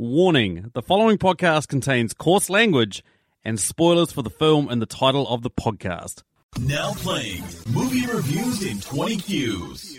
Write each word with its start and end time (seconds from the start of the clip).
Warning 0.00 0.70
the 0.72 0.80
following 0.80 1.18
podcast 1.18 1.68
contains 1.68 2.14
coarse 2.14 2.48
language 2.48 3.04
and 3.44 3.60
spoilers 3.60 4.10
for 4.10 4.22
the 4.22 4.30
film 4.30 4.66
and 4.70 4.80
the 4.80 4.86
title 4.86 5.28
of 5.28 5.42
the 5.42 5.50
podcast. 5.50 6.22
Now 6.58 6.92
playing 6.94 7.42
movie 7.68 8.06
reviews 8.06 8.62
in 8.62 8.80
20 8.80 9.16
Qs. 9.18 9.98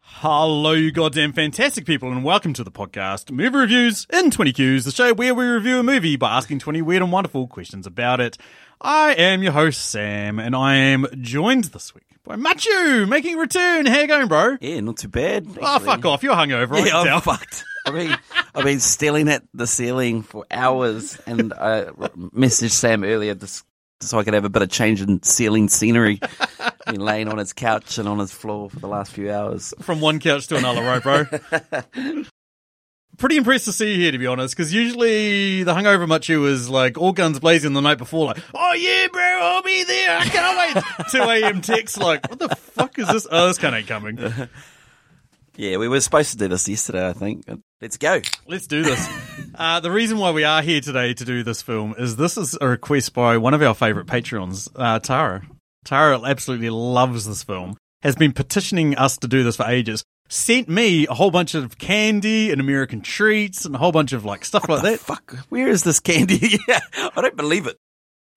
Hello, 0.00 0.72
you 0.72 0.92
goddamn 0.92 1.34
fantastic 1.34 1.84
people, 1.84 2.10
and 2.10 2.24
welcome 2.24 2.54
to 2.54 2.64
the 2.64 2.70
podcast 2.70 3.30
Movie 3.30 3.54
Reviews 3.58 4.06
in 4.10 4.30
20 4.30 4.50
Qs, 4.54 4.84
the 4.86 4.90
show 4.90 5.12
where 5.12 5.34
we 5.34 5.44
review 5.44 5.78
a 5.80 5.82
movie 5.82 6.16
by 6.16 6.34
asking 6.38 6.60
20 6.60 6.80
weird 6.80 7.02
and 7.02 7.12
wonderful 7.12 7.46
questions 7.48 7.86
about 7.86 8.18
it. 8.18 8.38
I 8.80 9.12
am 9.12 9.42
your 9.42 9.52
host, 9.52 9.90
Sam, 9.90 10.38
and 10.38 10.56
I 10.56 10.76
am 10.76 11.06
joined 11.20 11.64
this 11.64 11.94
week 11.94 12.06
by 12.24 12.36
Machu, 12.36 13.06
making 13.06 13.34
a 13.34 13.40
return. 13.40 13.84
How 13.84 14.00
you 14.00 14.06
going, 14.06 14.28
bro? 14.28 14.56
Yeah, 14.62 14.80
not 14.80 14.96
too 14.96 15.08
bad. 15.08 15.48
Oh, 15.60 15.78
fuck 15.80 16.02
off. 16.06 16.22
You're 16.22 16.34
hungover. 16.34 16.76
I 16.76 16.78
Yeah, 16.86 17.00
I'm 17.00 17.06
tell. 17.06 17.20
fucked. 17.20 17.64
I 17.86 17.90
mean, 17.92 18.16
I've 18.54 18.64
been 18.64 18.80
staring 18.80 19.28
at 19.28 19.42
the 19.54 19.66
ceiling 19.66 20.22
for 20.22 20.46
hours, 20.50 21.18
and 21.26 21.52
I 21.52 21.84
messaged 22.34 22.70
Sam 22.70 23.04
earlier 23.04 23.34
just 23.34 23.64
so 24.00 24.18
I 24.18 24.24
could 24.24 24.34
have 24.34 24.44
a 24.44 24.50
bit 24.50 24.62
of 24.62 24.70
change 24.70 25.00
in 25.00 25.22
ceiling 25.22 25.68
scenery. 25.68 26.20
been 26.86 27.00
laying 27.00 27.28
on 27.28 27.38
his 27.38 27.52
couch 27.52 27.98
and 27.98 28.08
on 28.08 28.18
his 28.18 28.32
floor 28.32 28.70
for 28.70 28.80
the 28.80 28.88
last 28.88 29.12
few 29.12 29.32
hours. 29.32 29.72
From 29.80 30.00
one 30.00 30.18
couch 30.18 30.48
to 30.48 30.56
another, 30.56 30.82
right, 30.82 31.02
bro? 31.02 31.24
Pretty 33.18 33.36
impressed 33.36 33.66
to 33.66 33.72
see 33.72 33.92
you 33.92 34.00
here, 34.00 34.12
to 34.12 34.18
be 34.18 34.26
honest, 34.26 34.56
because 34.56 34.72
usually 34.72 35.62
the 35.62 35.74
hungover 35.74 36.06
Machu 36.06 36.40
was 36.40 36.68
like 36.68 36.98
all 36.98 37.12
guns 37.12 37.38
blazing 37.38 37.74
the 37.74 37.80
night 37.80 37.98
before, 37.98 38.26
like, 38.26 38.42
oh 38.54 38.72
yeah, 38.72 39.06
bro, 39.12 39.22
I'll 39.22 39.62
be 39.62 39.84
there, 39.84 40.18
I 40.18 40.24
can't 40.24 40.74
wait. 40.74 41.08
2 41.10 41.18
a.m. 41.22 41.60
text, 41.60 41.98
like, 41.98 42.28
what 42.28 42.38
the 42.38 42.48
fuck 42.48 42.98
is 42.98 43.06
this? 43.08 43.26
Oh, 43.30 43.48
this 43.48 43.58
kind 43.58 43.76
ain't 43.76 43.86
coming. 43.86 44.18
Yeah, 45.56 45.76
we 45.76 45.88
were 45.88 46.00
supposed 46.00 46.32
to 46.32 46.38
do 46.38 46.48
this 46.48 46.66
yesterday, 46.68 47.08
I 47.08 47.12
think. 47.12 47.44
Let's 47.80 47.98
go. 47.98 48.20
Let's 48.46 48.66
do 48.66 48.82
this. 48.82 49.08
Uh, 49.54 49.80
the 49.80 49.90
reason 49.90 50.16
why 50.16 50.30
we 50.30 50.44
are 50.44 50.62
here 50.62 50.80
today 50.80 51.12
to 51.12 51.24
do 51.26 51.42
this 51.42 51.60
film 51.60 51.94
is 51.98 52.16
this 52.16 52.38
is 52.38 52.56
a 52.58 52.66
request 52.66 53.12
by 53.12 53.36
one 53.36 53.52
of 53.52 53.60
our 53.60 53.74
favourite 53.74 54.06
Patreons, 54.06 54.70
uh, 54.76 54.98
Tara. 54.98 55.42
Tara 55.84 56.22
absolutely 56.22 56.70
loves 56.70 57.26
this 57.26 57.42
film, 57.42 57.76
has 58.02 58.16
been 58.16 58.32
petitioning 58.32 58.96
us 58.96 59.18
to 59.18 59.28
do 59.28 59.44
this 59.44 59.56
for 59.56 59.66
ages. 59.66 60.04
Sent 60.30 60.70
me 60.70 61.06
a 61.06 61.12
whole 61.12 61.30
bunch 61.30 61.54
of 61.54 61.76
candy 61.76 62.50
and 62.50 62.62
American 62.62 63.02
treats 63.02 63.66
and 63.66 63.74
a 63.74 63.78
whole 63.78 63.92
bunch 63.92 64.14
of 64.14 64.24
like 64.24 64.46
stuff 64.46 64.66
like 64.70 64.82
that. 64.82 65.00
Fuck, 65.00 65.36
where 65.50 65.68
is 65.68 65.82
this 65.82 66.00
candy? 66.00 66.58
yeah, 66.68 66.80
I 66.94 67.20
don't 67.20 67.36
believe 67.36 67.66
it. 67.66 67.76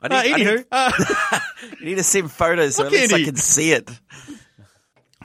I 0.02 0.08
Uh, 0.08 0.16
I 0.16 0.28
anywho, 0.28 0.66
uh, 0.70 1.40
you 1.80 1.86
need 1.86 1.96
to 1.96 2.04
send 2.04 2.30
photos 2.30 2.76
so 2.76 2.84
What 2.84 2.94
at 2.94 3.00
least 3.00 3.14
I 3.14 3.24
can 3.24 3.38
see 3.38 3.72
it. 3.72 3.90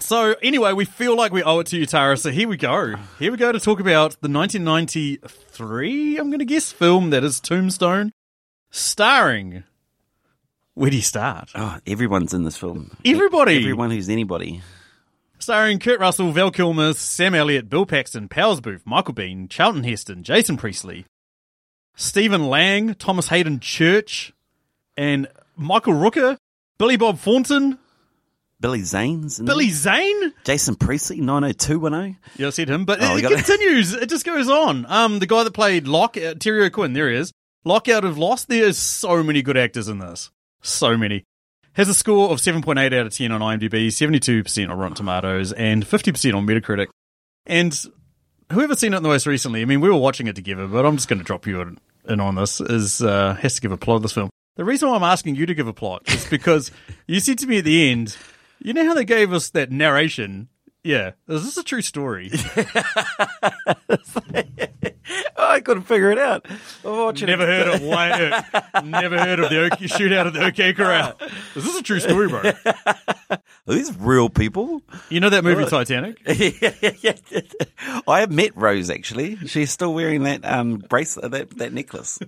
So 0.01 0.35
anyway, 0.43 0.73
we 0.73 0.85
feel 0.87 1.17
like 1.17 1.33
we 1.33 1.43
owe 1.43 1.61
it 1.61 1.69
to 1.69 1.79
you, 1.79 1.87
Tara. 1.87 2.17
So 2.17 2.31
here 2.31 2.49
we 2.49 2.57
go. 2.57 2.97
Here 3.19 3.31
we 3.31 3.37
go 3.37 3.53
to 3.53 3.61
talk 3.61 3.81
about 3.81 4.17
the 4.21 4.29
1993, 4.29 6.17
I'm 6.19 6.31
going 6.31 6.41
to 6.41 6.45
guess, 6.45 6.73
film 6.73 7.11
that 7.11 7.23
is 7.23 7.39
Tombstone, 7.39 8.13
starring. 8.71 9.65
Where 10.75 10.91
do 10.91 10.97
you 10.97 11.03
start? 11.03 11.51
Oh, 11.55 11.79
everyone's 11.87 12.33
in 12.33 12.45
this 12.45 12.57
film. 12.57 12.97
Everybody. 13.05 13.59
Everyone 13.59 13.91
who's 13.91 14.09
anybody. 14.09 14.63
Starring 15.39 15.79
Kurt 15.79 16.01
Russell, 16.01 16.33
Val 16.33 16.51
Kilmer, 16.51 16.95
Sam 16.95 17.35
Elliott, 17.35 17.69
Bill 17.69 17.87
Paxton, 17.87 18.29
Powers 18.29 18.61
Boothe, 18.61 18.83
Michael 18.85 19.15
Biehn, 19.15 19.49
Charlton 19.49 19.85
Heston, 19.85 20.23
Jason 20.23 20.57
Priestley, 20.57 21.07
Stephen 21.95 22.49
Lang, 22.49 22.95
Thomas 22.95 23.29
Haden 23.29 23.61
Church, 23.61 24.33
and 24.97 25.29
Michael 25.57 25.95
Rooker, 25.95 26.37
Billy 26.79 26.97
Bob 26.97 27.19
Thornton, 27.19 27.79
Billy 28.61 28.83
Zane's 28.83 29.41
in 29.41 29.47
Billy 29.47 29.67
there. 29.67 29.75
Zane. 29.75 30.33
Jason 30.45 30.75
Priestley, 30.75 31.21
90210. 31.21 32.19
Yeah, 32.37 32.49
I 32.49 32.51
said 32.51 32.69
him, 32.69 32.85
but 32.85 33.03
Oh, 33.03 33.15
we 33.15 33.21
it, 33.21 33.23
got 33.23 33.33
it 33.33 33.45
continues. 33.45 33.95
It 33.95 34.09
just 34.09 34.27
goes 34.27 34.49
on. 34.51 34.85
Um, 34.87 35.19
the 35.19 35.27
guy 35.27 35.45
that 35.45 35.53
played 35.53 35.87
Locke, 35.89 36.17
uh, 36.17 36.35
Terry 36.35 36.65
O'Quinn, 36.67 36.93
there 36.93 37.11
he 37.11 37.17
is. 37.17 37.33
Locke 37.65 37.89
out 37.89 38.05
of 38.05 38.19
Lost. 38.19 38.49
There's 38.49 38.77
so 38.79 39.23
many 39.23 39.43
good 39.43 39.57
actors 39.57 39.89
in 39.89 39.99
this. 39.99 40.31
So 40.63 40.97
many. 40.97 41.25
Has 41.75 41.89
a 41.89 41.95
score 41.95 42.31
of 42.31 42.39
7.8 42.39 42.87
out 42.87 43.07
of 43.07 43.15
10 43.15 43.33
on 43.33 43.41
IMDb, 43.41 43.87
72% 43.89 44.69
on 44.71 44.77
Rotten 44.79 44.97
Tomatoes, 44.97 45.53
and 45.53 45.85
50% 45.87 46.35
on 46.35 46.47
Metacritic. 46.47 46.89
And 47.47 47.79
whoever's 48.53 48.81
seen 48.81 48.93
it 48.93 49.01
the 49.01 49.09
most 49.09 49.27
recently, 49.27 49.63
I 49.63 49.65
mean, 49.65 49.81
we 49.81 49.89
were 49.89 49.97
watching 49.97 50.27
it 50.27 50.35
together, 50.37 50.67
but 50.67 50.85
I'm 50.85 50.97
just 50.97 51.09
going 51.09 51.21
to 51.21 51.25
drop 51.25 51.47
you 51.47 51.61
in, 51.63 51.79
in 52.09 52.21
on 52.21 52.35
this, 52.35 52.61
is 52.61 53.01
uh, 53.01 53.35
has 53.41 53.55
to 53.55 53.61
give 53.61 53.73
a 53.73 53.77
plot 53.77 53.97
of 53.97 54.03
this 54.03 54.13
film. 54.13 54.31
The 54.57 54.65
reason 54.65 54.89
why 54.91 54.97
I'm 54.97 55.03
asking 55.05 55.37
you 55.37 55.47
to 55.47 55.55
give 55.55 55.69
a 55.69 55.73
plot 55.73 56.03
is 56.09 56.27
because 56.29 56.71
you 57.07 57.21
said 57.21 57.39
to 57.39 57.47
me 57.47 57.59
at 57.59 57.65
the 57.65 57.91
end, 57.91 58.17
you 58.61 58.73
know 58.73 58.85
how 58.85 58.95
they 58.95 59.05
gave 59.05 59.33
us 59.33 59.51
that 59.51 59.71
narration? 59.71 60.49
Yeah. 60.83 61.13
Is 61.29 61.45
this 61.45 61.57
a 61.57 61.63
true 61.63 61.83
story? 61.83 62.31
Oh, 65.37 65.49
I 65.49 65.61
couldn't 65.61 65.85
figure 65.85 66.11
it 66.13 66.19
out. 66.19 66.47
I'm 66.85 66.97
watching 66.99 67.27
Never 67.27 67.43
it. 67.43 67.49
heard 67.67 67.75
of 67.75 67.83
why, 67.87 68.45
never 68.85 69.19
heard 69.19 69.41
of 69.41 69.51
the 69.51 69.65
OK, 69.65 69.87
shootout 69.87 70.27
at 70.27 70.33
the 70.35 70.45
OK 70.47 70.73
Corral. 70.75 71.17
Is 71.57 71.65
this 71.65 71.77
a 71.77 71.83
true 71.83 71.99
story, 71.99 72.29
bro? 72.29 72.43
Are 73.31 73.39
these 73.67 73.97
real 73.99 74.29
people? 74.29 74.83
You 75.09 75.19
know 75.21 75.31
that 75.31 75.43
movie 75.43 75.65
Titanic? 75.65 76.19
I 78.07 78.21
have 78.21 78.31
met 78.31 78.57
Rose 78.57 78.91
actually. 78.91 79.37
She's 79.47 79.71
still 79.73 79.95
wearing 79.95 80.23
that 80.25 80.45
um 80.45 80.77
bracelet, 80.77 81.33
that 81.33 81.59
that 81.59 81.73
necklace. 81.73 82.19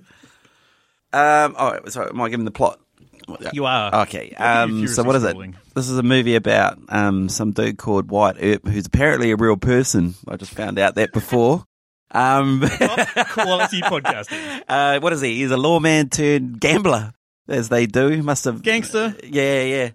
Um. 1.12 1.54
Oh, 1.59 1.78
sorry. 1.88 2.09
Am 2.10 2.20
I 2.20 2.31
giving 2.31 2.47
the 2.47 2.50
plot? 2.50 2.81
You 3.52 3.66
are. 3.66 4.02
Okay. 4.02 4.34
What 4.36 4.40
are 4.46 4.66
you 4.68 4.74
Um. 4.82 4.88
So 4.88 5.02
what 5.02 5.16
is 5.16 5.24
it? 5.24 5.36
This 5.74 5.88
is 5.88 5.98
a 5.98 6.02
movie 6.02 6.34
about 6.34 6.78
um 6.88 7.28
some 7.28 7.52
dude 7.52 7.78
called 7.78 8.10
Wyatt 8.10 8.36
Earp, 8.40 8.66
who's 8.68 8.86
apparently 8.86 9.30
a 9.30 9.36
real 9.36 9.56
person. 9.56 10.14
I 10.28 10.36
just 10.36 10.52
found 10.52 10.78
out 10.78 10.96
that 10.96 11.12
before. 11.12 11.64
Um. 12.10 12.60
Quality 13.30 13.80
podcasting. 13.82 14.62
uh. 14.68 15.00
What 15.00 15.12
is 15.12 15.20
he? 15.20 15.36
He's 15.36 15.50
a 15.50 15.56
lawman 15.56 16.08
turned 16.10 16.60
gambler, 16.60 17.12
as 17.48 17.68
they 17.68 17.86
do. 17.86 18.22
Must 18.22 18.44
have 18.44 18.62
Gangster. 18.62 19.14
Yeah, 19.24 19.62
yeah. 19.62 19.90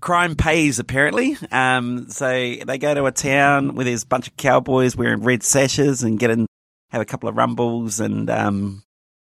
Crime 0.00 0.34
pays 0.34 0.78
apparently. 0.78 1.36
Um, 1.52 2.08
so 2.08 2.26
they 2.26 2.78
go 2.78 2.94
to 2.94 3.04
a 3.04 3.12
town 3.12 3.74
where 3.74 3.84
there's 3.84 4.04
a 4.04 4.06
bunch 4.06 4.28
of 4.28 4.36
cowboys 4.36 4.96
wearing 4.96 5.22
red 5.22 5.42
sashes 5.42 6.02
and 6.02 6.18
get 6.18 6.30
in, 6.30 6.46
have 6.88 7.02
a 7.02 7.04
couple 7.04 7.28
of 7.28 7.36
rumbles 7.36 8.00
and 8.00 8.30
um, 8.30 8.82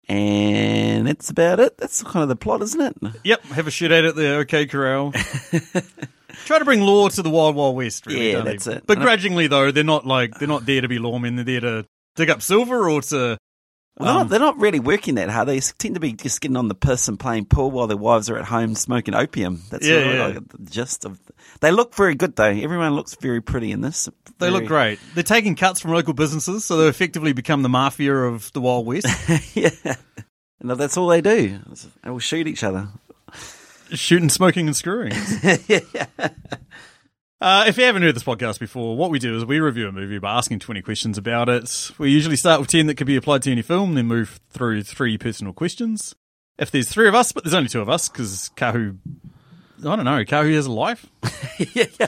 and 0.07 1.07
that's 1.07 1.29
about 1.29 1.59
it. 1.59 1.77
That's 1.77 2.03
kind 2.03 2.23
of 2.23 2.29
the 2.29 2.35
plot, 2.35 2.61
isn't 2.61 2.81
it? 2.81 3.13
Yep, 3.23 3.43
have 3.45 3.67
a 3.67 3.69
shootout 3.69 4.07
at 4.07 4.15
the 4.15 4.35
OK 4.37 4.65
Corral. 4.67 5.11
Try 6.45 6.59
to 6.59 6.65
bring 6.65 6.81
law 6.81 7.07
to 7.09 7.21
the 7.21 7.29
Wild 7.29 7.55
Wild 7.55 7.75
West, 7.75 8.05
really. 8.05 8.27
Yeah, 8.27 8.33
don't 8.33 8.45
they? 8.45 8.51
that's 8.51 8.67
it. 8.67 8.87
Begrudgingly, 8.87 9.47
though, 9.47 9.71
they're 9.71 9.83
not 9.83 10.05
like 10.05 10.37
they're 10.37 10.47
not 10.47 10.65
there 10.65 10.81
to 10.81 10.87
be 10.87 10.99
lawmen. 10.99 11.35
They're 11.35 11.45
there 11.45 11.61
to 11.61 11.87
dig 12.15 12.29
up 12.29 12.41
silver 12.41 12.89
or 12.89 13.01
to. 13.01 13.37
Well, 13.97 14.07
they're, 14.07 14.11
Um, 14.11 14.17
not, 14.17 14.29
they're 14.29 14.39
not 14.39 14.57
really 14.59 14.79
working 14.79 15.15
that 15.15 15.29
hard. 15.29 15.47
They 15.47 15.59
tend 15.61 15.93
to 15.95 16.01
be 16.01 16.11
just 16.13 16.41
getting 16.41 16.57
on 16.57 16.67
the 16.67 16.75
piss 16.75 17.07
and 17.07 17.17
playing 17.19 17.45
pool 17.45 17.71
while 17.71 17.87
their 17.87 17.95
wives 17.97 18.29
are 18.29 18.37
at 18.37 18.43
home 18.45 18.75
smoking 18.75 19.15
opium. 19.15 19.61
That's 19.71 19.87
Yeah, 19.87 20.13
yeah. 20.13 20.25
like 20.25 20.47
the 20.49 20.69
gist 20.69 21.05
of. 21.05 21.19
They 21.61 21.71
look 21.71 21.95
very 21.95 22.15
good 22.15 22.35
though. 22.35 22.43
Everyone 22.43 22.93
looks 22.93 23.15
very 23.15 23.41
pretty 23.41 23.71
in 23.71 23.79
this. 23.81 24.09
They 24.39 24.49
look 24.49 24.65
great. 24.65 24.99
They're 25.13 25.23
taking 25.23 25.55
cuts 25.55 25.79
from 25.79 25.91
local 25.91 26.13
businesses, 26.13 26.65
so 26.65 26.75
they 26.77 26.87
effectively 26.89 27.31
become 27.31 27.61
the 27.61 27.69
mafia 27.69 28.13
of 28.13 28.51
the 28.51 28.59
Wild 28.59 28.85
West. 28.85 29.07
yeah, 29.55 29.69
and 30.59 30.69
that's 30.71 30.97
all 30.97 31.07
they 31.07 31.21
do. 31.21 31.59
They 32.03 32.09
will 32.09 32.19
shoot 32.19 32.47
each 32.47 32.63
other. 32.65 32.89
shooting, 33.93 34.27
smoking, 34.29 34.67
and 34.67 34.75
screwing. 34.75 35.13
Uh, 37.41 37.65
if 37.67 37.77
you 37.77 37.83
haven't 37.83 38.01
heard 38.01 38.15
this 38.15 38.23
podcast 38.23 38.59
before, 38.59 38.95
what 38.95 39.11
we 39.11 39.19
do 39.19 39.35
is 39.35 39.43
we 39.43 39.59
review 39.59 39.89
a 39.89 39.91
movie 39.91 40.19
by 40.19 40.37
asking 40.37 40.59
20 40.59 40.81
questions 40.81 41.17
about 41.17 41.49
it. 41.49 41.91
We 41.97 42.09
usually 42.09 42.37
start 42.37 42.61
with 42.61 42.69
10 42.69 42.87
that 42.87 42.95
could 42.95 43.07
be 43.07 43.17
applied 43.17 43.41
to 43.43 43.51
any 43.51 43.61
film, 43.61 43.95
then 43.95 44.05
move 44.05 44.39
through 44.49 44.83
three 44.83 45.17
personal 45.17 45.51
questions. 45.51 46.15
If 46.57 46.71
there's 46.71 46.87
three 46.87 47.09
of 47.09 47.15
us, 47.15 47.33
but 47.33 47.43
there's 47.43 47.53
only 47.53 47.67
two 47.67 47.81
of 47.81 47.89
us, 47.89 48.07
because 48.07 48.51
Kahu, 48.55 48.97
I 49.79 49.95
don't 49.97 50.05
know, 50.05 50.23
Kahu 50.23 50.55
has 50.55 50.67
a 50.67 50.71
life. 50.71 51.05
yeah, 51.75 52.07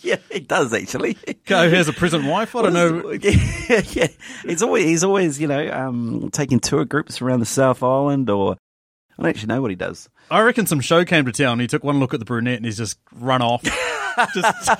yeah, 0.00 0.16
it 0.30 0.48
does 0.48 0.72
actually. 0.72 1.14
Kahu 1.14 1.70
has 1.70 1.88
a 1.88 1.92
present 1.92 2.24
wife. 2.24 2.56
I 2.56 2.62
don't 2.62 2.72
know. 2.72 3.10
yeah, 3.22 3.82
yeah. 3.90 4.08
He's 4.46 4.62
always 4.62 4.84
he's 4.86 5.04
always 5.04 5.38
you 5.38 5.48
know 5.48 5.70
um, 5.70 6.30
taking 6.32 6.58
tour 6.58 6.86
groups 6.86 7.20
around 7.20 7.40
the 7.40 7.46
South 7.46 7.82
Island, 7.82 8.30
or 8.30 8.52
I 8.54 9.22
don't 9.22 9.28
actually 9.28 9.48
know 9.48 9.60
what 9.60 9.70
he 9.70 9.76
does. 9.76 10.08
I 10.30 10.40
reckon 10.40 10.66
some 10.66 10.80
show 10.80 11.04
came 11.04 11.24
to 11.26 11.32
town. 11.32 11.60
He 11.60 11.66
took 11.66 11.84
one 11.84 12.00
look 12.00 12.14
at 12.14 12.20
the 12.20 12.26
brunette 12.26 12.56
and 12.56 12.64
he's 12.64 12.78
just 12.78 12.98
run 13.14 13.42
off. 13.42 13.62
just, 14.34 14.70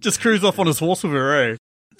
just 0.00 0.20
cruise 0.20 0.44
off 0.44 0.58
on 0.58 0.66
his 0.66 0.78
horse 0.78 1.02
with 1.02 1.12
her, 1.12 1.52
eh? 1.52 1.56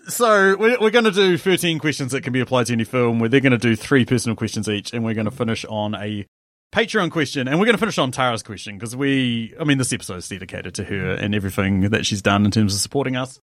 So 0.09 0.57
we're, 0.57 0.79
we're 0.81 0.91
going 0.91 1.05
to 1.05 1.11
do 1.11 1.37
13 1.37 1.79
questions 1.79 2.13
that 2.13 2.23
can 2.23 2.33
be 2.33 2.41
applied 2.41 2.67
to 2.67 2.73
any 2.73 2.85
film. 2.85 3.19
Where 3.19 3.29
they're 3.29 3.41
going 3.41 3.53
to 3.53 3.59
do 3.59 3.75
three 3.75 4.05
personal 4.05 4.37
questions 4.37 4.69
each, 4.69 4.93
and 4.93 5.05
we're 5.05 5.15
going 5.15 5.27
to 5.27 5.31
finish 5.31 5.65
on 5.65 5.95
a 5.95 6.27
Patreon 6.73 7.11
question, 7.11 7.49
and 7.49 7.59
we're 7.59 7.67
going 7.67 7.75
to 7.77 7.81
finish 7.81 7.99
on 7.99 8.13
Tara's 8.13 8.43
question 8.43 8.77
because 8.77 8.95
we, 8.95 9.55
I 9.59 9.65
mean, 9.65 9.79
this 9.79 9.93
episode 9.93 10.19
is 10.19 10.29
dedicated 10.29 10.75
to 10.77 10.85
her 10.85 11.13
and 11.13 11.35
everything 11.35 11.91
that 11.91 12.07
she's 12.07 12.23
done 12.23 12.45
in 12.45 12.51
terms 12.51 12.75
of 12.75 12.81
supporting 12.81 13.17
us, 13.17 13.41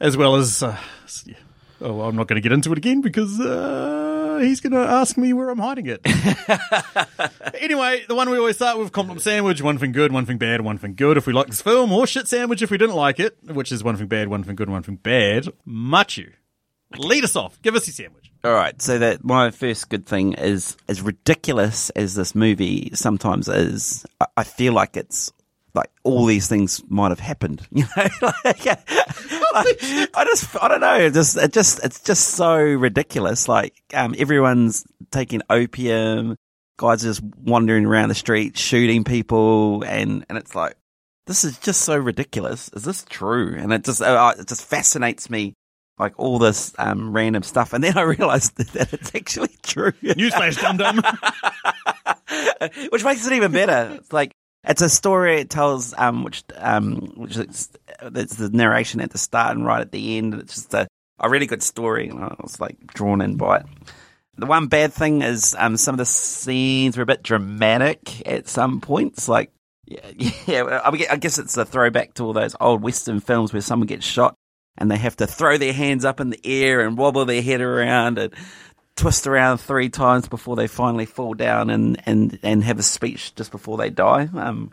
as 0.00 0.16
well 0.16 0.36
as. 0.36 0.62
Uh, 0.62 0.76
yeah. 1.26 1.34
Oh, 1.82 1.94
well, 1.94 2.08
I'm 2.08 2.16
not 2.16 2.28
going 2.28 2.40
to 2.40 2.46
get 2.46 2.52
into 2.52 2.72
it 2.72 2.78
again 2.78 3.00
because 3.00 3.40
uh, 3.40 4.09
he's 4.40 4.60
going 4.60 4.72
to 4.72 4.78
ask 4.78 5.16
me 5.16 5.32
where 5.32 5.50
I'm 5.50 5.58
hiding 5.58 5.86
it. 5.86 6.00
anyway, 7.60 8.04
the 8.08 8.14
one 8.14 8.30
we 8.30 8.38
always 8.38 8.56
start 8.56 8.78
with 8.78 8.92
compliment 8.92 9.22
sandwich, 9.22 9.62
one 9.62 9.78
thing 9.78 9.92
good, 9.92 10.12
one 10.12 10.26
thing 10.26 10.38
bad, 10.38 10.60
one 10.60 10.78
thing 10.78 10.94
good 10.94 11.16
if 11.16 11.26
we 11.26 11.32
like 11.32 11.46
this 11.46 11.62
film, 11.62 11.92
or 11.92 12.06
shit 12.06 12.28
sandwich 12.28 12.62
if 12.62 12.70
we 12.70 12.78
didn't 12.78 12.96
like 12.96 13.20
it, 13.20 13.36
which 13.44 13.72
is 13.72 13.84
one 13.84 13.96
thing 13.96 14.06
bad, 14.06 14.28
one 14.28 14.42
thing 14.42 14.56
good, 14.56 14.68
one 14.68 14.82
thing 14.82 14.96
bad. 14.96 15.48
Machu, 15.66 16.32
Lead 16.98 17.24
us 17.24 17.36
off. 17.36 17.60
Give 17.62 17.76
us 17.76 17.86
your 17.86 17.94
sandwich. 17.94 18.32
All 18.42 18.52
right, 18.52 18.80
so 18.80 18.98
that 18.98 19.22
my 19.22 19.50
first 19.50 19.88
good 19.88 20.06
thing 20.06 20.32
is 20.32 20.76
as 20.88 21.02
ridiculous 21.02 21.90
as 21.90 22.14
this 22.14 22.34
movie 22.34 22.90
sometimes 22.94 23.48
is. 23.48 24.04
I, 24.20 24.26
I 24.38 24.44
feel 24.44 24.72
like 24.72 24.96
it's 24.96 25.32
like 25.74 25.90
all 26.02 26.26
these 26.26 26.48
things 26.48 26.82
might 26.88 27.10
have 27.10 27.20
happened. 27.20 27.66
You 27.72 27.84
know, 27.96 28.08
like, 28.44 28.66
like, 28.66 29.78
I 30.14 30.24
just 30.24 30.62
I 30.62 30.68
don't 30.68 30.80
know. 30.80 30.96
It 30.96 31.14
just 31.14 31.36
it 31.36 31.52
just 31.52 31.84
it's 31.84 32.00
just 32.02 32.28
so 32.28 32.56
ridiculous. 32.56 33.48
Like 33.48 33.74
um, 33.94 34.14
everyone's 34.18 34.84
taking 35.10 35.42
opium. 35.48 36.36
Guys 36.78 37.04
are 37.04 37.08
just 37.08 37.22
wandering 37.22 37.86
around 37.86 38.08
the 38.08 38.14
street 38.14 38.58
shooting 38.58 39.04
people, 39.04 39.82
and 39.84 40.24
and 40.28 40.38
it's 40.38 40.54
like 40.54 40.76
this 41.26 41.44
is 41.44 41.58
just 41.58 41.82
so 41.82 41.96
ridiculous. 41.96 42.70
Is 42.74 42.84
this 42.84 43.04
true? 43.08 43.54
And 43.56 43.72
it 43.72 43.84
just 43.84 44.02
uh, 44.02 44.34
it 44.38 44.48
just 44.48 44.64
fascinates 44.64 45.30
me 45.30 45.54
like 45.98 46.14
all 46.16 46.38
this 46.38 46.72
um, 46.78 47.12
random 47.12 47.42
stuff, 47.42 47.72
and 47.72 47.84
then 47.84 47.96
I 47.96 48.02
realized 48.02 48.56
that 48.56 48.92
it's 48.92 49.14
actually 49.14 49.54
true. 49.62 49.92
Newsflash, 50.02 50.60
dum 50.60 50.76
dum. 50.78 51.02
which 52.90 53.04
makes 53.04 53.26
it 53.26 53.32
even 53.34 53.52
better. 53.52 53.96
It's 53.96 54.12
like 54.12 54.32
it's 54.64 54.82
a 54.82 54.88
story 54.88 55.40
it 55.40 55.50
tells, 55.50 55.94
um, 55.96 56.22
which 56.22 56.44
um, 56.56 57.12
which 57.16 57.36
is 57.36 57.70
it's 58.02 58.36
the 58.36 58.50
narration 58.50 59.00
at 59.00 59.10
the 59.10 59.18
start 59.18 59.56
and 59.56 59.66
right 59.66 59.80
at 59.80 59.92
the 59.92 60.18
end. 60.18 60.34
It's 60.34 60.54
just 60.54 60.74
a, 60.74 60.86
a 61.18 61.30
really 61.30 61.46
good 61.46 61.62
story, 61.62 62.08
and 62.08 62.22
I 62.22 62.34
was 62.40 62.60
like 62.60 62.86
drawn 62.88 63.20
in 63.20 63.36
by 63.36 63.58
it. 63.58 63.66
The 64.36 64.46
one 64.46 64.68
bad 64.68 64.92
thing 64.92 65.22
is 65.22 65.54
um, 65.58 65.76
some 65.76 65.94
of 65.94 65.98
the 65.98 66.06
scenes 66.06 66.96
were 66.96 67.02
a 67.02 67.06
bit 67.06 67.22
dramatic 67.22 68.26
at 68.26 68.48
some 68.48 68.80
points. 68.80 69.28
Like, 69.28 69.52
yeah, 69.86 70.00
yeah 70.46 70.80
I 70.84 71.16
guess 71.16 71.38
it's 71.38 71.56
a 71.56 71.64
throwback 71.64 72.14
to 72.14 72.24
all 72.24 72.32
those 72.32 72.56
old 72.60 72.82
Western 72.82 73.20
films 73.20 73.52
where 73.52 73.62
someone 73.62 73.86
gets 73.86 74.06
shot 74.06 74.34
and 74.78 74.90
they 74.90 74.96
have 74.96 75.16
to 75.16 75.26
throw 75.26 75.58
their 75.58 75.72
hands 75.72 76.04
up 76.04 76.20
in 76.20 76.30
the 76.30 76.40
air 76.44 76.80
and 76.80 76.96
wobble 76.96 77.26
their 77.26 77.42
head 77.42 77.60
around 77.60 78.18
and 78.18 78.34
twist 79.00 79.26
around 79.26 79.58
three 79.58 79.88
times 79.88 80.28
before 80.28 80.56
they 80.56 80.66
finally 80.66 81.06
fall 81.06 81.32
down 81.32 81.70
and, 81.70 82.02
and, 82.04 82.38
and 82.42 82.62
have 82.62 82.78
a 82.78 82.82
speech 82.82 83.34
just 83.34 83.50
before 83.50 83.78
they 83.78 83.88
die. 83.88 84.28
Um, 84.34 84.72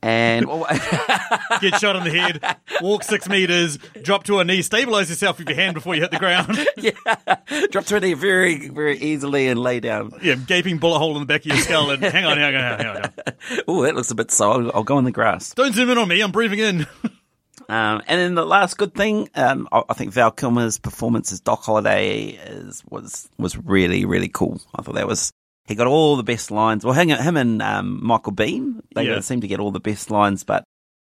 and 0.00 0.46
get 1.60 1.78
shot 1.78 1.96
in 1.96 2.04
the 2.04 2.10
head, 2.10 2.56
walk 2.80 3.02
six 3.02 3.28
meters, 3.28 3.78
drop 4.02 4.24
to 4.24 4.38
a 4.38 4.44
knee, 4.44 4.62
stabilize 4.62 5.10
yourself 5.10 5.38
with 5.38 5.48
your 5.48 5.56
hand 5.56 5.74
before 5.74 5.94
you 5.94 6.00
hit 6.00 6.10
the 6.10 6.18
ground. 6.18 6.58
yeah, 6.78 7.66
drop 7.70 7.84
to 7.84 7.96
a 7.96 8.00
knee 8.00 8.14
very, 8.14 8.68
very 8.68 8.98
easily 8.98 9.48
and 9.48 9.60
lay 9.60 9.78
down. 9.78 10.12
Yeah, 10.22 10.36
gaping 10.36 10.78
bullet 10.78 10.98
hole 10.98 11.14
in 11.14 11.20
the 11.20 11.26
back 11.26 11.42
of 11.42 11.46
your 11.46 11.56
skull. 11.58 11.90
And 11.90 12.02
hang 12.02 12.24
on, 12.24 12.38
hang 12.38 12.54
on, 12.54 12.78
hang 12.78 12.86
on. 12.86 12.96
On. 12.96 13.12
oh, 13.68 13.82
that 13.82 13.94
looks 13.94 14.10
a 14.10 14.14
bit 14.14 14.30
so. 14.30 14.52
I'll, 14.52 14.76
I'll 14.76 14.84
go 14.84 14.98
in 14.98 15.04
the 15.04 15.12
grass. 15.12 15.52
Don't 15.52 15.74
zoom 15.74 15.90
in 15.90 15.98
on 15.98 16.08
me. 16.08 16.22
I'm 16.22 16.32
breathing 16.32 16.60
in. 16.60 16.86
Um, 17.68 18.02
and 18.06 18.20
then 18.20 18.34
the 18.34 18.44
last 18.46 18.76
good 18.78 18.94
thing, 18.94 19.28
um, 19.34 19.68
I, 19.72 19.82
I 19.88 19.94
think 19.94 20.12
Val 20.12 20.30
Kilmer's 20.30 20.78
performance 20.78 21.32
as 21.32 21.40
Doc 21.40 21.62
Holliday 21.62 22.30
is, 22.30 22.82
was 22.90 23.28
was 23.38 23.56
really 23.56 24.04
really 24.04 24.28
cool. 24.28 24.60
I 24.74 24.82
thought 24.82 24.94
that 24.96 25.06
was 25.06 25.30
he 25.66 25.74
got 25.74 25.86
all 25.86 26.16
the 26.16 26.22
best 26.22 26.50
lines. 26.50 26.84
Well, 26.84 26.94
him, 26.94 27.08
him 27.08 27.36
and 27.36 27.62
um, 27.62 28.04
Michael 28.04 28.32
Biehn, 28.32 28.80
they 28.94 29.06
Yeah. 29.06 29.20
seem 29.20 29.40
to 29.40 29.48
get 29.48 29.60
all 29.60 29.70
the 29.70 29.80
best 29.80 30.10
lines. 30.10 30.44
But 30.44 30.64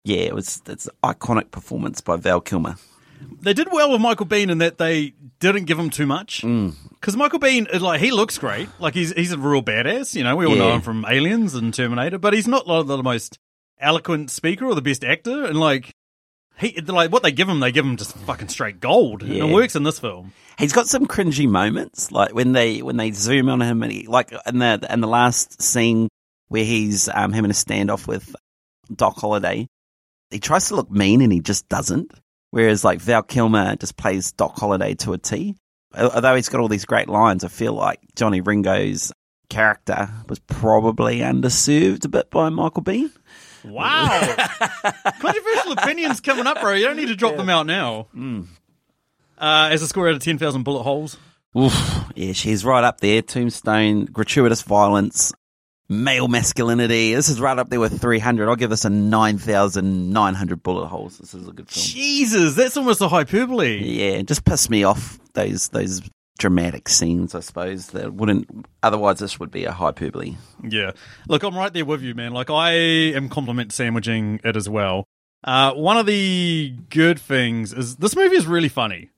yeah, 0.04 0.20
it 0.20 0.34
was 0.34 0.62
it's 0.66 0.86
an 0.86 0.92
iconic 1.14 1.50
performance 1.50 2.00
by 2.00 2.16
Val 2.16 2.40
Kilmer. 2.40 2.76
They 3.40 3.54
did 3.54 3.68
well 3.72 3.90
with 3.92 4.00
Michael 4.00 4.26
Biehn 4.26 4.50
in 4.50 4.58
that 4.58 4.76
they 4.78 5.14
didn't 5.40 5.64
give 5.64 5.78
him 5.78 5.88
too 5.88 6.06
much. 6.06 6.42
Mm. 6.42 6.74
Because 6.90 7.16
Michael 7.16 7.38
Biehn, 7.38 7.80
like, 7.80 8.00
he 8.00 8.10
looks 8.10 8.36
great. 8.38 8.68
Like, 8.78 8.94
he's 8.94 9.12
he's 9.12 9.32
a 9.32 9.38
real 9.38 9.62
badass. 9.62 10.14
You 10.14 10.24
know, 10.24 10.36
we 10.36 10.46
all 10.46 10.56
know 10.56 10.72
him 10.72 10.80
from 10.82 11.04
Aliens 11.08 11.54
and 11.54 11.72
Terminator, 11.72 12.18
but 12.18 12.32
he's 12.34 12.48
not 12.48 12.66
like, 12.66 12.86
the 12.86 13.02
most 13.02 13.38
eloquent 13.78 14.30
speaker 14.30 14.66
or 14.66 14.74
the 14.74 14.82
best 14.82 15.04
actor. 15.04 15.44
And 15.44 15.58
like, 15.58 15.90
he 16.58 16.80
like 16.80 17.10
what 17.10 17.22
they 17.22 17.32
give 17.32 17.48
him, 17.48 17.60
they 17.60 17.72
give 17.72 17.84
him 17.84 17.96
just 17.96 18.16
fucking 18.18 18.48
straight 18.48 18.80
gold. 18.80 19.22
And 19.22 19.32
it 19.32 19.52
works 19.52 19.76
in 19.76 19.82
this 19.82 19.98
film. 19.98 20.32
He's 20.58 20.72
got 20.72 20.86
some 20.86 21.06
cringy 21.06 21.48
moments, 21.48 22.12
like 22.12 22.32
when 22.32 22.52
they 22.52 22.82
when 22.82 22.96
they 22.96 23.10
zoom 23.10 23.48
on 23.48 23.60
him 23.60 23.82
and 23.82 23.90
he 23.90 24.06
like 24.06 24.32
in 24.46 24.58
the 24.58 24.86
in 24.88 25.00
the 25.00 25.08
last 25.08 25.60
scene 25.60 26.08
where 26.48 26.64
he's 26.64 27.08
um, 27.08 27.32
having 27.32 27.50
a 27.50 27.54
standoff 27.54 28.06
with 28.06 28.34
Doc 28.94 29.16
Holliday. 29.16 29.66
He 30.30 30.38
tries 30.40 30.68
to 30.68 30.76
look 30.76 30.90
mean 30.90 31.20
and 31.22 31.32
he 31.32 31.40
just 31.40 31.68
doesn't. 31.68 32.12
Whereas 32.50 32.84
like 32.84 33.00
Val 33.00 33.22
Kilmer 33.22 33.76
just 33.76 33.96
plays 33.96 34.32
Doc 34.32 34.56
Holliday 34.56 34.94
to 34.96 35.12
a 35.12 35.18
T. 35.18 35.56
Although 35.96 36.36
he's 36.36 36.48
got 36.48 36.60
all 36.60 36.68
these 36.68 36.84
great 36.84 37.08
lines, 37.08 37.44
I 37.44 37.48
feel 37.48 37.72
like 37.72 38.00
Johnny 38.16 38.40
Ringo's 38.40 39.12
character 39.48 40.08
was 40.28 40.38
probably 40.40 41.18
underserved 41.18 42.04
a 42.04 42.08
bit 42.08 42.30
by 42.30 42.48
Michael 42.48 42.82
Biehn. 42.82 43.10
Wow. 43.64 44.20
Controversial 45.20 45.72
opinions 45.72 46.20
coming 46.20 46.46
up, 46.46 46.60
bro. 46.60 46.72
You 46.74 46.86
don't 46.86 46.96
need 46.96 47.08
to 47.08 47.16
drop 47.16 47.36
them 47.36 47.48
out 47.48 47.66
now. 47.66 48.08
Mm. 48.14 48.46
Uh, 49.38 49.68
as 49.72 49.82
a 49.82 49.88
score 49.88 50.08
out 50.08 50.14
of 50.14 50.22
10,000 50.22 50.62
bullet 50.62 50.82
holes. 50.82 51.16
Oof, 51.56 52.04
yeah, 52.14 52.32
she's 52.32 52.64
right 52.64 52.82
up 52.82 53.00
there. 53.00 53.22
Tombstone, 53.22 54.06
gratuitous 54.06 54.62
violence, 54.62 55.32
male 55.88 56.26
masculinity. 56.26 57.14
This 57.14 57.28
is 57.28 57.40
right 57.40 57.56
up 57.56 57.68
there 57.70 57.80
with 57.80 58.00
300. 58.00 58.48
I'll 58.48 58.56
give 58.56 58.70
this 58.70 58.84
a 58.84 58.90
9,900 58.90 60.62
bullet 60.62 60.86
holes. 60.86 61.18
This 61.18 61.34
is 61.34 61.46
a 61.46 61.52
good 61.52 61.68
film. 61.68 61.84
Jesus, 61.86 62.56
that's 62.56 62.76
almost 62.76 63.00
a 63.00 63.08
hyperbole. 63.08 63.78
Yeah, 63.84 64.18
it 64.18 64.26
just 64.26 64.44
pissed 64.44 64.68
me 64.68 64.82
off 64.84 65.18
those 65.34 65.68
those 65.68 66.02
dramatic 66.38 66.88
scenes. 66.88 67.34
I 67.34 67.40
suppose 67.40 67.88
that 67.88 68.12
wouldn't 68.14 68.66
otherwise 68.82 69.18
this 69.18 69.38
would 69.38 69.50
be 69.50 69.64
a 69.64 69.72
hyperbole. 69.72 70.36
Yeah. 70.62 70.92
Look, 71.28 71.42
I'm 71.42 71.56
right 71.56 71.72
there 71.72 71.84
with 71.84 72.02
you, 72.02 72.14
man. 72.14 72.32
Like, 72.32 72.50
I 72.50 72.72
am 72.72 73.28
compliment 73.28 73.72
sandwiching 73.72 74.40
it 74.44 74.56
as 74.56 74.68
well. 74.68 75.04
Uh, 75.42 75.72
one 75.74 75.96
of 75.96 76.06
the 76.06 76.74
good 76.88 77.20
things 77.20 77.72
is 77.72 77.96
this 77.96 78.16
movie 78.16 78.36
is 78.36 78.46
really 78.46 78.68
funny. 78.68 79.10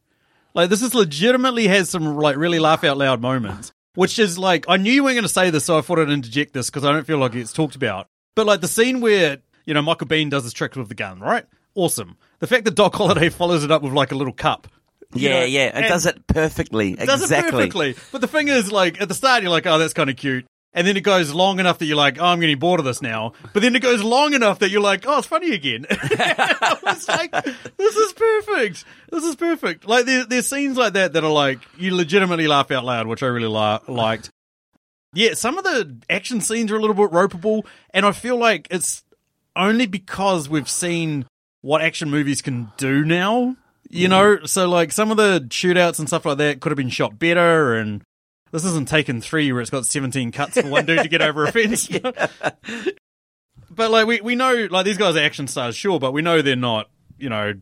Like, 0.55 0.71
this 0.71 0.83
is 0.83 0.95
legitimately 0.95 1.69
has 1.69 1.91
some, 1.91 2.17
like, 2.17 2.37
really 2.37 2.59
laugh 2.59 2.83
out 2.83 2.97
loud 2.97 3.21
moments, 3.21 3.73
which 3.95 4.19
is 4.19 4.39
like, 4.39 4.65
I 4.69 4.77
knew 4.77 4.93
you 4.93 5.05
weren't 5.05 5.17
going 5.17 5.23
to 5.23 5.29
say 5.29 5.51
this, 5.51 5.67
so 5.67 5.79
I 5.79 5.83
thought 5.83 5.99
I'd 5.99 6.11
interject 6.11 6.53
this 6.53 6.71
because 6.71 6.85
I 6.85 6.93
don't 6.93 7.07
feel 7.07 7.19
like 7.19 7.35
it's 7.35 7.53
talked 7.53 7.77
about. 7.77 8.09
But, 8.35 8.47
like, 8.47 8.61
the 8.61 8.69
scene 8.69 9.01
where, 9.01 9.39
you 9.67 9.75
know, 9.75 9.83
Michael 9.83 10.07
Biehn 10.07 10.31
does 10.31 10.45
his 10.45 10.53
trick 10.53 10.75
with 10.75 10.89
the 10.89 10.95
gun, 10.95 11.21
right? 11.21 11.45
Awesome. 11.75 12.17
The 12.39 12.47
fact 12.47 12.65
that 12.65 12.75
Doc 12.75 12.95
Holliday 12.95 13.29
follows 13.31 13.65
it 13.65 13.71
up 13.71 13.83
with, 13.83 13.93
like, 13.93 14.13
a 14.13 14.17
little 14.17 14.33
cup. 14.33 14.67
Yeah, 15.15 15.41
know, 15.41 15.47
yeah, 15.47 15.79
it 15.79 15.89
does 15.89 16.07
it 16.07 16.27
perfectly. 16.27 16.95
does 16.95 17.23
exactly. 17.23 17.49
it 17.49 17.53
perfectly. 17.53 17.95
But 18.13 18.21
the 18.21 18.27
thing 18.27 18.49
is, 18.49 18.71
like 18.71 19.01
at 19.01 19.09
the 19.09 19.15
start, 19.15 19.43
you're 19.43 19.51
like, 19.51 19.67
"Oh, 19.67 19.79
that's 19.79 19.95
kind 19.95 20.11
of 20.11 20.17
cute," 20.17 20.47
and 20.75 20.87
then 20.87 20.97
it 20.97 21.03
goes 21.03 21.33
long 21.33 21.61
enough 21.61 21.79
that 21.79 21.87
you're 21.87 21.97
like, 21.97 22.19
"Oh, 22.21 22.27
I'm 22.27 22.41
getting 22.41 22.59
bored 22.59 22.81
of 22.81 22.87
this 22.87 23.01
now." 23.01 23.33
But 23.53 23.63
then 23.63 23.75
it 23.75 23.81
goes 23.81 24.03
long 24.03 24.35
enough 24.35 24.59
that 24.59 24.71
you're 24.71 24.83
like, 24.83 25.05
"Oh, 25.07 25.19
it's 25.19 25.27
funny 25.27 25.53
again." 25.53 25.87
I 25.91 26.77
was 26.83 27.09
like, 27.09 27.33
"This 27.77 27.97
is 27.97 28.13
perfect. 28.13 28.85
This 29.11 29.25
is 29.25 29.37
perfect." 29.37 29.87
Like 29.87 30.07
there, 30.07 30.25
there's 30.27 30.47
scenes 30.47 30.77
like 30.77 30.95
that 30.95 31.15
that 31.15 31.25
are 31.25 31.33
like 31.33 31.61
you 31.79 31.95
legitimately 31.95 32.47
laugh 32.47 32.71
out 32.71 32.85
loud, 32.85 33.07
which 33.07 33.23
I 33.23 33.27
really 33.27 33.49
la- 33.49 33.81
liked. 33.89 34.31
Yeah, 35.15 35.33
some 35.33 35.57
of 35.57 35.65
the 35.65 35.97
action 36.11 36.43
scenes 36.43 36.71
are 36.71 36.77
a 36.77 36.81
little 36.81 36.95
bit 36.95 37.11
ropeable, 37.11 37.65
and 37.91 38.05
I 38.05 38.13
feel 38.13 38.37
like 38.37 38.69
it's 38.71 39.03
only 39.57 39.87
because 39.87 40.49
we've 40.49 40.69
seen 40.69 41.25
what 41.63 41.81
action 41.81 42.11
movies 42.11 42.43
can 42.43 42.71
do 42.77 43.05
now. 43.05 43.57
You 43.89 44.09
mm-hmm. 44.09 44.41
know, 44.41 44.47
so 44.47 44.69
like 44.69 44.93
some 44.93 45.11
of 45.11 45.17
the 45.17 45.47
shootouts 45.49 45.99
and 45.99 46.09
stuff 46.09 46.25
like 46.25 46.39
that 46.39 46.61
could 46.61 46.71
have 46.71 46.77
been 46.77 46.89
shot 46.89 47.19
better, 47.19 47.75
and 47.75 48.03
this 48.53 48.65
isn't 48.65 48.89
Taken 48.89 49.21
Three 49.21 49.53
where 49.53 49.61
it's 49.61 49.71
got 49.71 49.87
seventeen 49.87 50.33
cuts 50.33 50.61
for 50.61 50.69
one 50.69 50.87
dude 50.87 51.03
to 51.03 51.09
get 51.09 51.23
over 51.23 51.45
a 51.45 51.53
fence. 51.53 51.89
But 53.77 53.91
like 53.91 54.07
we 54.07 54.21
we 54.21 54.35
know 54.35 54.69
like 54.71 54.85
these 54.85 54.97
guys 54.97 55.17
are 55.17 55.21
action 55.21 55.47
stars, 55.47 55.77
sure, 55.77 56.01
but 56.01 56.13
we 56.13 56.23
know 56.23 56.43
they're 56.43 56.57
not. 56.57 56.89
You 57.19 57.29
know, 57.29 57.55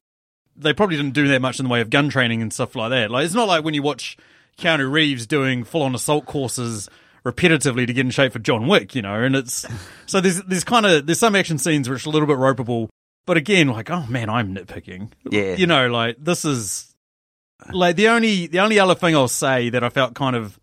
they 0.56 0.72
probably 0.72 0.96
didn't 0.96 1.14
do 1.14 1.28
that 1.28 1.42
much 1.42 1.58
in 1.58 1.64
the 1.64 1.70
way 1.70 1.80
of 1.80 1.90
gun 1.90 2.08
training 2.08 2.40
and 2.40 2.52
stuff 2.52 2.76
like 2.76 2.90
that. 2.90 3.10
Like 3.10 3.24
it's 3.24 3.34
not 3.34 3.48
like 3.48 3.64
when 3.64 3.74
you 3.74 3.82
watch 3.82 4.16
Keanu 4.58 4.90
Reeves 4.90 5.26
doing 5.26 5.64
full 5.64 5.82
on 5.82 5.94
assault 5.94 6.26
courses 6.26 6.88
repetitively 7.24 7.86
to 7.86 7.92
get 7.92 8.04
in 8.04 8.10
shape 8.10 8.32
for 8.32 8.38
John 8.38 8.68
Wick, 8.68 8.94
you 8.94 9.02
know, 9.02 9.22
and 9.22 9.34
it's 9.34 9.66
so 10.06 10.20
there's 10.20 10.40
there's 10.42 10.64
kind 10.64 10.86
of 10.86 11.06
there's 11.06 11.18
some 11.18 11.34
action 11.34 11.58
scenes 11.58 11.88
which 11.88 12.06
are 12.06 12.10
a 12.10 12.12
little 12.12 12.28
bit 12.28 12.36
ropeable, 12.36 12.88
but 13.26 13.36
again, 13.36 13.68
like 13.68 13.90
oh 13.90 14.06
man, 14.08 14.28
I'm 14.28 14.54
nitpicking. 14.54 15.12
Yeah. 15.30 15.56
you 15.56 15.66
know, 15.66 15.88
like 15.88 16.16
this 16.18 16.44
is 16.44 16.94
like 17.72 17.96
the 17.96 18.08
only 18.08 18.46
the 18.46 18.60
only 18.60 18.78
other 18.78 18.94
thing 18.94 19.14
I'll 19.14 19.28
say 19.28 19.70
that 19.70 19.82
I 19.82 19.88
felt 19.88 20.14
kind 20.14 20.36
of 20.36 20.58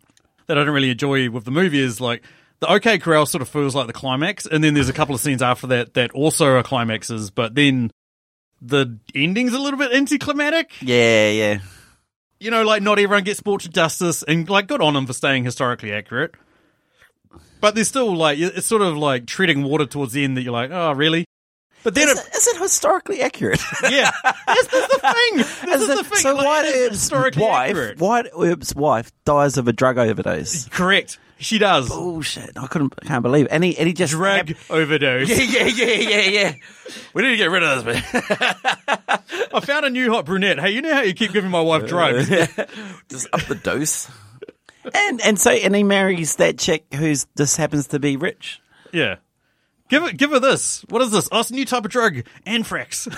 that 0.48 0.58
I 0.58 0.62
didn't 0.62 0.74
really 0.74 0.91
enjoy 0.91 1.30
with 1.30 1.46
the 1.46 1.51
movie 1.51 1.80
is 1.80 2.01
like 2.01 2.24
the 2.60 2.72
OK 2.72 3.00
Corral 3.00 3.25
sort 3.25 3.41
of 3.41 3.50
feels 3.50 3.74
like 3.74 3.88
the 3.88 3.94
climax, 3.94 4.46
and 4.46 4.63
then 4.63 4.74
there's 4.74 4.89
a 4.89 4.94
couple 4.94 5.15
of 5.15 5.22
scenes 5.22 5.41
after 5.41 5.68
that 5.68 5.96
that 5.96 6.12
also 6.12 6.46
are 6.46 6.63
climaxes, 6.63 7.32
but 7.32 7.56
then 7.56 7.91
the 8.62 9.00
ending's 9.15 9.53
a 9.53 9.60
little 9.60 9.80
bit 9.80 9.91
anticlimactic. 9.91 10.72
Yeah, 10.82 11.30
yeah. 11.32 11.60
You 12.39 12.51
know, 12.51 12.63
like 12.63 12.84
not 12.84 13.00
everyone 13.00 13.24
gets 13.24 13.41
brought 13.41 13.62
to 13.62 13.70
justice, 13.70 14.24
and 14.24 14.48
like 14.50 14.68
good 14.68 14.82
on 14.82 14.94
them 14.94 15.08
for 15.08 15.13
staying 15.13 15.44
historically 15.44 15.91
accurate. 15.91 16.36
But 17.60 17.75
there's 17.75 17.88
still 17.88 18.15
like 18.15 18.38
it's 18.39 18.68
sort 18.68 18.82
of 18.82 18.98
like 18.98 19.25
treading 19.25 19.63
water 19.63 19.86
towards 19.86 20.13
the 20.13 20.24
end 20.24 20.38
that 20.38 20.41
you're 20.41 20.53
like, 20.53 20.72
oh 20.72 20.91
really? 20.94 21.25
But 21.83 21.95
then 21.95 22.09
Is 22.09 22.19
it, 22.19 22.35
is 22.35 22.47
it 22.47 22.57
historically 22.61 23.21
accurate? 23.21 23.59
yeah, 23.83 24.11
this, 24.47 24.65
is 24.65 24.88
the 24.88 25.00
thing. 25.01 25.38
This 25.38 25.63
is, 25.63 25.81
Is 25.81 25.89
it- 25.89 25.97
the 25.97 26.03
thing. 26.03 26.17
So 26.19 26.35
like, 26.35 26.45
White 26.45 26.65
it 26.65 26.75
is 26.75 26.81
Earp's 26.88 26.95
historically 26.95 27.41
wife, 27.43 27.69
accurate. 27.71 28.00
Wyatt 28.00 28.27
Earp's 28.39 28.75
wife 28.75 29.11
dies 29.25 29.57
of 29.57 29.67
a 29.67 29.73
drug 29.73 29.97
overdose. 29.97 30.67
Correct. 30.69 31.17
She 31.39 31.57
does. 31.57 31.89
Bullshit! 31.89 32.51
I 32.55 32.67
couldn't, 32.67 32.93
can't 33.03 33.23
believe. 33.23 33.45
It. 33.47 33.51
And 33.51 33.63
he, 33.63 33.75
and 33.75 33.88
he 33.88 33.93
just 33.95 34.13
Drug 34.13 34.50
hap- 34.50 34.57
overdose. 34.69 35.27
Yeah, 35.27 35.38
yeah, 35.65 35.65
yeah, 35.65 36.09
yeah, 36.09 36.21
yeah. 36.29 36.53
We 37.15 37.23
need 37.23 37.29
to 37.29 37.38
get 37.38 37.50
rid 37.50 37.63
of 37.63 37.83
this. 37.83 37.95
Man. 38.13 38.25
I 39.51 39.59
found 39.63 39.85
a 39.85 39.89
new 39.89 40.11
hot 40.11 40.25
brunette. 40.25 40.59
Hey, 40.59 40.69
you 40.69 40.83
know 40.83 40.93
how 40.93 41.01
you 41.01 41.15
keep 41.15 41.31
giving 41.33 41.50
my 41.50 41.61
wife 41.61 41.88
drugs? 41.88 42.27
just 43.09 43.27
up 43.33 43.41
the 43.47 43.59
dose. 43.61 44.07
And 44.93 45.19
and 45.21 45.39
so 45.39 45.50
and 45.50 45.75
he 45.75 45.81
marries 45.83 46.35
that 46.35 46.59
chick 46.59 46.85
who's 46.93 47.25
just 47.35 47.57
happens 47.57 47.88
to 47.88 48.00
be 48.00 48.17
rich. 48.17 48.61
Yeah. 48.93 49.15
Give 49.91 50.03
it. 50.03 50.15
Give 50.15 50.31
her 50.31 50.39
this. 50.39 50.86
What 50.88 51.01
is 51.01 51.12
this? 51.12 51.27
Oh, 51.33 51.41
it's 51.41 51.50
a 51.50 51.53
new 51.53 51.65
type 51.65 51.83
of 51.83 51.91
drug. 51.91 52.24
Anthrax. 52.45 53.10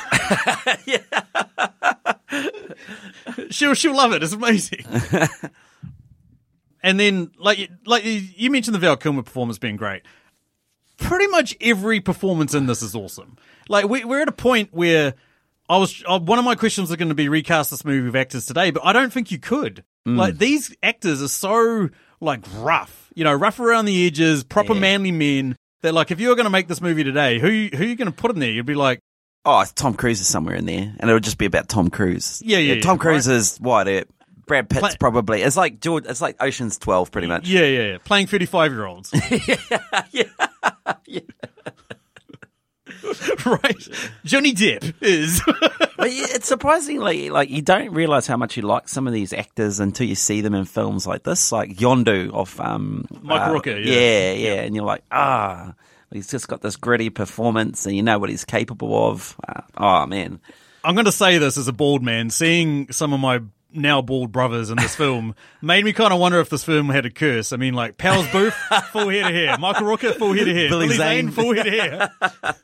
she'll 3.52 3.76
she'll 3.76 3.96
love 3.96 4.12
it. 4.12 4.24
It's 4.24 4.34
amazing. 4.34 4.84
and 6.82 7.00
then, 7.00 7.30
like 7.38 7.70
like 7.86 8.04
you 8.04 8.50
mentioned, 8.50 8.74
the 8.74 8.80
Val 8.80 8.98
Kilmer 8.98 9.22
performance 9.22 9.60
being 9.60 9.76
great. 9.76 10.02
Pretty 10.98 11.28
much 11.28 11.56
every 11.62 12.00
performance 12.00 12.56
in 12.56 12.66
this 12.66 12.82
is 12.82 12.96
awesome. 12.96 13.38
Like 13.70 13.88
we, 13.88 14.04
we're 14.04 14.24
at 14.24 14.28
a 14.28 14.32
point 14.32 14.74
where 14.74 15.14
I 15.70 15.78
was 15.78 16.04
uh, 16.08 16.18
one 16.18 16.40
of 16.40 16.46
my 16.46 16.56
questions 16.56 16.92
are 16.92 16.98
going 16.98 17.10
to 17.10 17.14
be 17.14 17.30
recast 17.30 17.70
this 17.70 17.86
movie 17.86 18.08
with 18.08 18.16
actors 18.16 18.48
today, 18.48 18.72
but 18.72 18.84
I 18.84 18.94
don't 18.94 19.14
think 19.14 19.30
you 19.30 19.38
could. 19.38 19.84
Like 20.06 20.40
these 20.40 20.76
actors 20.82 21.22
are 21.22 21.28
so 21.28 21.90
like 22.20 22.42
rough, 22.56 23.12
you 23.14 23.24
know, 23.24 23.34
rough 23.34 23.60
around 23.60 23.86
the 23.86 24.08
edges, 24.08 24.44
proper 24.44 24.74
manly 24.74 25.12
men. 25.12 25.56
That 25.84 25.94
like 25.94 26.10
if 26.12 26.20
you 26.20 26.30
were 26.30 26.36
going 26.36 26.46
to 26.46 26.50
make 26.50 26.68
this 26.68 26.82
movie 26.82 27.04
today, 27.04 27.40
who 27.40 27.48
who 27.48 27.84
are 27.84 27.88
you 27.88 27.96
going 27.96 28.08
to 28.08 28.12
put 28.12 28.32
in 28.32 28.40
there? 28.40 28.50
You'd 28.50 28.66
be 28.66 28.74
like, 28.76 29.00
Oh, 29.46 29.64
Tom 29.76 29.94
Cruise 29.94 30.22
is 30.22 30.28
somewhere 30.28 30.56
in 30.56 30.66
there, 30.66 30.94
and 31.00 31.10
it 31.10 31.14
would 31.14 31.24
just 31.24 31.38
be 31.38 31.46
about 31.46 31.68
Tom 31.68 31.90
Cruise. 31.90 32.42
Yeah, 32.46 32.60
yeah, 32.60 32.80
Tom 32.82 32.96
yeah, 32.96 33.02
Cruise 33.02 33.28
right. 33.28 33.36
is 33.36 33.58
what 33.60 33.88
it. 33.88 34.10
Brad 34.46 34.70
Pitt's 34.70 34.82
Pla- 34.82 34.96
probably. 35.00 35.42
It's 35.42 35.56
like 35.58 35.80
George. 35.80 36.06
It's 36.06 36.22
like 36.22 36.38
Ocean's 36.42 36.78
Twelve, 36.78 37.12
pretty 37.12 37.28
much. 37.28 37.48
yeah, 37.48 37.66
yeah, 37.66 37.82
yeah, 37.92 37.98
playing 38.04 38.28
thirty 38.28 38.46
five 38.46 38.72
year 38.72 38.86
olds, 38.86 39.12
right? 43.46 43.88
Johnny 44.26 44.54
Depp 44.54 44.94
is 45.02 45.42
it's 46.00 46.48
surprisingly 46.48 47.30
like 47.30 47.50
you 47.50 47.62
don't 47.62 47.92
realize 47.92 48.28
how 48.28 48.38
much 48.38 48.58
you 48.58 48.64
like 48.64 48.88
some 48.88 49.08
of 49.08 49.14
these 49.14 49.34
actors 49.34 49.80
until 49.80 50.08
you 50.08 50.16
see 50.16 50.42
them 50.42 50.54
in 50.54 50.66
films 50.66 51.06
like 51.06 51.24
this, 51.24 51.52
like 51.52 51.76
Yondu 51.76 52.32
of 52.34 52.60
um, 52.60 53.06
Mike 53.22 53.42
uh, 53.42 53.54
Rooker, 53.54 53.84
yeah. 53.86 53.94
yeah, 53.94 54.34
yeah, 54.34 54.62
and 54.62 54.76
you're 54.76 54.86
like, 54.86 55.04
ah, 55.12 55.74
he's 56.12 56.30
just 56.30 56.48
got 56.48 56.62
this 56.62 56.76
gritty 56.76 57.10
performance, 57.10 57.86
and 57.86 57.96
you 57.96 58.04
know 58.04 58.20
what 58.20 58.30
he's 58.30 58.46
capable 58.46 59.10
of. 59.10 59.36
Uh, 59.48 59.62
oh 59.78 60.06
man, 60.06 60.40
I'm 60.84 60.96
going 60.96 61.06
to 61.06 61.12
say 61.12 61.38
this 61.38 61.58
as 61.58 61.68
a 61.68 61.74
bald 61.74 62.04
man. 62.04 62.30
Seeing 62.30 62.92
some 62.92 63.14
of 63.14 63.20
my 63.20 63.42
now 63.74 64.02
bald 64.02 64.32
brothers 64.32 64.70
in 64.70 64.78
this 64.78 64.96
film 64.96 65.36
made 65.62 65.84
me 65.86 65.94
kind 65.94 66.14
of 66.14 66.20
wonder 66.20 66.40
if 66.40 66.50
this 66.50 66.64
film 66.64 66.90
had 66.90 67.06
a 67.06 67.10
curse. 67.10 67.52
I 67.54 67.58
mean, 67.58 67.74
like 67.74 67.98
Powers 67.98 68.28
Boothe, 68.28 68.54
full 68.92 69.10
head 69.10 69.26
of 69.26 69.34
hair. 69.34 69.58
Michael 69.58 69.88
Rooker, 69.88 70.16
full 70.16 70.34
head 70.34 70.48
of 70.48 70.56
hair. 70.56 70.70
Billy 70.70 70.88
Billy 70.88 70.98
Zane, 70.98 71.26
Zane. 71.26 71.32
full 71.32 71.56
head 71.56 71.68
of 71.68 71.74
hair. 71.74 72.56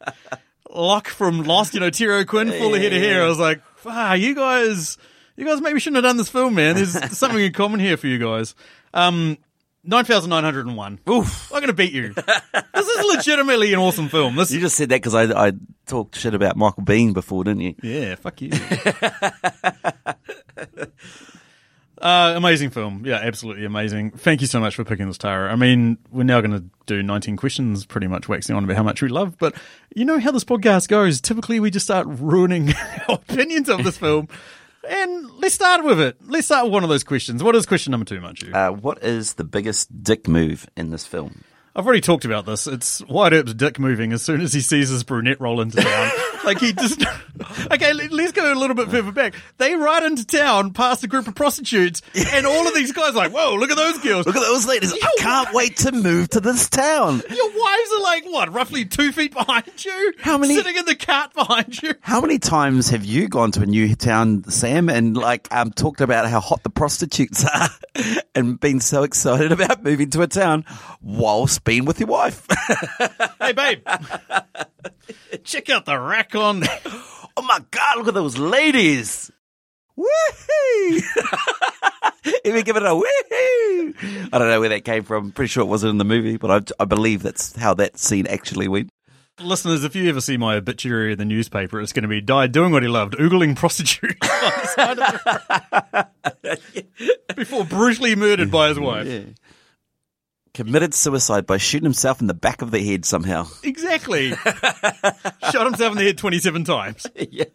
Locke 0.69 1.07
from 1.07 1.43
Lost, 1.43 1.73
you 1.73 1.79
know, 1.79 1.89
Terry 1.89 2.25
Quinn, 2.25 2.51
full 2.51 2.73
head 2.73 2.93
of 2.93 3.01
hair. 3.01 3.23
I 3.23 3.27
was 3.27 3.39
like, 3.39 3.61
ah, 3.85 4.13
you 4.13 4.35
guys, 4.35 4.97
you 5.35 5.45
guys 5.45 5.61
maybe 5.61 5.79
shouldn't 5.79 5.97
have 6.03 6.09
done 6.09 6.17
this 6.17 6.29
film, 6.29 6.55
man. 6.55 6.75
There's 6.75 6.91
something 7.17 7.39
in 7.39 7.53
common 7.53 7.79
here 7.79 7.97
for 7.97 8.07
you 8.07 8.19
guys. 8.19 8.53
Um, 8.93 9.37
9,901. 9.83 10.99
oof. 11.09 11.51
I'm 11.51 11.59
going 11.59 11.67
to 11.67 11.73
beat 11.73 11.93
you. 11.93 12.13
This 12.13 12.87
is 12.87 13.15
legitimately 13.15 13.73
an 13.73 13.79
awesome 13.79 14.09
film. 14.09 14.35
This 14.35 14.51
You 14.51 14.59
just 14.59 14.75
said 14.75 14.89
that 14.89 14.97
because 14.97 15.15
I, 15.15 15.47
I 15.47 15.53
talked 15.87 16.15
shit 16.15 16.33
about 16.33 16.57
Michael 16.57 16.83
Biehn 16.83 17.13
before, 17.13 17.43
didn't 17.45 17.61
you? 17.61 17.75
Yeah, 17.81 18.15
fuck 18.15 18.41
you. 18.41 18.51
uh, 22.01 22.33
amazing 22.35 22.69
film. 22.69 23.03
Yeah, 23.05 23.19
absolutely 23.21 23.65
amazing. 23.65 24.11
Thank 24.11 24.41
you 24.41 24.47
so 24.47 24.59
much 24.59 24.75
for 24.75 24.83
picking 24.83 25.07
this, 25.07 25.17
Tara. 25.17 25.51
I 25.51 25.55
mean, 25.55 25.97
we're 26.11 26.23
now 26.23 26.41
going 26.41 26.51
to 26.51 26.63
do 26.85 27.03
19 27.03 27.37
questions, 27.37 27.85
pretty 27.85 28.07
much 28.07 28.27
waxing 28.27 28.55
on 28.55 28.63
about 28.63 28.77
how 28.77 28.83
much 28.83 29.01
we 29.01 29.09
love, 29.09 29.37
but 29.37 29.55
you 29.95 30.05
know 30.05 30.19
how 30.19 30.31
this 30.31 30.43
podcast 30.43 30.87
goes. 30.87 31.21
Typically, 31.21 31.59
we 31.59 31.71
just 31.71 31.85
start 31.85 32.07
ruining 32.09 32.73
our 33.09 33.15
opinions 33.15 33.69
of 33.69 33.83
this 33.83 33.97
film. 33.97 34.27
And 34.87 35.29
let's 35.39 35.53
start 35.53 35.83
with 35.83 35.99
it. 35.99 36.17
Let's 36.21 36.47
start 36.47 36.65
with 36.65 36.73
one 36.73 36.83
of 36.83 36.89
those 36.89 37.03
questions. 37.03 37.43
What 37.43 37.55
is 37.55 37.65
question 37.65 37.91
number 37.91 38.05
two, 38.05 38.21
Manchu? 38.21 38.51
Uh, 38.53 38.71
what 38.71 39.03
is 39.03 39.33
the 39.33 39.43
biggest 39.43 40.03
dick 40.03 40.27
move 40.27 40.69
in 40.77 40.89
this 40.89 41.05
film? 41.05 41.43
I've 41.75 41.85
already 41.85 42.01
talked 42.01 42.25
about 42.25 42.45
this. 42.45 42.67
It's 42.67 43.01
Wyatt 43.05 43.33
Earp's 43.33 43.53
dick 43.53 43.79
moving 43.79 44.11
as 44.11 44.21
soon 44.21 44.41
as 44.41 44.51
he 44.53 44.59
sees 44.61 44.89
his 44.89 45.03
brunette 45.03 45.39
roll 45.39 45.61
into 45.61 45.81
town. 45.81 46.11
like 46.45 46.59
he 46.59 46.73
just. 46.73 47.03
Okay, 47.71 47.93
let- 47.93 48.11
let's 48.11 48.31
go 48.31 48.51
a 48.51 48.55
little 48.55 48.75
bit 48.75 48.89
further 48.89 49.11
back. 49.11 49.35
They 49.57 49.75
ride 49.75 50.03
into 50.03 50.25
town 50.25 50.73
past 50.73 51.03
a 51.03 51.07
group 51.07 51.27
of 51.27 51.35
prostitutes, 51.35 52.01
and 52.33 52.45
all 52.45 52.67
of 52.67 52.73
these 52.73 52.91
guys 52.91 53.11
are 53.11 53.13
like, 53.13 53.31
"Whoa, 53.31 53.55
look 53.55 53.69
at 53.71 53.77
those 53.77 53.97
girls!" 53.99 54.25
Look 54.25 54.35
at 54.35 54.41
those 54.41 54.65
ladies. 54.67 54.93
I 54.93 55.11
can't 55.19 55.53
wait 55.53 55.77
to 55.77 55.91
move 55.91 56.29
to 56.31 56.39
this 56.39 56.67
town. 56.69 57.21
Your 57.29 57.47
wives 57.49 57.89
are 57.97 58.03
like 58.03 58.25
what, 58.25 58.51
roughly 58.53 58.85
two 58.85 59.11
feet 59.11 59.33
behind 59.33 59.85
you? 59.85 60.13
How 60.19 60.37
many- 60.37 60.55
Sitting 60.55 60.75
in 60.75 60.85
the 60.85 60.95
cart 60.95 61.33
behind 61.33 61.81
you. 61.81 61.93
How 62.01 62.19
many 62.19 62.39
times 62.39 62.89
have 62.89 63.05
you 63.05 63.29
gone 63.29 63.51
to 63.51 63.61
a 63.61 63.65
new 63.65 63.95
town, 63.95 64.43
Sam, 64.49 64.89
and 64.89 65.15
like 65.15 65.47
um, 65.51 65.71
talked 65.71 66.01
about 66.01 66.27
how 66.27 66.39
hot 66.39 66.63
the 66.63 66.69
prostitutes 66.69 67.45
are, 67.55 67.69
and 68.35 68.59
been 68.59 68.79
so 68.81 69.03
excited 69.03 69.51
about 69.51 69.83
moving 69.83 70.09
to 70.11 70.21
a 70.23 70.27
town 70.27 70.65
whilst 71.01 71.63
being 71.69 71.85
with 71.85 71.99
your 71.99 72.07
wife? 72.07 72.47
Hey, 73.39 73.53
babe, 73.53 73.87
check 75.43 75.69
out 75.69 75.85
the 75.85 75.97
rack 75.97 76.35
on. 76.35 76.63
oh 77.37 77.41
my 77.41 77.59
god, 77.71 77.97
look 77.97 78.07
at 78.09 78.13
those 78.13 78.37
ladies! 78.37 79.31
Woohoo! 79.97 81.01
Even 82.45 82.63
give 82.63 82.75
it 82.75 82.83
a 82.83 82.89
woohoo! 82.89 84.29
I 84.31 84.37
don't 84.37 84.49
know 84.49 84.59
where 84.59 84.69
that 84.69 84.83
came 84.83 85.03
from. 85.03 85.31
Pretty 85.31 85.47
sure 85.49 85.63
it 85.63 85.67
wasn't 85.67 85.91
in 85.91 85.97
the 85.97 86.05
movie, 86.05 86.37
but 86.37 86.71
I, 86.79 86.83
I 86.83 86.85
believe 86.85 87.23
that's 87.23 87.55
how 87.55 87.73
that 87.75 87.97
scene 87.97 88.27
actually 88.27 88.67
went. 88.67 88.89
Listeners, 89.39 89.83
if 89.83 89.95
you 89.95 90.09
ever 90.09 90.21
see 90.21 90.37
my 90.37 90.55
obituary 90.55 91.13
in 91.13 91.17
the 91.17 91.25
newspaper, 91.25 91.79
it's 91.81 91.93
going 91.93 92.03
to 92.03 92.09
be 92.09 92.21
died 92.21 92.51
doing 92.51 92.71
what 92.71 92.83
he 92.83 92.89
loved, 92.89 93.15
oogling 93.15 93.55
prostitutes 93.55 94.19
on 94.21 94.51
the 94.61 94.67
side 94.67 94.99
of 94.99 96.07
the 96.41 96.57
road. 96.93 97.35
before 97.35 97.63
brutally 97.63 98.15
murdered 98.15 98.51
by 98.51 98.69
his 98.69 98.79
wife. 98.79 99.07
Committed 100.59 100.93
suicide 100.93 101.45
by 101.45 101.55
shooting 101.55 101.85
himself 101.85 102.19
in 102.19 102.27
the 102.27 102.33
back 102.33 102.61
of 102.61 102.69
the 102.69 102.83
head 102.83 103.05
somehow. 103.05 103.47
Exactly. 103.63 104.31
Shot 104.33 105.65
himself 105.65 105.93
in 105.93 105.97
the 105.97 106.03
head 106.03 106.17
27 106.17 106.65
times. 106.65 107.07
yeah. 107.15 107.45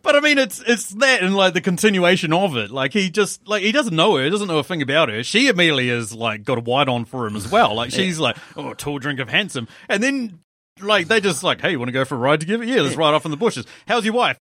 But 0.00 0.16
I 0.16 0.20
mean, 0.20 0.38
it's 0.38 0.62
it's 0.66 0.88
that 0.94 1.22
and 1.22 1.36
like 1.36 1.52
the 1.52 1.60
continuation 1.60 2.32
of 2.32 2.56
it. 2.56 2.70
Like 2.70 2.94
he 2.94 3.10
just 3.10 3.46
like 3.46 3.62
he 3.62 3.72
doesn't 3.72 3.94
know 3.94 4.16
her, 4.16 4.30
doesn't 4.30 4.48
know 4.48 4.56
a 4.56 4.64
thing 4.64 4.80
about 4.80 5.10
her. 5.10 5.22
She 5.22 5.48
immediately 5.48 5.88
has 5.88 6.14
like 6.14 6.44
got 6.44 6.56
a 6.56 6.62
white 6.62 6.88
on 6.88 7.04
for 7.04 7.26
him 7.26 7.36
as 7.36 7.50
well. 7.50 7.74
Like 7.74 7.90
she's 7.92 8.18
like, 8.18 8.38
oh, 8.56 8.72
tall 8.72 8.98
drink 8.98 9.20
of 9.20 9.28
handsome, 9.28 9.68
and 9.86 10.02
then 10.02 10.40
like 10.80 11.08
they 11.08 11.20
just 11.20 11.44
like, 11.44 11.60
hey, 11.60 11.72
you 11.72 11.78
want 11.78 11.88
to 11.88 11.92
go 11.92 12.06
for 12.06 12.14
a 12.14 12.18
ride 12.18 12.40
together? 12.40 12.64
Yeah, 12.64 12.80
let's 12.80 12.96
ride 12.96 13.12
off 13.12 13.26
in 13.26 13.30
the 13.30 13.36
bushes. 13.36 13.66
How's 13.86 14.06
your 14.06 14.14
wife? 14.14 14.38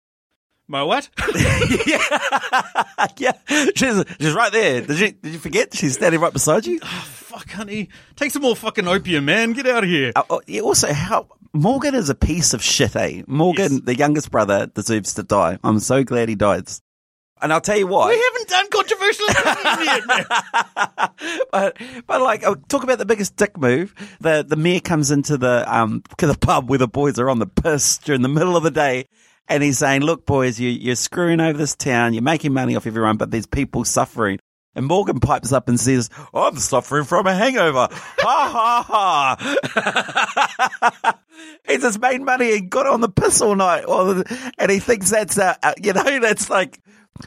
My 0.68 0.82
what? 0.82 1.08
yeah, 1.86 2.02
yeah. 3.18 3.32
she's 3.76 4.04
she's 4.20 4.32
right 4.34 4.52
there. 4.52 4.80
Did 4.80 4.98
you 4.98 5.12
did 5.12 5.32
you 5.34 5.38
forget? 5.38 5.74
She's 5.74 5.94
standing 5.94 6.20
right 6.20 6.32
beside 6.32 6.66
you. 6.66 6.80
Oh, 6.82 7.04
Fuck, 7.12 7.50
honey, 7.50 7.88
take 8.16 8.30
some 8.32 8.42
more 8.42 8.56
fucking 8.56 8.88
opium, 8.88 9.26
man. 9.26 9.52
Get 9.52 9.66
out 9.66 9.84
of 9.84 9.90
here. 9.90 10.12
Uh, 10.16 10.22
oh, 10.30 10.40
yeah, 10.46 10.62
also, 10.62 10.90
how 10.92 11.28
Morgan 11.52 11.94
is 11.94 12.08
a 12.08 12.14
piece 12.14 12.54
of 12.54 12.62
shit. 12.62 12.96
Eh, 12.96 13.22
Morgan, 13.26 13.72
Yes. 13.72 13.80
the 13.84 13.96
youngest 13.96 14.30
brother, 14.30 14.66
deserves 14.66 15.14
to 15.14 15.22
die. 15.22 15.58
I'm 15.62 15.78
so 15.80 16.02
glad 16.02 16.28
he 16.30 16.34
died. 16.34 16.68
And 17.42 17.52
I'll 17.52 17.60
tell 17.60 17.76
you 17.76 17.86
what. 17.86 18.08
We 18.08 18.22
haven't 18.32 18.48
done 18.48 18.70
controversial 18.70 19.26
yet, 19.84 20.04
but, 21.52 21.76
but 22.06 22.20
like, 22.22 22.42
talk 22.68 22.82
about 22.82 22.96
the 22.98 23.04
biggest 23.04 23.36
dick 23.36 23.58
move. 23.58 23.94
The 24.20 24.42
the 24.48 24.56
mayor 24.56 24.80
comes 24.80 25.10
into 25.10 25.36
the 25.36 25.64
um 25.72 26.02
the 26.18 26.38
pub 26.40 26.70
where 26.70 26.78
the 26.78 26.88
boys 26.88 27.18
are 27.18 27.28
on 27.28 27.38
the 27.38 27.46
piss 27.46 27.98
during 27.98 28.22
the 28.22 28.28
middle 28.28 28.56
of 28.56 28.62
the 28.62 28.70
day, 28.70 29.08
and 29.48 29.62
he's 29.62 29.78
saying, 29.78 30.02
"Look, 30.02 30.26
boys, 30.26 30.58
you 30.60 30.70
you're 30.70 30.96
screwing 30.96 31.40
over 31.40 31.56
this 31.56 31.74
town. 31.74 32.14
You're 32.14 32.22
making 32.22 32.52
money 32.52 32.76
off 32.76 32.86
everyone, 32.86 33.16
but 33.16 33.30
there's 33.30 33.46
people 33.46 33.84
suffering." 33.84 34.38
And 34.74 34.86
Morgan 34.86 35.20
pipes 35.20 35.52
up 35.52 35.68
and 35.68 35.80
says, 35.80 36.10
"I'm 36.34 36.56
suffering 36.58 37.04
from 37.04 37.26
a 37.26 37.34
hangover." 37.34 37.88
ha 37.90 38.84
ha 38.88 39.36
ha! 39.38 41.18
He's 41.68 41.80
just 41.80 42.00
made 42.00 42.20
money 42.20 42.56
and 42.56 42.70
got 42.70 42.86
on 42.86 43.00
the 43.00 43.08
piss 43.08 43.40
all 43.40 43.56
night, 43.56 43.84
and 44.58 44.70
he 44.70 44.78
thinks 44.78 45.10
that's 45.10 45.38
uh, 45.38 45.54
uh, 45.62 45.74
you 45.82 45.92
know 45.92 46.02
that's 46.20 46.50
like 46.50 46.80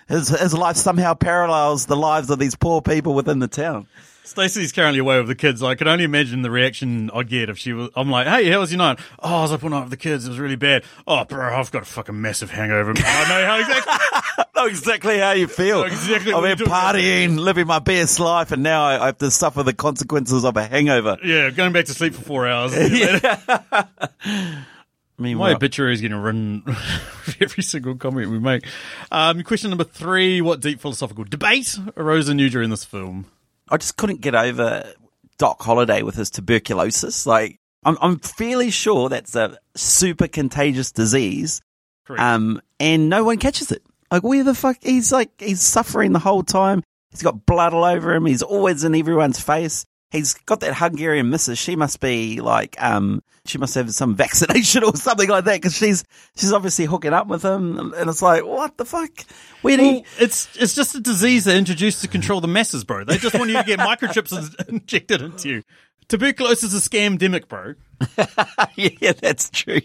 his 0.07 0.29
his 0.29 0.53
life 0.53 0.77
somehow 0.77 1.13
parallels 1.13 1.85
the 1.85 1.97
lives 1.97 2.29
of 2.29 2.39
these 2.39 2.55
poor 2.55 2.81
people 2.81 3.13
within 3.13 3.39
the 3.39 3.47
town. 3.47 3.87
Stacey's 4.29 4.71
currently 4.71 4.99
away 4.99 5.17
with 5.17 5.27
the 5.27 5.35
kids. 5.35 5.63
I 5.63 5.73
could 5.73 5.87
only 5.87 6.03
imagine 6.03 6.43
the 6.43 6.51
reaction 6.51 7.09
I'd 7.13 7.29
get 7.29 7.49
if 7.49 7.57
she 7.57 7.73
was. 7.73 7.89
I'm 7.95 8.11
like, 8.11 8.27
"Hey, 8.27 8.47
how 8.49 8.59
was 8.59 8.71
your 8.71 8.77
night?" 8.77 8.99
Oh, 9.19 9.37
I 9.37 9.41
was 9.41 9.51
up 9.51 9.63
all 9.63 9.71
night 9.71 9.81
with 9.81 9.89
the 9.89 9.97
kids. 9.97 10.25
It 10.25 10.29
was 10.29 10.39
really 10.39 10.55
bad. 10.55 10.83
Oh, 11.07 11.25
bro, 11.25 11.51
I've 11.53 11.71
got 11.71 11.81
a 11.81 11.85
fucking 11.85 12.21
massive 12.21 12.51
hangover. 12.51 12.91
I 12.91 12.93
know 12.93 13.45
how 13.47 13.59
exactly. 13.59 14.45
know 14.55 14.65
exactly 14.67 15.17
how 15.17 15.31
you 15.31 15.47
feel. 15.47 15.83
Exactly 15.83 16.31
I've 16.31 16.57
been 16.57 16.67
partying, 16.67 17.39
living 17.39 17.65
my 17.65 17.79
best 17.79 18.19
life, 18.19 18.51
and 18.51 18.61
now 18.61 18.83
I, 18.83 19.01
I 19.01 19.05
have 19.07 19.17
to 19.17 19.31
suffer 19.31 19.63
the 19.63 19.73
consequences 19.73 20.45
of 20.45 20.55
a 20.57 20.67
hangover. 20.67 21.17
yeah, 21.23 21.49
going 21.49 21.73
back 21.73 21.85
to 21.85 21.93
sleep 21.93 22.13
for 22.13 22.21
four 22.21 22.47
hours. 22.47 22.73
Meanwhile, 25.17 25.49
My 25.49 25.55
obituary 25.55 25.95
is 25.95 26.01
to 26.01 26.15
run 26.15 26.63
every 27.41 27.63
single 27.63 27.95
comment 27.95 28.29
we 28.29 28.37
make. 28.39 28.63
Um, 29.11 29.41
question 29.43 29.71
number 29.71 29.83
three: 29.83 30.39
What 30.39 30.61
deep 30.61 30.79
philosophical 30.79 31.25
debate 31.25 31.77
arose 31.97 32.29
in 32.29 32.39
you 32.39 32.49
during 32.49 32.69
this 32.69 32.85
film? 32.85 33.25
I 33.71 33.77
just 33.77 33.97
couldn't 33.97 34.21
get 34.21 34.35
over 34.35 34.93
Doc 35.37 35.61
Holliday 35.61 36.01
with 36.03 36.15
his 36.15 36.29
tuberculosis. 36.29 37.25
Like, 37.25 37.59
I'm, 37.83 37.97
I'm 38.01 38.19
fairly 38.19 38.71
sure 38.71 39.09
that's 39.09 39.35
a 39.35 39.57
super 39.75 40.27
contagious 40.27 40.91
disease, 40.91 41.61
Correct. 42.05 42.21
um, 42.21 42.61
and 42.79 43.09
no 43.09 43.23
one 43.23 43.37
catches 43.37 43.71
it. 43.71 43.83
Like, 44.11 44.23
where 44.23 44.43
the 44.43 44.55
fuck? 44.55 44.77
He's 44.81 45.11
like, 45.11 45.29
he's 45.39 45.61
suffering 45.61 46.11
the 46.11 46.19
whole 46.19 46.43
time. 46.43 46.83
He's 47.11 47.21
got 47.21 47.45
blood 47.45 47.73
all 47.73 47.85
over 47.85 48.13
him. 48.13 48.25
He's 48.25 48.41
always 48.41 48.83
in 48.83 48.95
everyone's 48.95 49.39
face. 49.39 49.85
He's 50.11 50.33
got 50.33 50.61
that 50.61 50.75
Hungarian 50.75 51.29
missus. 51.29 51.59
She 51.59 51.75
must 51.75 51.99
be 51.99 52.41
like, 52.41 52.81
um, 52.81 53.21
she 53.45 53.57
must 53.59 53.75
have 53.75 53.91
some 53.93 54.15
vaccination 54.17 54.83
or 54.83 54.95
something 54.95 55.29
like 55.29 55.45
that 55.45 55.55
because 55.61 55.75
she's 55.77 56.03
she's 56.35 56.51
obviously 56.51 56.85
hooking 56.85 57.13
up 57.13 57.27
with 57.27 57.43
him. 57.45 57.93
And 57.93 58.09
it's 58.09 58.21
like, 58.21 58.43
what 58.45 58.75
the 58.77 58.85
fuck? 58.85 59.11
Where 59.61 59.77
Well, 59.77 59.85
you? 59.97 60.03
it's 60.19 60.49
it's 60.57 60.73
just 60.73 60.95
a 60.95 60.99
disease 60.99 61.43
they 61.45 61.57
introduced 61.57 62.01
to 62.01 62.07
control 62.07 62.41
the 62.41 62.47
masses, 62.47 62.83
bro. 62.83 63.03
They 63.03 63.17
just 63.17 63.37
want 63.37 63.51
you 63.51 63.57
to 63.57 63.63
get 63.63 63.77
microchips 63.79 64.67
injected 64.67 65.21
into 65.21 65.49
you. 65.49 65.63
Tuberculosis 66.07 66.73
is 66.73 66.87
a 66.87 66.89
scam 66.89 67.19
scamdemic, 67.19 67.47
bro. 67.47 67.75
yeah, 68.75 69.11
that's 69.11 69.51
true. 69.51 69.79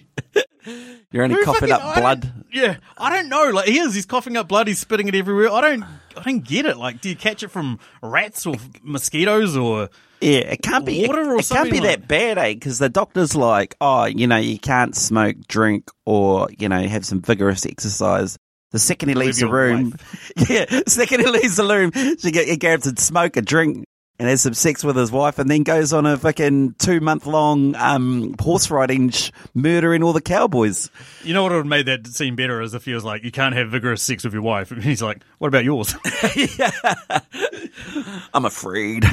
You're 1.13 1.25
only 1.25 1.37
Who 1.37 1.45
coughing 1.45 1.69
fucking- 1.69 1.87
up 1.87 1.97
blood. 1.97 2.33
Yeah, 2.51 2.77
I 2.97 3.11
don't 3.15 3.29
know. 3.29 3.51
Like 3.51 3.69
he 3.69 3.79
is, 3.79 3.95
he's 3.95 4.07
coughing 4.07 4.39
up 4.39 4.49
blood. 4.49 4.69
He's 4.69 4.79
spitting 4.79 5.07
it 5.09 5.15
everywhere. 5.15 5.51
I 5.53 5.61
don't, 5.61 5.83
I 6.17 6.23
don't 6.25 6.43
get 6.43 6.65
it. 6.65 6.79
Like, 6.79 7.03
do 7.03 7.11
you 7.11 7.17
catch 7.17 7.43
it 7.43 7.49
from 7.51 7.79
rats 8.03 8.47
or 8.47 8.55
mosquitoes 8.83 9.55
or? 9.55 9.91
Yeah, 10.25 10.39
it 10.39 10.63
can't 10.63 10.87
be. 10.87 11.07
Water 11.07 11.33
or 11.33 11.37
it, 11.37 11.45
it 11.45 11.49
can't 11.49 11.65
be 11.71 11.77
something 11.77 11.83
that 11.83 12.09
bad, 12.09 12.39
eh? 12.39 12.55
Because 12.55 12.79
the 12.79 12.89
doctor's 12.89 13.37
like, 13.37 13.75
oh, 13.81 14.07
you 14.07 14.27
know, 14.27 14.39
you 14.39 14.59
can't 14.59 14.97
smoke, 14.97 15.37
drink, 15.47 15.91
or 16.07 16.49
you 16.59 16.69
know, 16.71 16.81
have 16.87 17.05
some 17.05 17.21
vigorous 17.21 17.67
exercise. 17.67 18.39
The 18.71 18.79
second 18.79 19.11
he 19.11 19.15
leaves 19.15 19.39
the 19.39 19.49
room, 19.49 19.95
yeah, 20.49 20.81
second 20.89 21.21
he 21.21 21.27
leaves 21.27 21.57
the 21.57 21.65
room, 21.65 21.93
she 22.19 22.31
get 22.31 22.49
he 22.49 22.57
grabs 22.57 22.87
a 22.87 22.97
smoke, 22.97 23.37
a 23.37 23.43
drink, 23.43 23.85
and 24.25 24.31
has 24.31 24.41
some 24.41 24.55
sex 24.55 24.83
with 24.83 24.97
his 24.97 25.13
wife, 25.13 25.39
and 25.39 25.51
then 25.51 25.65
goes 25.65 25.93
on 25.93 26.07
a 26.07 26.17
fucking 26.17 26.77
two 26.79 27.01
month 27.01 27.27
long 27.27 27.77
um, 27.77 28.35
horse 28.41 28.71
riding, 28.71 29.11
sh- 29.11 29.31
murdering 29.53 30.03
all 30.03 30.15
the 30.15 30.23
cowboys. 30.23 30.91
You 31.23 31.35
know 31.35 31.43
what 31.43 31.53
would 31.53 31.59
have 31.59 31.67
made 31.67 31.87
that 31.87 32.07
scene 32.07 32.35
better 32.35 32.63
is 32.63 32.73
if 32.73 32.87
he 32.87 32.95
was 32.95 33.05
like, 33.05 33.23
you 33.23 33.31
can't 33.31 33.55
have 33.55 33.71
vigorous 33.71 34.03
sex 34.03 34.25
with 34.25 34.33
your 34.33 34.43
wife. 34.43 34.71
And 34.71 34.83
he's 34.83 35.03
like, 35.03 35.23
what 35.37 35.49
about 35.49 35.65
yours? 35.65 35.95
I'm 38.33 38.47
afraid. 38.47 39.05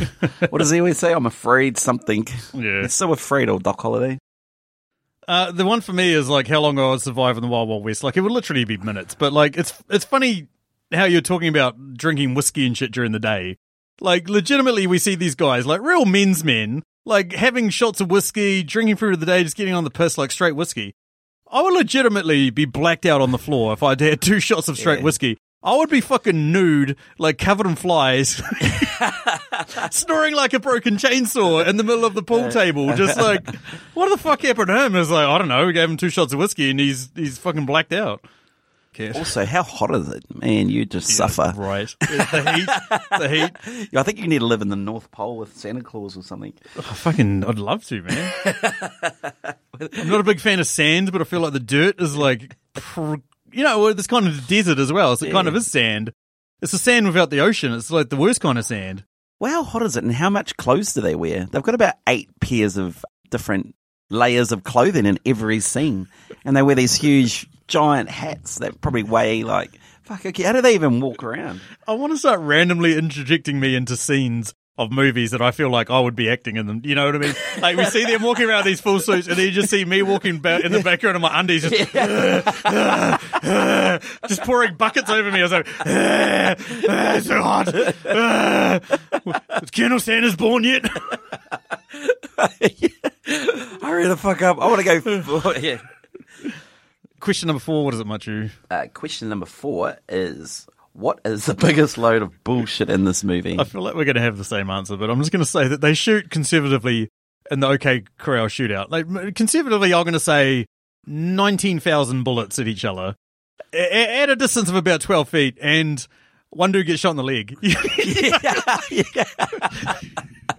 what 0.50 0.60
does 0.60 0.72
he 0.72 0.80
always 0.80 0.98
say? 0.98 1.12
I'm 1.12 1.26
afraid 1.26 1.78
something. 1.78 2.26
yeah. 2.54 2.84
He's 2.84 2.94
so 2.94 3.12
afraid, 3.12 3.50
old 3.50 3.64
Doc 3.64 3.82
Holliday. 3.82 4.18
Uh, 5.28 5.52
the 5.52 5.66
one 5.66 5.82
for 5.82 5.92
me 5.92 6.14
is 6.14 6.30
like 6.30 6.48
how 6.48 6.62
long 6.62 6.80
I 6.80 6.90
would 6.90 7.02
survive 7.02 7.36
in 7.36 7.44
the 7.44 7.50
Wild 7.50 7.68
Wild 7.68 7.84
West. 7.84 8.04
Like 8.04 8.16
it 8.16 8.22
would 8.22 8.32
literally 8.32 8.64
be 8.64 8.78
minutes. 8.78 9.14
But 9.14 9.34
like 9.34 9.58
it's 9.58 9.74
it's 9.90 10.06
funny 10.06 10.48
how 10.92 11.04
you're 11.04 11.22
talking 11.22 11.50
about 11.50 11.96
drinking 11.96 12.34
whiskey 12.34 12.66
and 12.66 12.78
shit 12.78 12.92
during 12.92 13.12
the 13.12 13.20
day. 13.20 13.58
Like 14.02 14.28
legitimately, 14.28 14.88
we 14.88 14.98
see 14.98 15.16
these 15.16 15.36
guys 15.36 15.66
like 15.66 15.82
real 15.82 16.06
men's 16.06 16.44
men, 16.44 16.84
like 17.06 17.34
having 17.34 17.70
shots 17.70 18.02
of 18.02 18.10
whiskey, 18.12 18.64
drinking 18.64 18.96
through 18.98 19.16
the 19.18 19.26
day, 19.26 19.44
just 19.44 19.56
getting 19.56 19.74
on 19.76 19.84
the 19.84 19.92
piss 19.92 20.18
like 20.18 20.32
straight 20.32 20.56
whiskey. 20.56 20.94
I 21.50 21.62
would 21.62 21.74
legitimately 21.74 22.50
be 22.50 22.66
blacked 22.66 23.06
out 23.06 23.22
on 23.22 23.32
the 23.32 23.38
floor 23.38 23.74
if 23.74 23.84
I'd 23.84 24.00
had 24.02 24.20
two 24.22 24.40
shots 24.40 24.68
of 24.68 24.78
straight 24.78 25.00
Yeah. 25.00 25.04
whiskey. 25.06 25.38
I 25.64 25.78
would 25.78 25.90
be 25.92 26.02
fucking 26.02 26.52
nude, 26.52 26.96
like 27.20 27.38
covered 27.38 27.68
in 27.68 27.76
flies, 27.76 28.42
snoring 29.92 30.34
like 30.34 30.54
a 30.54 30.60
broken 30.60 30.98
chainsaw 30.98 31.66
in 31.68 31.78
the 31.78 31.84
middle 31.84 32.06
of 32.06 32.14
the 32.14 32.24
pool 32.24 32.50
table. 32.50 32.96
Just 32.96 33.18
like, 33.18 33.48
what 33.94 34.10
the 34.10 34.18
fuck 34.18 34.42
happened 34.42 34.68
to 34.68 34.86
him? 34.86 34.96
It's 34.96 35.12
like, 35.12 35.28
I 35.28 35.38
don't 35.38 35.48
know. 35.48 35.66
We 35.68 35.74
gave 35.74 35.90
him 35.90 35.98
two 35.98 36.10
shots 36.10 36.34
of 36.34 36.40
whiskey 36.40 36.72
and 36.72 36.80
he's 36.80 37.12
he's 37.16 37.38
fucking 37.38 37.66
blacked 37.68 37.94
out. 37.94 38.26
Okay. 38.94 39.18
Also, 39.18 39.46
how 39.46 39.64
hot 39.64 39.96
is 39.96 40.10
it? 40.10 40.24
Man, 40.36 40.68
you 40.68 40.86
just 40.86 41.08
suffer. 41.16 41.54
Right. 41.56 41.94
The 42.02 42.54
heat. 42.56 43.20
The 43.20 43.30
heat. 43.30 43.88
Yeah, 43.92 44.02
I 44.02 44.04
think 44.04 44.20
you 44.20 44.28
need 44.28 44.40
to 44.40 44.46
live 44.46 44.62
in 44.62 44.68
the 44.68 44.76
North 44.76 45.10
Pole 45.12 45.38
with 45.38 45.56
Santa 45.58 45.82
Claus 45.82 46.18
or 46.18 46.24
something. 46.24 46.54
I 46.78 46.82
fucking, 46.82 47.46
I'd 47.46 47.58
love 47.58 47.86
to, 47.86 48.02
man. 48.02 48.34
I'm 48.44 50.10
not 50.10 50.20
a 50.20 50.24
big 50.24 50.40
fan 50.40 50.60
of 50.60 50.68
sand, 50.68 51.12
but 51.12 51.22
I 51.22 51.24
feel 51.24 51.40
like 51.40 51.54
the 51.54 51.60
dirt 51.60 52.02
is 52.02 52.16
like, 52.18 52.56
you 52.98 53.64
know, 53.64 53.94
this 53.94 54.08
kind 54.08 54.28
of 54.28 54.46
desert 54.48 54.78
as 54.78 54.92
well. 54.92 55.16
So 55.16 55.26
it 55.26 55.32
kind 55.32 55.48
of 55.48 55.56
is 55.56 55.68
sand. 55.72 56.14
It's 56.62 56.74
the 56.74 56.78
sand 56.78 57.08
without 57.08 57.30
the 57.30 57.40
ocean. 57.40 57.74
It's 57.74 57.92
like 57.92 58.10
the 58.10 58.18
worst 58.18 58.42
kind 58.42 58.58
of 58.60 58.66
sand. 58.66 59.04
Well, 59.40 59.52
how 59.52 59.64
hot 59.64 59.84
is 59.84 59.96
it 59.98 60.04
and 60.04 60.14
how 60.14 60.30
much 60.30 60.56
clothes 60.58 60.94
do 60.94 61.02
they 61.02 61.16
wear? 61.16 61.46
They've 61.46 61.64
got 61.64 61.74
about 61.76 61.96
eight 62.08 62.30
pairs 62.40 62.78
of 62.78 63.04
different 63.30 63.74
layers 64.10 64.52
of 64.52 64.64
clothing 64.64 65.06
in 65.06 65.18
every 65.26 65.60
scene. 65.62 66.08
And 66.46 66.56
they 66.56 66.62
wear 66.62 66.76
these 66.76 66.94
huge, 66.96 67.48
giant 67.72 68.10
hats 68.10 68.60
that 68.60 68.82
probably 68.82 69.04
weigh 69.04 69.44
like, 69.44 69.72
fuck, 70.04 70.26
okay, 70.26 70.44
how 70.44 70.52
do 70.52 70.62
they 70.62 70.76
even 70.76 71.00
walk 71.00 71.24
around? 71.24 71.62
I 71.88 71.94
want 71.94 72.12
to 72.12 72.18
start 72.18 72.42
randomly 72.42 72.98
interjecting 72.98 73.62
me 73.62 73.76
into 73.76 73.96
scenes 73.96 74.54
of 74.78 74.92
movies 74.92 75.32
that 75.32 75.42
I 75.42 75.52
feel 75.52 75.70
like 75.70 75.90
I 75.90 76.00
would 76.00 76.16
be 76.16 76.30
acting 76.30 76.58
in 76.58 76.68
them. 76.68 76.82
You 76.84 76.96
know 76.96 77.06
what 77.06 77.16
I 77.16 77.20
mean? 77.20 77.34
Like 77.62 77.78
we 77.78 77.86
see 77.86 78.04
them 78.06 78.24
walking 78.24 78.50
around 78.50 78.66
these 78.66 78.82
full 78.82 79.00
suits, 79.00 79.28
and 79.28 79.38
then 79.38 79.46
you 79.46 79.52
just 79.52 79.70
see 79.70 79.86
me 79.86 80.02
walking 80.02 80.40
back 80.40 80.66
in 80.66 80.72
the 80.72 80.82
background 80.82 81.16
of 81.16 81.22
my 81.22 81.40
undies, 81.40 81.62
just, 81.62 81.94
just 84.28 84.42
pouring 84.42 84.76
buckets 84.76 85.10
over 85.10 85.32
me. 85.32 85.40
I 85.40 85.44
was 85.44 85.52
like, 85.52 85.68
ah, 85.82 86.56
it's 86.58 87.28
so 87.28 87.42
hot. 87.42 87.68
Is 89.64 89.72
Colonel 89.72 90.00
Sanders 90.00 90.36
born 90.36 90.64
yet? 90.64 90.86
Hurry 93.82 94.08
the 94.08 94.18
fuck 94.18 94.42
up. 94.42 94.58
I 94.60 94.68
want 94.68 94.82
to 94.82 95.02
go. 95.02 95.54
yeah. 95.60 95.80
Question 97.22 97.48
number 97.48 97.60
four. 97.60 97.86
What 97.86 97.94
is 97.94 98.00
it, 98.00 98.08
Machu? 98.08 98.50
Uh, 98.70 98.88
question 98.94 99.30
number 99.30 99.46
four 99.46 99.98
is 100.10 100.68
what 100.94 101.22
is 101.24 101.46
the 101.46 101.54
biggest 101.54 101.98
load 101.98 102.24
of 102.24 102.44
bullshit 102.44 102.90
in 102.90 103.06
this 103.06 103.24
movie? 103.24 103.58
I 103.60 103.64
feel 103.64 103.82
like 103.82 103.96
we're 103.96 104.06
going 104.06 104.16
to 104.16 104.22
have 104.22 104.38
the 104.38 104.44
same 104.44 104.70
answer, 104.70 104.98
but 104.98 105.10
I'm 105.10 105.20
just 105.20 105.32
going 105.32 105.44
to 105.44 105.50
say 105.50 105.68
that 105.68 105.82
they 105.82 105.94
shoot 105.94 106.32
conservatively 106.32 107.10
in 107.52 107.60
the 107.60 107.68
OK 107.68 108.04
Corral 108.18 108.48
shootout. 108.48 108.90
Like 108.90 109.36
conservatively, 109.36 109.94
I'm 109.94 110.04
going 110.04 110.14
to 110.14 110.20
say 110.20 110.66
19,000 111.06 112.24
bullets 112.24 112.58
at 112.58 112.68
each 112.68 112.84
other 112.84 113.16
at 113.72 114.30
a 114.30 114.36
distance 114.36 114.70
of 114.70 114.76
about 114.76 115.02
12 115.02 115.30
feet, 115.30 115.58
and 115.62 116.06
one 116.50 116.72
dude 116.72 116.88
gets 116.88 117.02
shot 117.02 117.12
in 117.12 117.18
the 117.18 117.24
leg. 117.24 117.56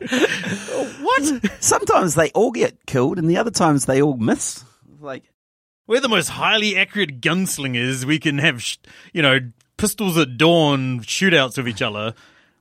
what? 1.03 1.51
Sometimes 1.61 2.15
they 2.15 2.31
all 2.31 2.53
get 2.53 2.87
killed, 2.87 3.19
and 3.19 3.29
the 3.29 3.37
other 3.37 3.51
times 3.51 3.87
they 3.87 4.01
all 4.01 4.17
miss. 4.17 4.65
Like, 5.01 5.25
We're 5.93 6.01
the 6.01 6.09
most 6.09 6.29
highly 6.29 6.79
accurate 6.79 7.21
gunslingers. 7.21 8.07
We 8.07 8.19
can 8.19 8.39
have, 8.39 8.63
sh- 8.63 8.79
you 9.13 9.21
know, 9.21 9.41
pistols 9.77 10.17
at 10.17 10.39
dawn 10.39 11.01
shootouts 11.01 11.59
with 11.59 11.69
each 11.69 11.83
other. 11.83 12.15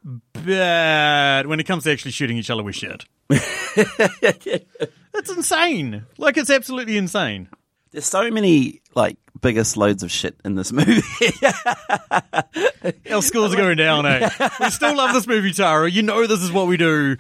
But 0.03 1.47
when 1.47 1.61
it 1.61 1.63
comes 1.63 1.85
to 1.85 1.93
actually 1.93 2.11
shooting 2.11 2.35
each 2.35 2.49
other, 2.49 2.61
we're 2.61 2.73
shit. 2.73 3.05
That's 3.29 5.29
insane. 5.29 6.05
Like, 6.17 6.35
it's 6.35 6.49
absolutely 6.49 6.97
insane. 6.97 7.47
there's 7.91 8.05
so 8.05 8.29
many 8.31 8.81
like 8.95 9.17
biggest 9.39 9.77
loads 9.77 10.03
of 10.03 10.11
shit 10.11 10.35
in 10.43 10.55
this 10.55 10.73
movie. 10.73 11.01
Our 13.11 13.21
scores 13.21 13.53
are 13.53 13.57
going 13.57 13.77
down, 13.77 14.05
eh? 14.05 14.29
We 14.59 14.69
still 14.71 14.97
love 14.97 15.13
this 15.13 15.25
movie, 15.25 15.53
Tara. 15.53 15.89
You 15.89 16.03
know 16.03 16.27
this 16.27 16.41
is 16.41 16.51
what 16.51 16.67
we 16.67 16.75
do. 16.75 17.15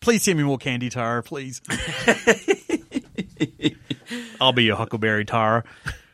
Please 0.00 0.22
send 0.22 0.38
me 0.38 0.44
more 0.44 0.58
candy, 0.58 0.90
Tara, 0.90 1.22
please. 1.22 1.60
I'll 4.40 4.52
be 4.52 4.64
your 4.64 4.76
huckleberry, 4.76 5.24
Tara. 5.24 5.64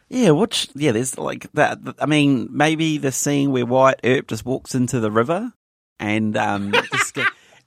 yeah, 0.09 0.31
which 0.31 0.69
yeah, 0.75 0.93
there's 0.93 1.19
like 1.19 1.51
that. 1.53 1.79
I 2.01 2.07
mean, 2.07 2.49
maybe 2.51 2.99
the 2.99 3.13
scene 3.13 3.53
where 3.53 3.67
Wyatt 3.67 4.01
Earp 4.05 4.29
just 4.29 4.45
walks 4.45 4.75
into 4.75 5.01
the 5.01 5.11
river 5.11 5.53
and 6.01 6.37
um 6.37 6.73
just 6.93 7.19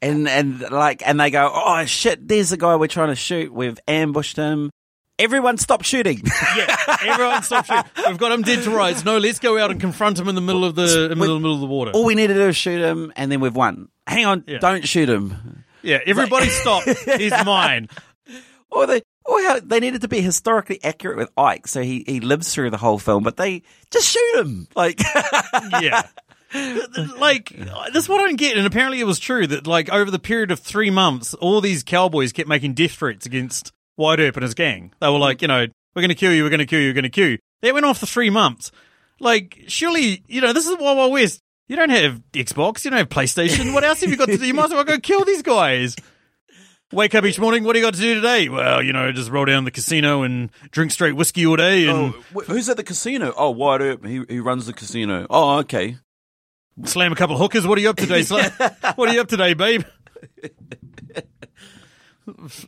and 0.02 0.28
and 0.28 0.62
like 0.72 1.08
and 1.08 1.20
they 1.20 1.30
go, 1.30 1.52
oh 1.54 1.86
shit, 1.86 2.28
there's 2.28 2.50
the 2.50 2.58
guy 2.58 2.76
we're 2.76 2.88
trying 2.88 3.10
to 3.10 3.16
shoot. 3.16 3.54
We've 3.54 3.80
ambushed 3.88 4.36
him. 4.38 4.72
Everyone 5.20 5.58
stop 5.58 5.84
shooting. 5.84 6.22
Yeah, 6.56 6.76
everyone 7.06 7.42
stop 7.44 7.66
shooting. 7.66 7.84
We've 8.08 8.18
got 8.18 8.32
him 8.32 8.42
dead 8.42 8.64
to 8.64 8.72
rights. 8.72 9.06
No, 9.06 9.18
let's 9.18 9.40
go 9.40 9.58
out 9.58 9.72
and 9.72 9.80
confront 9.80 10.20
him 10.20 10.28
in 10.28 10.36
the 10.36 10.42
middle 10.42 10.64
of 10.66 10.76
the 10.76 11.04
in 11.06 11.10
the 11.10 11.16
middle, 11.16 11.40
middle 11.40 11.54
of 11.56 11.60
the 11.62 11.66
water. 11.68 11.92
All 11.92 12.04
we 12.06 12.16
need 12.16 12.28
to 12.28 12.34
do 12.34 12.48
is 12.50 12.56
shoot 12.58 12.82
him, 12.82 13.14
and 13.16 13.32
then 13.32 13.40
we've 13.40 13.56
won. 13.56 13.90
Hang 14.08 14.26
on, 14.26 14.44
Yeah. 14.48 14.58
don't 14.60 14.88
shoot 14.88 15.10
him. 15.10 15.64
Yeah, 15.88 16.00
everybody 16.06 16.50
stop. 16.50 16.84
He's 16.84 17.32
mine. 17.46 17.88
Or 18.70 18.86
they, 18.86 19.02
or 19.24 19.42
how 19.44 19.62
they 19.62 19.80
needed 19.80 20.02
to 20.02 20.10
be 20.10 20.20
historically 20.20 20.84
accurate 20.84 21.16
with 21.16 21.32
Ike, 21.38 21.66
so 21.66 21.82
he, 21.82 22.04
he 22.06 22.20
lives 22.20 22.54
through 22.54 22.72
the 22.72 22.78
whole 22.78 23.00
film. 23.00 23.24
But 23.24 23.38
they 23.38 23.64
just 23.90 24.10
shoot 24.10 24.36
him, 24.36 24.68
like 24.76 25.00
Yeah. 25.82 26.04
Like 27.18 27.50
this 27.94 28.04
is 28.04 28.10
what 28.10 28.20
I 28.20 28.26
don't 28.26 28.36
get, 28.36 28.58
and 28.58 28.68
apparently 28.68 29.00
it 29.00 29.06
was 29.06 29.18
true 29.18 29.48
that 29.48 29.66
like 29.66 29.90
over 29.90 30.12
the 30.12 30.20
period 30.20 30.52
of 30.52 30.60
three 30.60 30.90
months, 30.90 31.34
all 31.36 31.62
these 31.62 31.84
cowboys 31.84 32.34
kept 32.34 32.50
making 32.50 32.74
death 32.74 32.92
threats 32.92 33.26
against 33.26 33.72
Wyatt 33.96 34.20
Earp 34.20 34.36
and 34.36 34.44
his 34.44 34.56
gang. 34.56 34.92
They 35.00 35.08
were 35.08 35.20
like, 35.20 35.42
you 35.42 35.48
know, 35.48 35.68
we're 35.96 36.02
going 36.02 36.10
to 36.10 36.16
kill 36.16 36.34
you, 36.34 36.44
we're 36.44 36.50
going 36.50 36.60
to 36.60 36.66
kill 36.66 36.82
you, 36.82 36.90
we're 36.90 36.94
going 36.94 37.04
to 37.04 37.10
kill 37.10 37.30
you. 37.30 37.38
That 37.62 37.74
went 37.74 37.86
on 37.86 37.96
for 37.96 38.06
three 38.06 38.30
months. 38.30 38.72
Like, 39.22 39.64
surely, 39.68 40.24
you 40.28 40.42
know, 40.42 40.52
this 40.52 40.68
is 40.68 40.78
Wild 40.78 40.98
Wild 40.98 41.14
West. 41.14 41.42
You 41.68 41.76
don't 41.76 41.90
have 41.90 42.22
Xbox, 42.32 42.86
you 42.86 42.92
don't 42.92 43.00
have 43.00 43.10
PlayStation. 43.10 43.74
What 43.74 43.84
else 43.84 44.02
have 44.02 44.10
you 44.10 44.16
got 44.18 44.28
to 44.30 44.38
do? 44.38 44.46
You 44.46 44.54
might 44.54 44.66
as 44.66 44.72
well 44.72 44.84
go 44.86 44.98
kill 45.00 45.26
these 45.26 45.42
guys. 45.42 45.96
Wake 46.94 47.14
up 47.16 47.26
each 47.26 47.38
morning. 47.38 47.66
What 47.66 47.74
do 47.74 47.80
you 47.80 47.86
got 47.86 47.96
to 47.96 48.00
do 48.00 48.16
today? 48.16 48.48
Well, 48.48 48.82
you 48.82 48.94
know, 48.94 49.12
just 49.12 49.30
roll 49.30 49.44
down 49.44 49.66
the 49.66 49.72
casino 49.72 50.24
and 50.24 50.50
drink 50.72 50.92
straight 50.92 51.12
whiskey 51.18 51.46
all 51.46 51.58
day 51.58 51.90
and 51.90 52.14
Oh, 52.16 52.24
wh- 52.34 52.46
who's 52.46 52.70
at 52.70 52.78
the 52.78 52.84
casino? 52.84 53.34
Oh, 53.36 53.50
Wyatt 53.52 53.82
Earp. 53.82 54.06
He, 54.06 54.24
he 54.30 54.40
runs 54.40 54.66
the 54.68 54.72
casino. 54.74 55.28
Oh, 55.30 55.58
okay. 55.60 55.98
slam 56.86 57.12
a 57.12 57.16
couple 57.16 57.36
of 57.36 57.42
hookers. 57.42 57.68
What 57.68 57.78
are 57.78 57.82
you 57.82 57.90
up 57.90 57.98
today? 57.98 58.22
Slam? 58.24 58.50
what 58.96 59.10
are 59.10 59.14
you 59.14 59.20
up 59.20 59.28
today, 59.28 59.54
babe? 59.54 59.84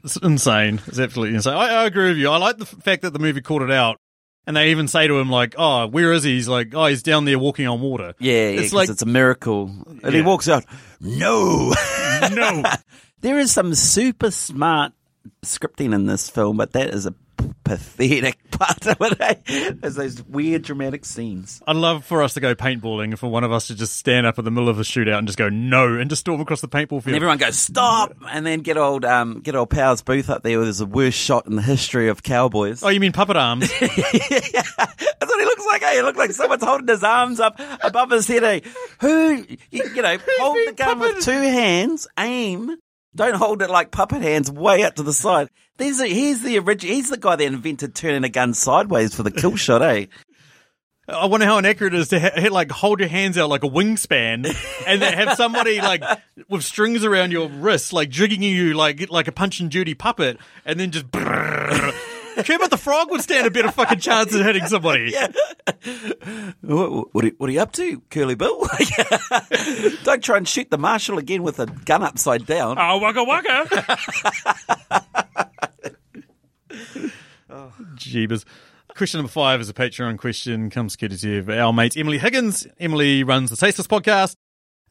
It's 0.03 0.15
insane. 0.17 0.81
It's 0.87 0.99
absolutely 0.99 1.35
insane. 1.35 1.53
I, 1.53 1.81
I 1.81 1.85
agree 1.85 2.09
with 2.09 2.17
you. 2.17 2.29
I 2.29 2.37
like 2.37 2.57
the 2.57 2.63
f- 2.63 2.75
fact 2.83 3.01
that 3.01 3.11
the 3.11 3.19
movie 3.19 3.41
called 3.41 3.61
it 3.61 3.71
out, 3.71 3.97
and 4.49 4.57
they 4.57 4.71
even 4.71 4.87
say 4.87 5.05
to 5.05 5.19
him 5.19 5.29
like, 5.29 5.53
"Oh, 5.59 5.85
where 5.85 6.11
is 6.11 6.23
he?" 6.23 6.33
He's 6.33 6.47
like, 6.47 6.73
"Oh, 6.73 6.87
he's 6.87 7.03
down 7.03 7.25
there 7.25 7.37
walking 7.37 7.67
on 7.67 7.81
water." 7.81 8.15
Yeah, 8.17 8.49
yeah 8.49 8.61
it's 8.61 8.73
like 8.73 8.89
it's 8.89 9.03
a 9.03 9.05
miracle. 9.05 9.71
And 10.01 10.15
he 10.15 10.23
walks 10.23 10.49
out, 10.49 10.65
no. 10.99 11.71
no. 12.33 12.63
there 13.21 13.37
is 13.37 13.51
some 13.51 13.75
super 13.75 14.31
smart 14.31 14.93
scripting 15.43 15.93
in 15.93 16.07
this 16.07 16.31
film, 16.31 16.57
but 16.57 16.71
that 16.71 16.89
is 16.89 17.05
a 17.05 17.13
pathetic 17.69 18.37
part 18.51 18.85
of 18.87 18.97
it. 18.99 19.21
eh? 19.47 19.71
There's 19.75 19.95
those 19.95 20.23
weird 20.23 20.63
dramatic 20.63 21.05
scenes. 21.05 21.61
I'd 21.67 21.75
love 21.75 22.03
for 22.03 22.23
us 22.23 22.33
to 22.33 22.39
go 22.39 22.55
paintballing 22.55 23.05
and 23.05 23.19
for 23.19 23.27
one 23.27 23.43
of 23.43 23.51
us 23.51 23.67
to 23.67 23.75
just 23.75 23.95
stand 23.95 24.25
up 24.25 24.39
in 24.39 24.45
the 24.45 24.51
middle 24.51 24.69
of 24.69 24.79
a 24.79 24.83
shootout 24.83 25.19
and 25.19 25.27
just 25.27 25.37
go 25.37 25.49
no 25.49 25.95
and 25.97 26.09
just 26.09 26.21
storm 26.21 26.41
across 26.41 26.61
the 26.61 26.67
paintball 26.67 26.93
And 26.93 27.03
field. 27.03 27.15
everyone 27.17 27.37
goes, 27.37 27.57
stop! 27.59 28.15
And 28.29 28.45
then 28.45 28.61
get 28.61 28.77
old, 28.77 29.05
um, 29.05 29.41
get 29.41 29.55
old 29.55 29.69
Powers 29.69 30.01
Boothe 30.01 30.29
up 30.29 30.41
there 30.43 30.57
where 30.57 30.65
there's 30.65 30.79
the 30.79 30.85
worst 30.87 31.17
shot 31.19 31.45
in 31.45 31.55
the 31.55 31.61
history 31.61 32.09
of 32.09 32.23
cowboys. 32.23 32.81
oh, 32.83 32.89
you 32.89 32.99
mean 32.99 33.11
puppet 33.11 33.37
arms? 33.37 33.69
That's 33.79 33.91
what 35.21 35.39
he 35.39 35.45
looks 35.45 35.65
like. 35.67 35.83
Eh? 35.83 35.93
He 35.95 36.01
looks 36.01 36.17
like 36.17 36.31
someone's 36.31 36.63
holding 36.63 36.87
his 36.87 37.03
arms 37.03 37.39
up 37.39 37.59
above 37.83 38.09
his 38.11 38.27
head. 38.27 38.43
Eh? 38.43 38.59
Who, 39.01 39.45
you, 39.71 39.83
you 39.95 40.01
know, 40.01 40.17
hold 40.39 40.57
the 40.67 40.73
gun 40.73 40.99
with 40.99 41.23
two 41.23 41.31
hands, 41.31 42.07
aim. 42.17 42.75
Don't 43.15 43.35
hold 43.35 43.61
it 43.61 43.69
like 43.69 43.91
puppet 43.91 44.21
hands 44.21 44.51
way 44.51 44.83
up 44.83 44.95
to 44.95 45.03
the 45.03 45.13
side. 45.13 45.49
There's 45.79 45.99
a, 45.99 46.05
he's 46.07 46.43
the 46.43 46.59
original. 46.59 46.93
He's 46.95 47.09
the 47.09 47.17
guy 47.17 47.35
that 47.37 47.43
invented 47.43 47.95
turning 47.95 48.23
a 48.23 48.29
gun 48.29 48.53
sideways 48.53 49.15
for 49.15 49.23
the 49.23 49.31
kill 49.31 49.55
shot. 49.57 49.81
Eh? 49.81 50.05
I 51.07 51.25
wonder 51.25 51.45
how 51.47 51.57
inaccurate 51.57 51.95
it 51.95 51.99
is 52.01 52.09
to 52.09 52.19
ha- 52.19 52.49
like 52.51 52.69
hold 52.69 52.99
your 52.99 53.09
hands 53.09 53.35
out 53.37 53.49
like 53.49 53.63
a 53.63 53.69
wingspan 53.69 54.55
and 54.85 55.01
then 55.01 55.13
have 55.13 55.35
somebody 55.37 55.79
like 55.81 56.03
with 56.49 56.63
strings 56.63 57.03
around 57.03 57.31
your 57.31 57.49
wrists, 57.49 57.91
like 57.91 58.09
jigging 58.09 58.43
you 58.43 58.75
like 58.75 59.09
like 59.09 59.27
a 59.27 59.31
Punch 59.31 59.59
and 59.59 59.71
Judy 59.71 59.95
puppet, 59.95 60.37
and 60.65 60.79
then 60.79 60.91
just. 60.91 61.09
brrrr. 61.09 61.93
Kermit 62.45 62.69
the 62.69 62.77
Frog 62.77 63.09
would 63.11 63.19
stand 63.21 63.47
a 63.47 63.51
better 63.51 63.69
fucking 63.71 63.99
chance 63.99 64.33
of 64.33 64.45
hitting 64.45 64.65
somebody. 64.67 65.13
What, 66.61 67.13
what, 67.13 67.25
are, 67.25 67.29
what 67.37 67.49
are 67.49 67.53
you 67.53 67.61
up 67.61 67.71
to, 67.73 68.01
Curly 68.09 68.35
Bill? 68.35 68.65
Don't 70.03 70.23
try 70.23 70.37
and 70.37 70.47
shoot 70.47 70.69
the 70.69 70.77
marshal 70.77 71.17
again 71.17 71.43
with 71.43 71.59
a 71.59 71.65
gun 71.65 72.01
upside 72.03 72.45
down. 72.45 72.77
Oh, 72.79 72.97
waka 72.99 73.23
waka. 73.23 73.97
Jeebus. 77.49 78.45
Question 78.95 79.19
number 79.19 79.31
five 79.31 79.61
is 79.61 79.69
a 79.69 79.73
Patreon 79.73 80.17
question. 80.17 80.69
Comes 80.69 80.95
courtesy 80.95 81.37
of 81.37 81.49
our 81.49 81.71
mate 81.71 81.97
Emily 81.97 82.17
Higgins. 82.17 82.67
Emily 82.79 83.23
runs 83.23 83.49
the 83.49 83.55
Tasteless 83.55 83.87
podcast, 83.87 84.35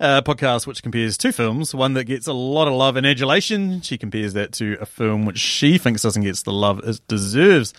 a 0.01 0.23
podcast 0.23 0.67
which 0.67 0.83
compares 0.83 1.19
two 1.19 1.33
films. 1.33 1.75
One 1.75 1.95
that 1.95 2.05
gets 2.05 2.27
a 2.27 2.33
lot 2.33 2.69
of 2.69 2.75
love 2.75 2.97
and 2.97 3.07
adulation. 3.07 3.81
She 3.83 3.99
compares 3.99 4.33
that 4.35 4.53
to 4.55 4.77
a 4.81 4.87
film 4.87 5.25
which 5.25 5.39
she 5.39 5.79
thinks 5.79 6.03
doesn't 6.03 6.23
get 6.23 6.37
the 6.37 6.53
love 6.53 6.81
it 6.85 7.01
deserves. 7.09 7.73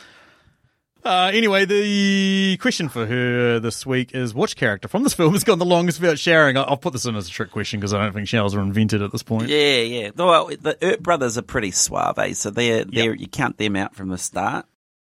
Uh, 1.04 1.32
anyway, 1.34 1.66
the 1.66 2.58
question 2.58 2.90
for 2.90 3.06
her 3.06 3.60
this 3.60 3.86
week 3.86 4.14
is 4.14 4.34
which 4.34 4.56
character 4.56 4.88
from 4.88 5.04
this 5.04 5.14
film 5.14 5.34
has 5.34 5.44
gone 5.44 5.58
the 5.60 5.66
longest 5.66 6.02
without 6.02 6.20
showering? 6.20 6.58
I'll 6.58 6.78
put 6.78 6.94
this 6.94 7.06
in 7.06 7.16
as 7.16 7.28
a 7.28 7.32
trick 7.32 7.52
question 7.52 7.80
because 7.80 7.94
I 7.94 8.04
don't 8.04 8.14
think 8.14 8.28
showers 8.28 8.54
are 8.54 8.62
invented 8.62 9.02
at 9.02 9.12
this 9.12 9.24
point. 9.24 9.48
Yeah, 9.50 9.78
yeah. 9.78 10.12
Well, 10.16 10.48
the 10.48 10.78
Earp 10.82 11.00
brothers 11.00 11.38
are 11.38 11.42
pretty 11.42 11.72
suave, 11.72 12.20
eh? 12.20 12.34
So 12.34 12.50
they're, 12.50 12.84
they're, 12.84 13.16
you 13.16 13.28
count 13.28 13.58
them 13.58 13.76
out 13.76 13.96
from 13.96 14.10
the 14.10 14.18
start. 14.18 14.66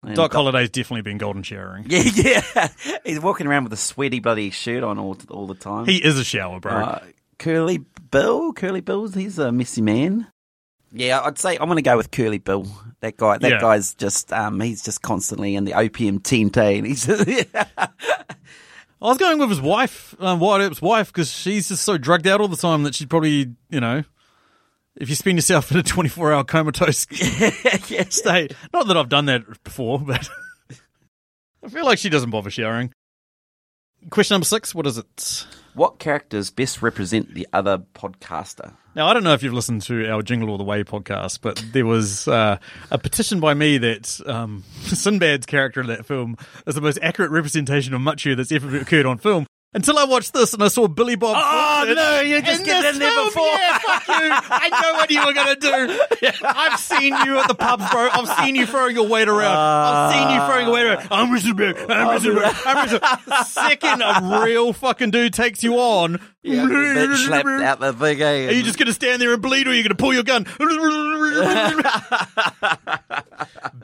And 0.03 0.15
Doc 0.17 0.33
Doc- 0.33 0.37
Holliday's 0.37 0.71
definitely 0.71 1.03
been 1.03 1.19
golden 1.19 1.43
showering. 1.43 1.85
Yeah, 1.89 2.03
yeah. 2.15 2.69
He's 3.05 3.21
walking 3.21 3.47
around 3.47 3.65
with 3.65 3.73
a 3.73 3.79
sweaty 3.79 4.21
bloody 4.21 4.51
shirt 4.51 4.83
on 4.85 4.99
all 4.99 5.17
all 5.31 5.47
the 5.47 5.55
time. 5.55 5.87
He 5.87 5.97
is 5.97 6.19
a 6.19 6.25
shower, 6.25 6.61
bro. 6.61 6.73
Uh, 6.73 7.05
Curly 7.39 7.79
Bill, 8.11 8.53
Curly 8.53 8.81
Bill's 8.81 9.15
he's 9.15 9.39
a 9.39 9.51
messy 9.51 9.81
man. 9.81 10.29
Yeah, 10.97 11.21
I'd 11.23 11.39
say 11.39 11.57
I'm 11.57 11.67
going 11.67 11.77
to 11.77 11.83
go 11.83 11.97
with 11.97 12.11
Curly 12.13 12.39
Bill. 12.39 12.67
That 13.01 13.17
guy, 13.17 13.37
that 13.39 13.51
Yeah. 13.51 13.61
guy's 13.61 13.95
just 13.95 14.33
um, 14.33 14.61
he's 14.61 14.83
just 14.83 15.03
constantly 15.03 15.57
in 15.57 15.65
the 15.65 15.75
opium 15.75 16.21
tent? 16.21 16.57
And 16.57 16.87
he's 16.87 17.05
just, 17.05 17.29
I 17.55 17.89
was 19.01 19.19
going 19.19 19.39
with 19.39 19.51
his 19.51 19.61
wife, 19.61 20.15
um, 20.21 20.39
Wyatt 20.41 20.63
Earp's 20.63 20.81
wife, 20.81 21.09
because 21.13 21.31
she's 21.31 21.69
just 21.69 21.83
so 21.83 21.99
drugged 21.99 22.27
out 22.27 22.41
all 22.41 22.49
the 22.49 22.57
time 22.57 22.85
that 22.85 22.95
she'd 22.95 23.11
probably, 23.11 23.55
you 23.69 23.81
know, 23.81 24.05
if 24.97 25.09
you 25.11 25.15
spin 25.17 25.37
yourself 25.37 25.71
in 25.73 25.79
a 25.79 25.83
24 25.83 26.33
hour 26.33 26.45
comatose 26.45 26.99
state. 28.09 28.55
Not 28.73 28.87
that 28.87 28.97
I've 28.97 29.09
done 29.09 29.27
that 29.27 29.63
before, 29.65 29.99
but 29.99 30.29
I 31.65 31.69
feel 31.69 31.85
like 31.85 31.99
she 31.99 32.09
doesn't 32.09 32.31
bother 32.31 32.51
showering. 32.51 32.93
Question 34.11 34.35
number 34.37 34.45
six, 34.47 34.75
what 34.75 34.87
is 34.87 34.99
it? 34.99 35.47
What 35.75 35.99
characters 35.99 36.51
best 36.51 36.83
represent 36.83 37.35
the 37.35 37.49
other 37.53 37.79
podcaster? 37.95 38.75
Now, 38.95 39.09
I 39.09 39.13
don't 39.13 39.25
know 39.25 39.33
if 39.33 39.43
you've 39.43 39.53
listened 39.53 39.83
to 39.83 40.09
our 40.09 40.23
Jingle 40.23 40.51
All 40.51 40.59
the 40.59 40.63
Way 40.63 40.85
podcast, 40.85 41.41
but 41.43 41.63
there 41.73 41.85
was 41.85 42.29
uh, 42.29 42.59
a 42.93 42.99
petition 42.99 43.41
by 43.41 43.55
me 43.55 43.79
that 43.79 44.21
um, 44.25 44.63
Sinbad's 44.83 45.47
character 45.47 45.81
in 45.81 45.89
that 45.89 46.07
film 46.07 46.37
is 46.65 46.77
the 46.77 46.81
most 46.81 47.01
accurate 47.03 47.33
representation 47.33 47.93
of 47.93 48.01
Machu 48.01 48.37
that's 48.37 48.53
ever 48.53 48.77
occurred 48.77 49.05
on 49.05 49.19
film. 49.19 49.47
Until 49.73 49.99
I 49.99 50.05
watched 50.05 50.33
this 50.33 50.55
and 50.55 50.63
I 50.63 50.69
saw 50.69 50.87
Billy 50.87 51.17
Bob. 51.17 51.35
Oh, 51.37 51.77
Thornton 51.79 51.97
no, 51.97 52.21
you 52.21 52.41
just 52.41 52.65
get 52.65 52.85
in 52.95 53.01
there 53.01 53.25
before. 53.25 53.45
Yeah, 53.45 53.79
fuck 54.01 54.09
you. 54.09 54.31
I 54.31 54.69
know 54.83 54.93
what 54.95 55.11
you 55.11 55.25
were 55.25 55.33
going 55.33 55.57
to 55.57 55.61
do. 55.61 56.39
I've 56.45 56.79
seen 56.79 57.15
you 57.25 57.39
at 57.39 57.49
the 57.49 57.55
pubs, 57.55 57.89
bro. 57.91 58.09
I've 58.11 58.45
seen 58.45 58.55
you 58.55 58.67
throwing 58.67 58.97
your 58.97 59.09
weight 59.09 59.29
around. 59.29 59.57
I've 59.57 60.15
seen 60.15 60.31
you 60.31 60.47
throwing 60.47 60.67
your 60.67 60.75
weight 60.75 60.87
around. 60.87 61.09
I'm 61.11 61.37
Mr. 61.37 61.57
Big. 61.57 61.77
I'm 61.91 62.19
Mr. 62.19 62.35
Big. 62.35 62.55
I'm 62.67 62.89
Mr. 62.89 63.45
Second 63.45 64.03
a 64.05 64.43
real 64.45 64.73
fucking 64.73 65.11
dude 65.11 65.35
takes 65.35 65.63
you 65.63 65.75
on. 65.75 66.21
Yeah, 66.43 66.67
bit 66.67 67.17
slapped 67.17 67.49
out 67.49 67.81
the 67.81 67.93
thing, 67.95 68.21
eh? 68.21 68.49
Are 68.49 68.53
you 68.53 68.63
just 68.63 68.79
going 68.79 68.87
to 68.87 68.93
stand 68.93 69.23
there 69.23 69.33
and 69.33 69.41
bleed, 69.41 69.67
or 69.67 69.71
are 69.71 69.75
you 69.75 69.83
going 69.83 69.89
to 69.89 69.95
pull 69.95 70.13
your 70.13 70.25
gun? 70.25 70.45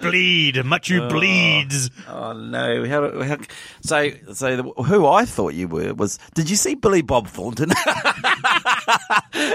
Bleed, 0.01 0.57
Machu 0.57 1.09
bleeds. 1.09 1.91
Oh 2.09 2.33
no! 2.33 2.87
How, 2.87 3.23
how, 3.23 3.39
so, 3.83 4.11
so 4.33 4.57
the, 4.57 4.63
who 4.63 5.07
I 5.07 5.25
thought 5.25 5.55
you 5.55 5.69
were 5.69 5.95
was? 5.95 6.19
Did 6.35 6.51
you 6.51 6.57
see 6.57 6.75
Billy 6.75 7.03
Bob 7.03 7.29
Thornton? 7.29 7.69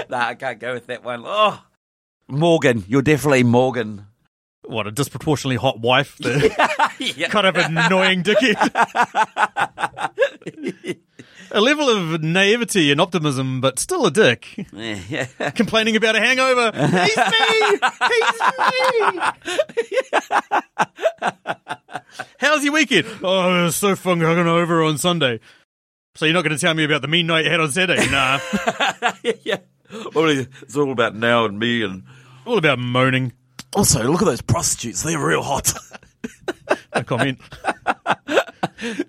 nah, 0.08 0.26
I 0.26 0.34
can't 0.46 0.60
go 0.60 0.74
with 0.74 0.86
that 0.86 1.02
one. 1.02 1.24
Oh, 1.26 1.60
Morgan, 2.28 2.84
you're 2.86 3.02
definitely 3.02 3.42
Morgan. 3.42 4.06
What 4.62 4.86
a 4.86 4.92
disproportionately 4.92 5.56
hot 5.56 5.80
wife, 5.80 6.16
the 6.18 6.54
yeah. 7.16 7.28
kind 7.28 7.48
of 7.48 7.56
annoying 7.56 8.22
dickhead. 8.22 8.56
a 11.50 11.60
level 11.60 11.88
of 11.88 12.22
naivety 12.22 12.92
and 12.92 13.00
optimism, 13.00 13.60
but 13.60 13.80
still 13.80 14.06
a 14.06 14.10
dick. 14.12 14.68
yeah. 14.72 15.26
Complaining 15.50 15.96
about 15.96 16.14
a 16.14 16.20
hangover. 16.20 16.70
He's 16.76 17.16
me. 17.16 17.78
He's 18.12 18.40
me. 18.68 19.20
How's 22.38 22.62
your 22.64 22.72
weekend? 22.72 23.06
Oh, 23.22 23.60
it 23.60 23.64
was 23.64 23.76
so 23.76 23.96
fun 23.96 24.20
hungover 24.20 24.88
on 24.88 24.98
Sunday. 24.98 25.40
So 26.16 26.24
you're 26.24 26.34
not 26.34 26.42
going 26.42 26.56
to 26.56 26.60
tell 26.60 26.74
me 26.74 26.84
about 26.84 27.02
the 27.02 27.08
mean 27.08 27.26
night 27.26 27.44
you 27.44 27.50
had 27.50 27.60
on 27.60 27.70
Saturday? 27.72 28.08
Nah. 28.10 28.38
yeah. 29.44 29.58
It's 29.90 30.76
all 30.76 30.92
about 30.92 31.14
now 31.14 31.44
and 31.44 31.58
me, 31.58 31.82
and 31.82 32.02
All 32.44 32.58
about 32.58 32.78
moaning. 32.78 33.32
also 33.74 34.02
look 34.10 34.22
at 34.22 34.26
those 34.26 34.42
prostitutes; 34.42 35.02
they're 35.02 35.18
real 35.18 35.42
hot. 35.42 35.72
No 36.94 37.02
comment. 37.02 37.38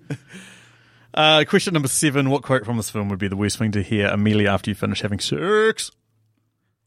uh, 1.14 1.44
question 1.48 1.72
number 1.74 1.88
seven. 1.88 2.28
What 2.30 2.42
quote 2.42 2.64
from 2.66 2.76
this 2.76 2.90
film 2.90 3.08
would 3.08 3.18
be 3.18 3.28
the 3.28 3.36
worst 3.36 3.56
thing 3.58 3.72
to 3.72 3.82
hear 3.82 4.08
immediately 4.08 4.46
after 4.46 4.70
you 4.70 4.74
finish 4.74 5.00
having 5.00 5.18
sex? 5.20 5.90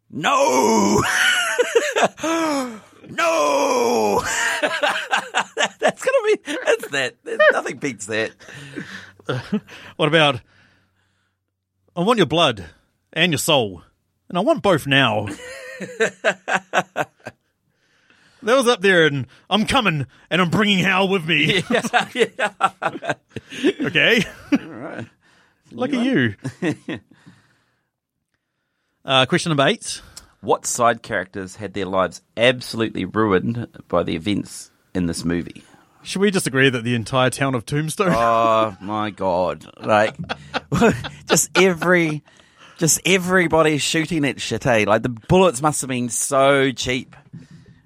no, 0.10 1.02
no. 3.10 4.24
That's 5.80 6.04
gonna 6.06 6.18
be. 6.28 6.36
That's 6.66 6.88
that. 6.90 7.16
Nothing 7.52 7.78
beats 7.78 8.06
that. 8.06 8.32
What 9.96 10.08
about, 10.08 10.42
I 11.96 12.02
want 12.02 12.18
your 12.18 12.26
blood 12.28 12.66
and 13.14 13.32
your 13.32 13.40
soul, 13.40 13.84
and 14.30 14.38
I 14.38 14.42
want 14.42 14.62
both 14.62 14.88
now. 14.88 15.28
that 15.80 17.08
was 18.44 18.68
up 18.68 18.82
there, 18.82 19.06
and 19.06 19.28
I'm 19.50 19.66
coming, 19.66 20.08
and 20.30 20.42
I'm 20.42 20.50
bringing 20.50 20.80
Hal 20.80 21.08
with 21.08 21.26
me. 21.26 21.64
okay? 23.82 24.24
Look 25.72 25.94
at 25.94 26.06
you. 26.06 26.36
uh, 29.06 29.26
question 29.26 29.50
number 29.52 29.68
eight. 29.68 30.02
What 30.42 30.66
side 30.66 31.04
characters 31.04 31.58
had 31.58 31.74
their 31.74 31.86
lives 31.86 32.22
absolutely 32.36 33.06
ruined 33.06 33.68
by 33.88 34.04
the 34.04 34.16
events 34.16 34.72
in 34.94 35.06
this 35.06 35.24
movie? 35.24 35.64
Should 36.04 36.22
we 36.22 36.32
just 36.32 36.48
agree 36.48 36.70
that 36.70 36.84
the 36.84 36.96
entire 36.96 37.30
town 37.30 37.54
of 37.54 37.66
Tombstone? 37.66 38.12
Oh 38.12 38.76
my 38.82 39.12
god! 39.12 39.68
Like, 39.80 40.16
just 41.28 41.52
every, 41.56 42.24
Just 42.82 43.00
everybody 43.06 43.78
shooting 43.78 44.26
at 44.26 44.42
shit, 44.42 44.66
eh? 44.66 44.86
Like 44.88 45.04
the 45.04 45.10
bullets 45.10 45.62
must 45.62 45.82
have 45.82 45.90
been 45.92 46.10
so 46.10 46.72
cheap. 46.72 47.16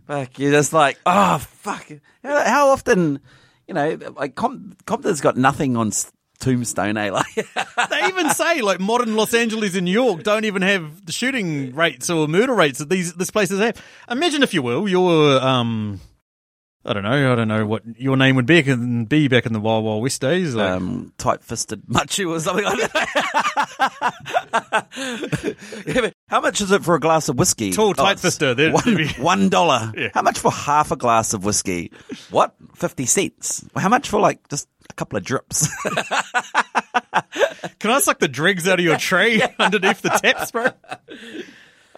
Fuck, 0.07 0.39
you're 0.39 0.53
just 0.53 0.71
like, 0.71 0.97
oh 1.05 1.37
fuck. 1.37 1.85
How 2.23 2.69
often, 2.69 3.19
you 3.67 3.73
know, 3.73 3.99
like 4.15 4.35
Com- 4.35 4.77
Compton's 4.85 5.19
got 5.19 5.35
nothing 5.35 5.75
on 5.75 5.91
Tombstone, 6.39 6.95
eh? 6.95 7.09
Like, 7.11 7.89
They 7.89 8.05
even 8.07 8.29
say 8.29 8.61
like 8.61 8.79
modern 8.79 9.17
Los 9.17 9.33
Angeles 9.33 9.75
and 9.75 9.83
New 9.83 9.91
York 9.91 10.23
don't 10.23 10.45
even 10.45 10.61
have 10.61 11.05
the 11.05 11.11
shooting 11.11 11.75
rates 11.75 12.09
or 12.09 12.29
murder 12.29 12.55
rates 12.55 12.79
that 12.79 12.89
these 12.89 13.15
this 13.15 13.31
places 13.31 13.59
have. 13.59 13.75
Imagine, 14.09 14.43
if 14.43 14.53
you 14.53 14.61
will, 14.61 14.87
your 14.87 15.41
um, 15.43 15.99
I 16.87 16.93
don't 16.93 17.01
know, 17.03 17.33
I 17.33 17.35
don't 17.35 17.47
know 17.47 17.65
what 17.65 17.81
your 17.97 18.15
name 18.15 18.35
would 18.35 18.45
be 18.45 18.61
back 18.61 18.67
in, 18.67 19.05
be 19.05 19.27
back 19.27 19.47
in 19.47 19.53
the 19.53 19.59
Wild 19.59 19.83
Wild 19.83 20.03
West 20.03 20.21
days. 20.21 20.53
Like, 20.53 20.69
um, 20.69 21.11
tight-fisted 21.17 21.81
machu 21.87 22.29
or 22.29 22.39
something 22.39 22.63
like 22.63 22.91
that. 22.91 24.15
How 26.27 26.41
much 26.41 26.61
is 26.61 26.71
it 26.71 26.83
for 26.83 26.95
a 26.95 26.99
glass 26.99 27.29
of 27.29 27.37
whiskey? 27.39 27.71
Tall, 27.71 27.89
Oh, 27.89 27.93
tight 27.93 28.17
they'd- 28.19 28.71
One, 28.71 29.07
one 29.17 29.49
dollar. 29.49 29.91
Yeah. 29.97 30.09
How 30.13 30.21
much 30.21 30.39
for 30.39 30.51
half 30.51 30.91
a 30.91 30.95
glass 30.95 31.33
of 31.33 31.43
whiskey? 31.45 31.91
What? 32.29 32.53
Fifty 32.75 33.05
cents. 33.05 33.65
How 33.75 33.89
much 33.89 34.09
for 34.09 34.19
like 34.19 34.47
just 34.49 34.67
a 34.89 34.93
couple 34.93 35.17
of 35.17 35.23
drips? 35.23 35.67
Can 37.79 37.91
I 37.91 37.99
suck 37.99 38.19
the 38.19 38.27
dregs 38.27 38.67
out 38.67 38.79
of 38.79 38.85
your 38.85 38.97
tray 38.97 39.41
underneath 39.57 40.01
the 40.01 40.09
taps, 40.09 40.51
bro? 40.51 40.67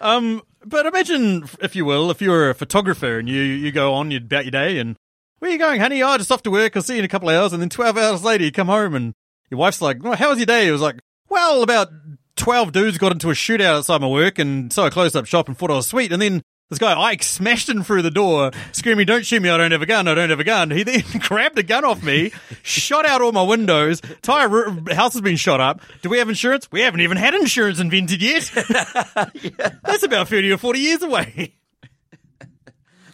Um, 0.00 0.42
but 0.64 0.86
imagine, 0.86 1.48
if 1.60 1.74
you 1.74 1.84
will, 1.84 2.10
if 2.10 2.20
you're 2.20 2.50
a 2.50 2.54
photographer 2.54 3.18
and 3.18 3.28
you, 3.28 3.40
you 3.40 3.72
go 3.72 3.94
on 3.94 4.10
you'd 4.10 4.24
about 4.24 4.44
your 4.44 4.52
day 4.52 4.78
and 4.78 4.96
where 5.38 5.50
are 5.50 5.52
you 5.52 5.58
going, 5.58 5.80
honey? 5.80 6.02
Oh, 6.02 6.16
just 6.18 6.32
off 6.32 6.42
to 6.42 6.50
work. 6.50 6.76
I'll 6.76 6.82
see 6.82 6.94
you 6.94 6.98
in 6.98 7.04
a 7.04 7.08
couple 7.08 7.28
of 7.28 7.36
hours. 7.36 7.52
And 7.52 7.62
then 7.62 7.68
12 7.68 7.96
hours 7.96 8.24
later, 8.24 8.44
you 8.44 8.52
come 8.52 8.66
home 8.66 8.94
and 8.94 9.14
your 9.50 9.58
wife's 9.58 9.80
like, 9.80 10.02
well, 10.02 10.16
how 10.16 10.30
was 10.30 10.38
your 10.38 10.46
day? 10.46 10.66
It 10.66 10.72
was 10.72 10.80
like, 10.80 10.98
well, 11.28 11.62
about 11.62 11.88
12 12.36 12.72
dudes 12.72 12.98
got 12.98 13.12
into 13.12 13.30
a 13.30 13.34
shootout 13.34 13.78
outside 13.78 14.00
my 14.00 14.08
work 14.08 14.38
and 14.38 14.72
so 14.72 14.84
I 14.84 14.90
closed 14.90 15.16
up 15.16 15.26
shop 15.26 15.48
and 15.48 15.56
thought 15.56 15.70
I 15.70 15.76
was 15.76 15.86
sweet. 15.86 16.12
And 16.12 16.20
then 16.20 16.42
this 16.70 16.78
guy, 16.78 16.98
Ike, 17.00 17.22
smashed 17.22 17.68
in 17.68 17.82
through 17.82 18.02
the 18.02 18.10
door, 18.10 18.50
screaming, 18.72 19.06
don't 19.06 19.24
shoot 19.24 19.40
me, 19.40 19.48
I 19.48 19.56
don't 19.56 19.72
have 19.72 19.80
a 19.82 19.86
gun, 19.86 20.06
I 20.06 20.14
don't 20.14 20.28
have 20.30 20.40
a 20.40 20.44
gun. 20.44 20.70
He 20.70 20.82
then 20.82 21.02
grabbed 21.20 21.58
a 21.58 21.62
gun 21.62 21.84
off 21.84 22.02
me, 22.02 22.30
shot 22.62 23.06
out 23.06 23.22
all 23.22 23.32
my 23.32 23.42
windows, 23.42 24.00
entire 24.00 24.48
r- 24.48 24.94
house 24.94 25.14
has 25.14 25.22
been 25.22 25.36
shot 25.36 25.60
up. 25.60 25.80
Do 26.02 26.10
we 26.10 26.18
have 26.18 26.28
insurance? 26.28 26.70
We 26.70 26.82
haven't 26.82 27.00
even 27.00 27.16
had 27.16 27.34
insurance 27.34 27.80
invented 27.80 28.20
yet. 28.22 28.50
That's 29.82 30.02
about 30.02 30.28
30 30.28 30.52
or 30.52 30.58
40 30.58 30.78
years 30.78 31.02
away. 31.02 31.54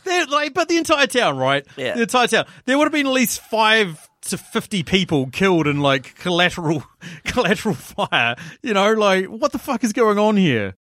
They're 0.04 0.26
like, 0.26 0.52
but 0.52 0.68
the 0.68 0.76
entire 0.76 1.06
town, 1.06 1.38
right? 1.38 1.66
Yeah. 1.76 1.94
The 1.94 2.02
entire 2.02 2.26
town. 2.26 2.44
There 2.66 2.76
would 2.76 2.84
have 2.84 2.92
been 2.92 3.06
at 3.06 3.12
least 3.12 3.40
five 3.40 4.06
to 4.22 4.36
50 4.38 4.82
people 4.82 5.28
killed 5.28 5.66
in 5.66 5.80
like 5.80 6.14
collateral, 6.16 6.84
collateral 7.24 7.74
fire. 7.74 8.36
You 8.62 8.74
know, 8.74 8.92
like, 8.92 9.26
what 9.26 9.52
the 9.52 9.58
fuck 9.58 9.82
is 9.84 9.92
going 9.92 10.18
on 10.18 10.36
here? 10.36 10.74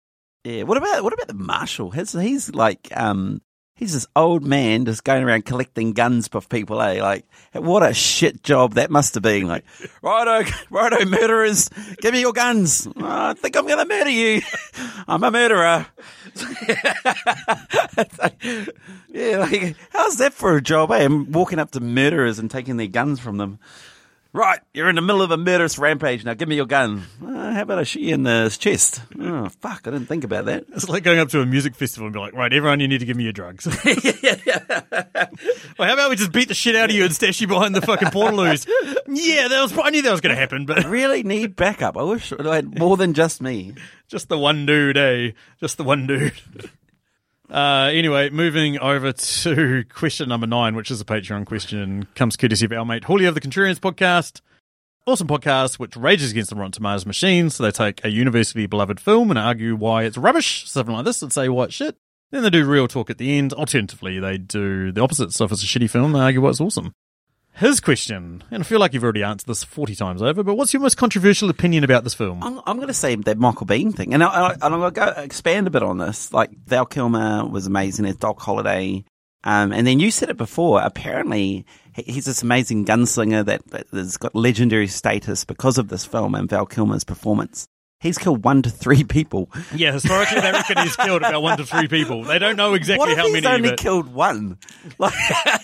Yeah. 0.44 0.62
What 0.64 0.76
about 0.76 1.02
what 1.04 1.12
about 1.12 1.28
the 1.28 1.34
marshal? 1.34 1.90
His, 1.90 2.12
he's 2.12 2.54
like 2.54 2.88
um. 2.96 3.42
He's 3.76 3.94
this 3.94 4.06
old 4.14 4.44
man 4.44 4.84
just 4.84 5.04
going 5.04 5.24
around 5.24 5.46
collecting 5.46 5.94
guns 5.94 6.28
off 6.34 6.50
people, 6.50 6.82
eh? 6.82 7.00
Like, 7.00 7.24
what 7.54 7.82
a 7.82 7.94
shit 7.94 8.42
job 8.42 8.74
that 8.74 8.90
must 8.90 9.14
have 9.14 9.22
been. 9.22 9.46
Like, 9.48 9.64
righto, 10.02 10.46
righto, 10.68 11.02
murderers, 11.06 11.70
give 12.02 12.12
me 12.12 12.20
your 12.20 12.34
guns. 12.34 12.86
Oh, 12.86 12.92
I 12.98 13.32
think 13.32 13.56
I'm 13.56 13.66
going 13.66 13.78
to 13.78 13.86
murder 13.86 14.10
you. 14.10 14.42
I'm 15.08 15.24
a 15.24 15.30
murderer. 15.30 15.86
Like- 18.18 18.42
yeah, 19.08 19.38
like, 19.38 19.76
how's 19.90 20.16
that 20.18 20.34
for 20.34 20.56
a 20.56 20.60
job, 20.60 20.90
eh? 20.90 21.02
I'm 21.02 21.32
walking 21.32 21.58
up 21.58 21.70
to 21.70 21.80
murderers 21.80 22.38
and 22.38 22.50
taking 22.50 22.76
their 22.76 22.86
guns 22.86 23.18
from 23.18 23.38
them. 23.38 23.58
Right, 24.32 24.60
you're 24.72 24.88
in 24.88 24.94
the 24.94 25.02
middle 25.02 25.22
of 25.22 25.32
a 25.32 25.36
murderous 25.36 25.76
rampage. 25.76 26.24
Now 26.24 26.34
give 26.34 26.48
me 26.48 26.54
your 26.54 26.66
gun. 26.66 27.02
Uh, 27.20 27.52
how 27.52 27.62
about 27.62 27.80
I 27.80 27.82
shoot 27.82 28.02
you 28.02 28.14
in 28.14 28.22
the 28.22 28.56
chest? 28.56 29.02
Oh, 29.18 29.48
fuck, 29.48 29.88
I 29.88 29.90
didn't 29.90 30.06
think 30.06 30.22
about 30.22 30.44
that. 30.44 30.66
It's 30.72 30.88
like 30.88 31.02
going 31.02 31.18
up 31.18 31.30
to 31.30 31.40
a 31.40 31.46
music 31.46 31.74
festival 31.74 32.06
and 32.06 32.14
be 32.14 32.20
like, 32.20 32.34
right, 32.34 32.52
everyone, 32.52 32.78
you 32.78 32.86
need 32.86 32.98
to 32.98 33.06
give 33.06 33.16
me 33.16 33.24
your 33.24 33.32
drugs. 33.32 33.66
well, 33.84 33.96
how 35.78 35.94
about 35.94 36.10
we 36.10 36.16
just 36.16 36.30
beat 36.30 36.46
the 36.46 36.54
shit 36.54 36.76
out 36.76 36.90
of 36.90 36.96
you 36.96 37.04
and 37.04 37.12
stash 37.12 37.40
you 37.40 37.48
behind 37.48 37.74
the 37.74 37.80
fucking 37.80 38.08
portaloos? 38.08 38.68
yeah, 39.08 39.48
that 39.48 39.62
was, 39.62 39.76
I 39.76 39.90
knew 39.90 40.02
that 40.02 40.12
was 40.12 40.20
going 40.20 40.34
to 40.34 40.40
happen, 40.40 40.64
but 40.64 40.84
really 40.84 41.24
need 41.24 41.56
backup. 41.56 41.96
I 41.96 42.04
wish 42.04 42.32
I 42.32 42.54
had 42.54 42.78
more 42.78 42.96
than 42.96 43.14
just 43.14 43.42
me. 43.42 43.74
just 44.08 44.28
the 44.28 44.38
one 44.38 44.64
dude, 44.64 44.96
eh? 44.96 45.32
Just 45.58 45.76
the 45.76 45.84
one 45.84 46.06
dude. 46.06 46.40
Uh, 47.50 47.90
anyway, 47.92 48.30
moving 48.30 48.78
over 48.78 49.12
to 49.42 49.84
question 49.92 50.28
number 50.28 50.46
nine, 50.46 50.76
which 50.76 50.90
is 50.90 51.00
a 51.00 51.04
Patreon 51.04 51.46
question, 51.46 52.06
comes 52.14 52.36
courtesy 52.36 52.64
of 52.66 52.72
our 52.72 52.84
mate 52.84 53.04
Julio 53.04 53.28
of 53.28 53.34
the 53.34 53.40
Contrarians 53.40 53.80
podcast. 53.80 54.40
Awesome 55.06 55.26
podcast, 55.26 55.78
which 55.78 55.96
rages 55.96 56.30
against 56.30 56.50
the 56.50 56.56
Rotten 56.56 56.72
Tomatoes 56.72 57.06
machine. 57.06 57.50
So 57.50 57.64
they 57.64 57.72
take 57.72 58.04
a 58.04 58.10
universally 58.10 58.66
beloved 58.66 59.00
film 59.00 59.30
and 59.30 59.38
argue 59.38 59.74
why 59.74 60.04
it's 60.04 60.16
rubbish, 60.18 60.70
something 60.70 60.94
like 60.94 61.04
this, 61.04 61.22
and 61.22 61.32
say 61.32 61.48
why 61.48 61.64
it's 61.64 61.74
shit. 61.74 61.96
Then 62.30 62.44
they 62.44 62.50
do 62.50 62.64
real 62.64 62.86
talk 62.86 63.10
at 63.10 63.18
the 63.18 63.36
end. 63.36 63.52
Alternatively, 63.52 64.20
they 64.20 64.38
do 64.38 64.92
the 64.92 65.00
opposite. 65.00 65.32
So 65.32 65.46
if 65.46 65.52
it's 65.52 65.64
a 65.64 65.66
shitty 65.66 65.90
film, 65.90 66.12
they 66.12 66.20
argue 66.20 66.42
why 66.42 66.50
it's 66.50 66.60
awesome. 66.60 66.92
His 67.52 67.80
question, 67.80 68.42
and 68.50 68.62
I 68.62 68.64
feel 68.64 68.80
like 68.80 68.94
you've 68.94 69.04
already 69.04 69.22
answered 69.22 69.46
this 69.46 69.64
40 69.64 69.94
times 69.94 70.22
over, 70.22 70.42
but 70.42 70.54
what's 70.54 70.72
your 70.72 70.80
most 70.80 70.96
controversial 70.96 71.50
opinion 71.50 71.84
about 71.84 72.04
this 72.04 72.14
film? 72.14 72.42
I'm, 72.42 72.60
I'm 72.66 72.76
going 72.76 72.88
to 72.88 72.94
say 72.94 73.16
that 73.16 73.38
Michael 73.38 73.66
Biehn 73.66 73.94
thing, 73.94 74.14
and, 74.14 74.22
I, 74.22 74.56
I'm 74.62 74.72
going 74.72 74.82
to 74.82 74.90
go 74.90 75.06
expand 75.22 75.66
a 75.66 75.70
bit 75.70 75.82
on 75.82 75.98
this. 75.98 76.32
Like 76.32 76.50
Val 76.66 76.86
Kilmer 76.86 77.44
was 77.44 77.66
amazing 77.66 78.06
as 78.06 78.16
Doc 78.16 78.40
Holliday, 78.40 79.04
um, 79.44 79.72
and 79.72 79.86
then 79.86 80.00
you 80.00 80.10
said 80.10 80.30
it 80.30 80.36
before. 80.36 80.80
Apparently, 80.80 81.66
he's 81.94 82.24
this 82.24 82.42
amazing 82.42 82.86
gunslinger 82.86 83.44
that, 83.44 83.66
that 83.68 83.86
has 83.92 84.16
got 84.16 84.34
legendary 84.34 84.86
status 84.86 85.44
because 85.44 85.76
of 85.76 85.88
this 85.88 86.06
film 86.06 86.34
and 86.34 86.48
Val 86.48 86.66
Kilmer's 86.66 87.04
performance. 87.04 87.66
He's 88.00 88.16
killed 88.16 88.42
one 88.44 88.62
to 88.62 88.70
three 88.70 89.04
people. 89.04 89.50
Yeah, 89.74 89.92
historically 89.92 90.40
they 90.40 90.52
reckon 90.52 90.78
he's 90.78 90.96
killed 90.96 91.20
about 91.22 91.42
one 91.42 91.58
to 91.58 91.66
three 91.66 91.86
people. 91.86 92.24
They 92.24 92.38
don't 92.38 92.56
know 92.56 92.72
exactly 92.72 92.98
what 92.98 93.10
if 93.10 93.18
how 93.18 93.26
he's 93.26 93.34
many. 93.42 93.46
only 93.46 93.68
but- 93.70 93.78
killed 93.78 94.12
one? 94.12 94.56
Like, 94.98 95.12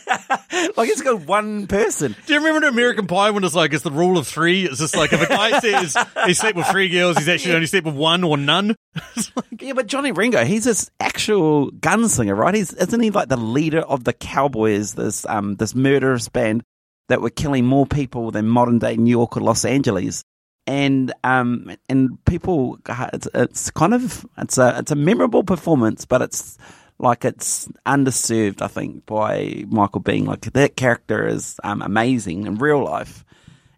like 0.76 0.88
he's 0.88 1.00
killed 1.00 1.26
one 1.26 1.66
person. 1.66 2.14
Do 2.26 2.34
you 2.34 2.38
remember 2.40 2.66
in 2.66 2.72
American 2.74 3.06
Pie 3.06 3.30
when 3.30 3.42
it's 3.42 3.54
like 3.54 3.72
it's 3.72 3.82
the 3.82 3.90
rule 3.90 4.18
of 4.18 4.26
three? 4.26 4.66
It's 4.66 4.78
just 4.78 4.94
like 4.96 5.14
if 5.14 5.22
a 5.22 5.26
guy 5.26 5.60
says 5.60 5.96
he 6.26 6.34
slept 6.34 6.56
with 6.56 6.66
three 6.66 6.90
girls, 6.90 7.16
he's 7.16 7.28
actually 7.28 7.54
only 7.54 7.66
slept 7.66 7.86
with 7.86 7.94
one 7.96 8.22
or 8.22 8.36
none. 8.36 8.76
Like, 9.34 9.62
Yeah, 9.62 9.72
but 9.72 9.86
Johnny 9.86 10.12
Ringo, 10.12 10.44
he's 10.44 10.64
this 10.64 10.90
actual 11.00 11.70
gunslinger, 11.70 12.36
right? 12.36 12.54
He's 12.54 12.72
isn't 12.74 13.00
he 13.00 13.10
like 13.10 13.28
the 13.28 13.36
leader 13.38 13.80
of 13.80 14.04
the 14.04 14.12
Cowboys, 14.12 14.92
this 14.94 15.24
um 15.26 15.56
this 15.56 15.74
murderous 15.74 16.28
band 16.28 16.62
that 17.08 17.22
were 17.22 17.30
killing 17.30 17.64
more 17.64 17.86
people 17.86 18.30
than 18.30 18.46
modern 18.46 18.78
day 18.78 18.96
New 18.96 19.10
York 19.10 19.36
or 19.36 19.40
Los 19.40 19.64
Angeles. 19.64 20.22
And 20.66 21.12
um 21.22 21.76
and 21.88 22.22
people 22.24 22.78
it's, 22.88 23.28
it's 23.34 23.70
kind 23.70 23.94
of 23.94 24.26
it's 24.36 24.58
a 24.58 24.78
it's 24.78 24.90
a 24.90 24.96
memorable 24.96 25.44
performance, 25.44 26.04
but 26.04 26.22
it's 26.22 26.58
like 26.98 27.24
it's 27.24 27.68
underserved, 27.84 28.62
I 28.62 28.68
think, 28.68 29.06
by 29.06 29.64
Michael 29.68 30.02
Biehn. 30.02 30.26
Like 30.26 30.40
that 30.52 30.76
character 30.76 31.26
is 31.26 31.60
um, 31.62 31.82
amazing 31.82 32.46
in 32.46 32.56
real 32.56 32.82
life. 32.82 33.24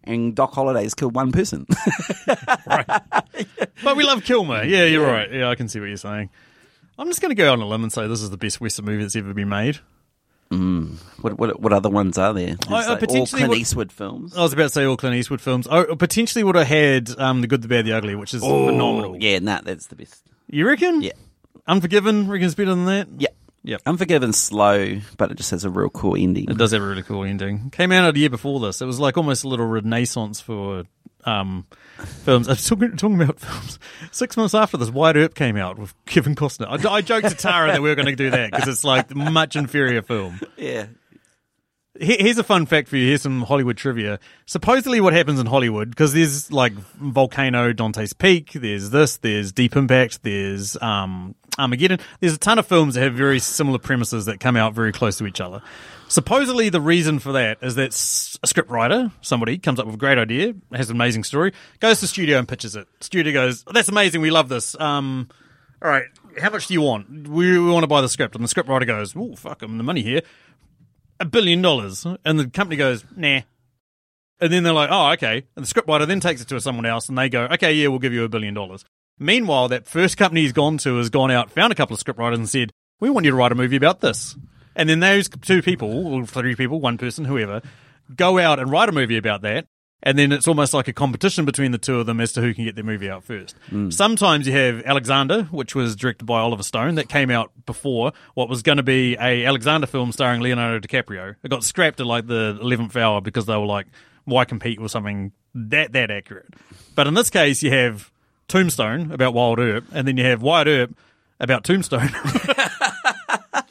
And 0.03 0.33
Doc 0.35 0.53
Holliday's 0.53 0.93
killed 0.95 1.15
one 1.15 1.31
person. 1.31 1.65
Right. 2.65 2.85
But 3.83 3.95
we 3.95 4.03
love 4.03 4.23
Kilmer. 4.23 4.63
Yeah, 4.63 4.85
you're 4.85 5.05
right. 5.05 5.31
Yeah, 5.31 5.49
I 5.49 5.55
can 5.55 5.67
see 5.69 5.79
what 5.79 5.87
you're 5.87 5.97
saying. 5.97 6.29
I'm 6.97 7.07
just 7.07 7.21
going 7.21 7.29
to 7.29 7.35
go 7.35 7.51
on 7.51 7.61
a 7.61 7.65
limb 7.65 7.83
and 7.83 7.91
say 7.91 8.07
this 8.07 8.21
is 8.21 8.29
the 8.29 8.37
best 8.37 8.59
Western 8.59 8.85
movie 8.85 9.01
that's 9.03 9.15
ever 9.15 9.33
been 9.33 9.49
made. 9.49 9.79
What, 10.51 11.37
what 11.37 11.59
what 11.59 11.73
other 11.73 11.89
ones 11.89 12.17
are 12.17 12.33
there? 12.33 12.55
I- 12.67 12.73
I 12.85 12.87
like 12.93 13.09
all 13.09 13.27
Clint 13.27 13.49
would- 13.49 13.57
Eastwood 13.57 13.91
films. 13.91 14.35
I 14.35 14.41
was 14.41 14.53
about 14.53 14.63
to 14.63 14.69
say 14.69 14.85
all 14.85 14.97
Clint 14.97 15.15
Eastwood 15.15 15.41
films. 15.41 15.67
Oh, 15.69 15.95
potentially 15.95 16.43
would 16.43 16.55
have 16.55 16.67
had 16.67 17.09
um, 17.19 17.41
The 17.41 17.47
Good, 17.47 17.61
the 17.61 17.67
Bad, 17.67 17.85
the 17.85 17.93
Ugly, 17.93 18.15
which 18.15 18.33
is 18.33 18.41
phenomenal. 18.41 19.15
Yeah, 19.19 19.39
nah, 19.39 19.61
that's 19.63 19.87
the 19.87 19.95
best. 19.95 20.23
You 20.49 20.67
reckon? 20.67 21.01
Yeah. 21.01 21.11
Unforgiven, 21.67 22.27
reckon 22.27 22.45
it's 22.47 22.55
better 22.55 22.71
than 22.71 22.85
that? 22.85 23.07
Yeah. 23.19 23.27
Yep. 23.63 23.81
Unforgiven 23.85 24.31
slow, 24.33 24.99
but 25.17 25.31
it 25.31 25.37
just 25.37 25.51
has 25.51 25.65
a 25.65 25.69
real 25.69 25.89
cool 25.89 26.15
ending. 26.15 26.45
It 26.49 26.57
does 26.57 26.71
have 26.71 26.81
a 26.81 26.87
really 26.87 27.03
cool 27.03 27.25
ending. 27.25 27.69
Came 27.71 27.91
out 27.91 28.15
a 28.15 28.17
year 28.17 28.29
before 28.29 28.59
this. 28.61 28.81
It 28.81 28.85
was 28.85 28.99
like 29.01 29.17
almost 29.17 29.43
a 29.43 29.49
little 29.49 29.65
renaissance 29.67 30.39
for 30.39 30.85
um, 31.25 31.65
films. 32.23 32.47
I'm 32.47 32.55
talking, 32.55 32.97
talking 32.97 33.21
about 33.21 33.39
films. 33.39 33.79
Six 34.11 34.37
months 34.37 34.53
after 34.53 34.77
this, 34.77 34.89
Wyatt 34.89 35.17
Earp 35.17 35.35
came 35.35 35.57
out 35.57 35.77
with 35.77 35.93
Kevin 36.05 36.35
Costner. 36.35 36.67
I, 36.85 36.93
I 36.93 37.01
joked 37.01 37.29
to 37.29 37.35
Tara 37.35 37.71
that 37.71 37.81
we 37.81 37.89
were 37.89 37.95
going 37.95 38.05
to 38.07 38.15
do 38.15 38.29
that 38.31 38.51
because 38.51 38.67
it's 38.67 38.83
like 38.83 39.13
much 39.15 39.55
inferior 39.55 40.01
film. 40.01 40.39
Yeah. 40.57 40.87
Here- 41.99 42.17
Here's 42.19 42.37
a 42.37 42.43
fun 42.43 42.65
fact 42.65 42.87
for 42.87 42.95
you. 42.97 43.07
Here's 43.07 43.21
some 43.21 43.41
Hollywood 43.41 43.75
trivia. 43.77 44.19
Supposedly, 44.45 45.01
what 45.01 45.13
happens 45.13 45.39
in 45.39 45.45
Hollywood, 45.47 45.89
because 45.89 46.13
there's 46.13 46.51
like 46.51 46.73
Volcano, 46.73 47.73
Dante's 47.73 48.13
Peak, 48.13 48.53
there's 48.53 48.89
this, 48.91 49.17
there's 49.17 49.51
Deep 49.51 49.75
Impact, 49.75 50.23
there's 50.23 50.81
um, 50.81 51.35
Armageddon. 51.57 51.99
There's 52.21 52.35
a 52.35 52.39
ton 52.39 52.57
of 52.59 52.65
films 52.67 52.95
that 52.95 53.01
have 53.01 53.15
very 53.15 53.39
similar 53.39 53.79
premises 53.79 54.25
that 54.27 54.39
come 54.39 54.55
out 54.55 54.73
very 54.73 54.93
close 54.93 55.17
to 55.17 55.25
each 55.27 55.41
other. 55.41 55.61
Supposedly, 56.09 56.69
the 56.69 56.81
reason 56.81 57.19
for 57.19 57.31
that 57.31 57.59
is 57.61 57.75
that 57.75 57.91
a 58.43 58.47
script 58.47 58.69
writer, 58.69 59.11
somebody 59.21 59.57
comes 59.57 59.79
up 59.79 59.85
with 59.85 59.95
a 59.95 59.97
great 59.97 60.17
idea, 60.17 60.53
has 60.73 60.89
an 60.89 60.97
amazing 60.97 61.23
story, 61.23 61.53
goes 61.79 62.01
to 62.01 62.07
studio 62.07 62.37
and 62.37 62.47
pitches 62.47 62.75
it. 62.75 62.87
Studio 62.99 63.31
goes, 63.31 63.63
oh, 63.65 63.71
"That's 63.71 63.87
amazing, 63.89 64.19
we 64.19 64.31
love 64.31 64.49
this." 64.49 64.77
Um, 64.79 65.29
all 65.81 65.89
right, 65.89 66.05
how 66.41 66.49
much 66.49 66.67
do 66.67 66.73
you 66.73 66.81
want? 66.81 67.29
We, 67.29 67.57
we 67.57 67.71
want 67.71 67.83
to 67.83 67.87
buy 67.87 68.01
the 68.01 68.09
script, 68.09 68.35
and 68.35 68.43
the 68.43 68.49
script 68.49 68.67
writer 68.67 68.85
goes, 68.85 69.15
"Oh, 69.15 69.35
fuck, 69.35 69.61
I'm 69.61 69.77
the 69.77 69.83
money 69.83 70.01
here." 70.01 70.21
a 71.19 71.25
billion 71.25 71.61
dollars. 71.61 72.05
And 72.25 72.39
the 72.39 72.49
company 72.49 72.77
goes, 72.77 73.03
nah. 73.15 73.41
And 74.41 74.53
then 74.53 74.63
they're 74.63 74.73
like, 74.73 74.89
oh, 74.91 75.11
okay. 75.11 75.43
And 75.55 75.65
the 75.65 75.73
scriptwriter 75.73 76.07
then 76.07 76.21
takes 76.21 76.41
it 76.41 76.47
to 76.47 76.61
someone 76.61 76.85
else 76.85 77.09
and 77.09 77.17
they 77.17 77.29
go, 77.29 77.43
okay, 77.51 77.73
yeah, 77.73 77.87
we'll 77.87 77.99
give 77.99 78.13
you 78.13 78.23
a 78.23 78.29
billion 78.29 78.53
dollars. 78.53 78.85
Meanwhile, 79.19 79.67
that 79.69 79.85
first 79.85 80.15
company 80.17 80.41
he's 80.41 80.53
gone 80.53 80.77
to 80.79 80.95
has 80.95 81.09
gone 81.09 81.29
out, 81.29 81.51
found 81.51 81.73
a 81.73 81.75
couple 81.75 81.93
of 81.93 82.01
scriptwriters, 82.01 82.35
and 82.35 82.47
said, 82.47 82.71
"We 83.01 83.09
want 83.09 83.25
you 83.25 83.31
to 83.31 83.35
write 83.35 83.51
a 83.51 83.55
movie 83.55 83.75
about 83.75 83.99
this." 83.99 84.37
And 84.79 84.87
then 84.87 85.01
those 85.01 85.27
two 85.27 85.61
people, 85.61 86.07
or 86.07 86.25
three 86.25 86.55
people, 86.55 86.79
one 86.79 86.97
person, 86.97 87.25
whoever, 87.25 87.61
go 88.15 88.39
out 88.39 88.59
and 88.59 88.71
write 88.71 88.87
a 88.87 88.93
movie 88.93 89.17
about 89.17 89.41
that. 89.41 89.65
And 90.01 90.17
then 90.17 90.31
it's 90.31 90.47
almost 90.47 90.73
like 90.73 90.87
a 90.87 90.93
competition 90.93 91.43
between 91.43 91.73
the 91.73 91.77
two 91.77 91.99
of 91.99 92.05
them 92.05 92.21
as 92.21 92.31
to 92.31 92.41
who 92.41 92.53
can 92.53 92.63
get 92.63 92.75
their 92.75 92.85
movie 92.85 93.09
out 93.09 93.25
first. 93.25 93.57
Mm. 93.69 93.91
Sometimes 93.91 94.47
you 94.47 94.53
have 94.53 94.81
Alexander, 94.85 95.43
which 95.51 95.75
was 95.75 95.97
directed 95.97 96.23
by 96.23 96.39
Oliver 96.39 96.63
Stone, 96.63 96.95
that 96.95 97.09
came 97.09 97.29
out 97.29 97.51
before 97.65 98.13
what 98.35 98.47
was 98.47 98.63
going 98.63 98.77
to 98.77 98.83
be 98.83 99.17
a 99.19 99.45
Alexander 99.45 99.85
film 99.85 100.13
starring 100.13 100.39
Leonardo 100.39 100.79
DiCaprio. 100.79 101.35
It 101.43 101.49
got 101.49 101.65
scrapped 101.65 101.99
at 101.99 102.05
like 102.05 102.27
the 102.27 102.57
eleventh 102.61 102.95
hour 102.95 103.19
because 103.19 103.47
they 103.47 103.57
were 103.57 103.65
like, 103.65 103.87
"Why 104.23 104.45
compete 104.45 104.79
with 104.79 104.91
something 104.91 105.33
that 105.53 105.91
that 105.91 106.09
accurate?" 106.09 106.53
But 106.95 107.07
in 107.07 107.15
this 107.15 107.29
case, 107.29 107.61
you 107.61 107.71
have 107.71 108.09
Tombstone 108.47 109.11
about 109.11 109.33
Wyatt 109.33 109.59
Earp, 109.59 109.83
and 109.91 110.07
then 110.07 110.15
you 110.15 110.23
have 110.23 110.41
Wyatt 110.41 110.69
Earp 110.69 110.97
about 111.41 111.65
Tombstone. 111.65 112.09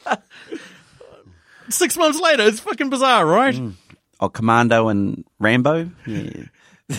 Six 1.69 1.97
months 1.97 2.19
later, 2.19 2.43
it's 2.43 2.59
fucking 2.59 2.89
bizarre, 2.89 3.25
right? 3.25 3.55
Mm. 3.55 3.73
Oh, 4.19 4.29
Commando 4.29 4.89
and 4.89 5.23
Rambo. 5.39 5.91
Yeah. 6.05 6.45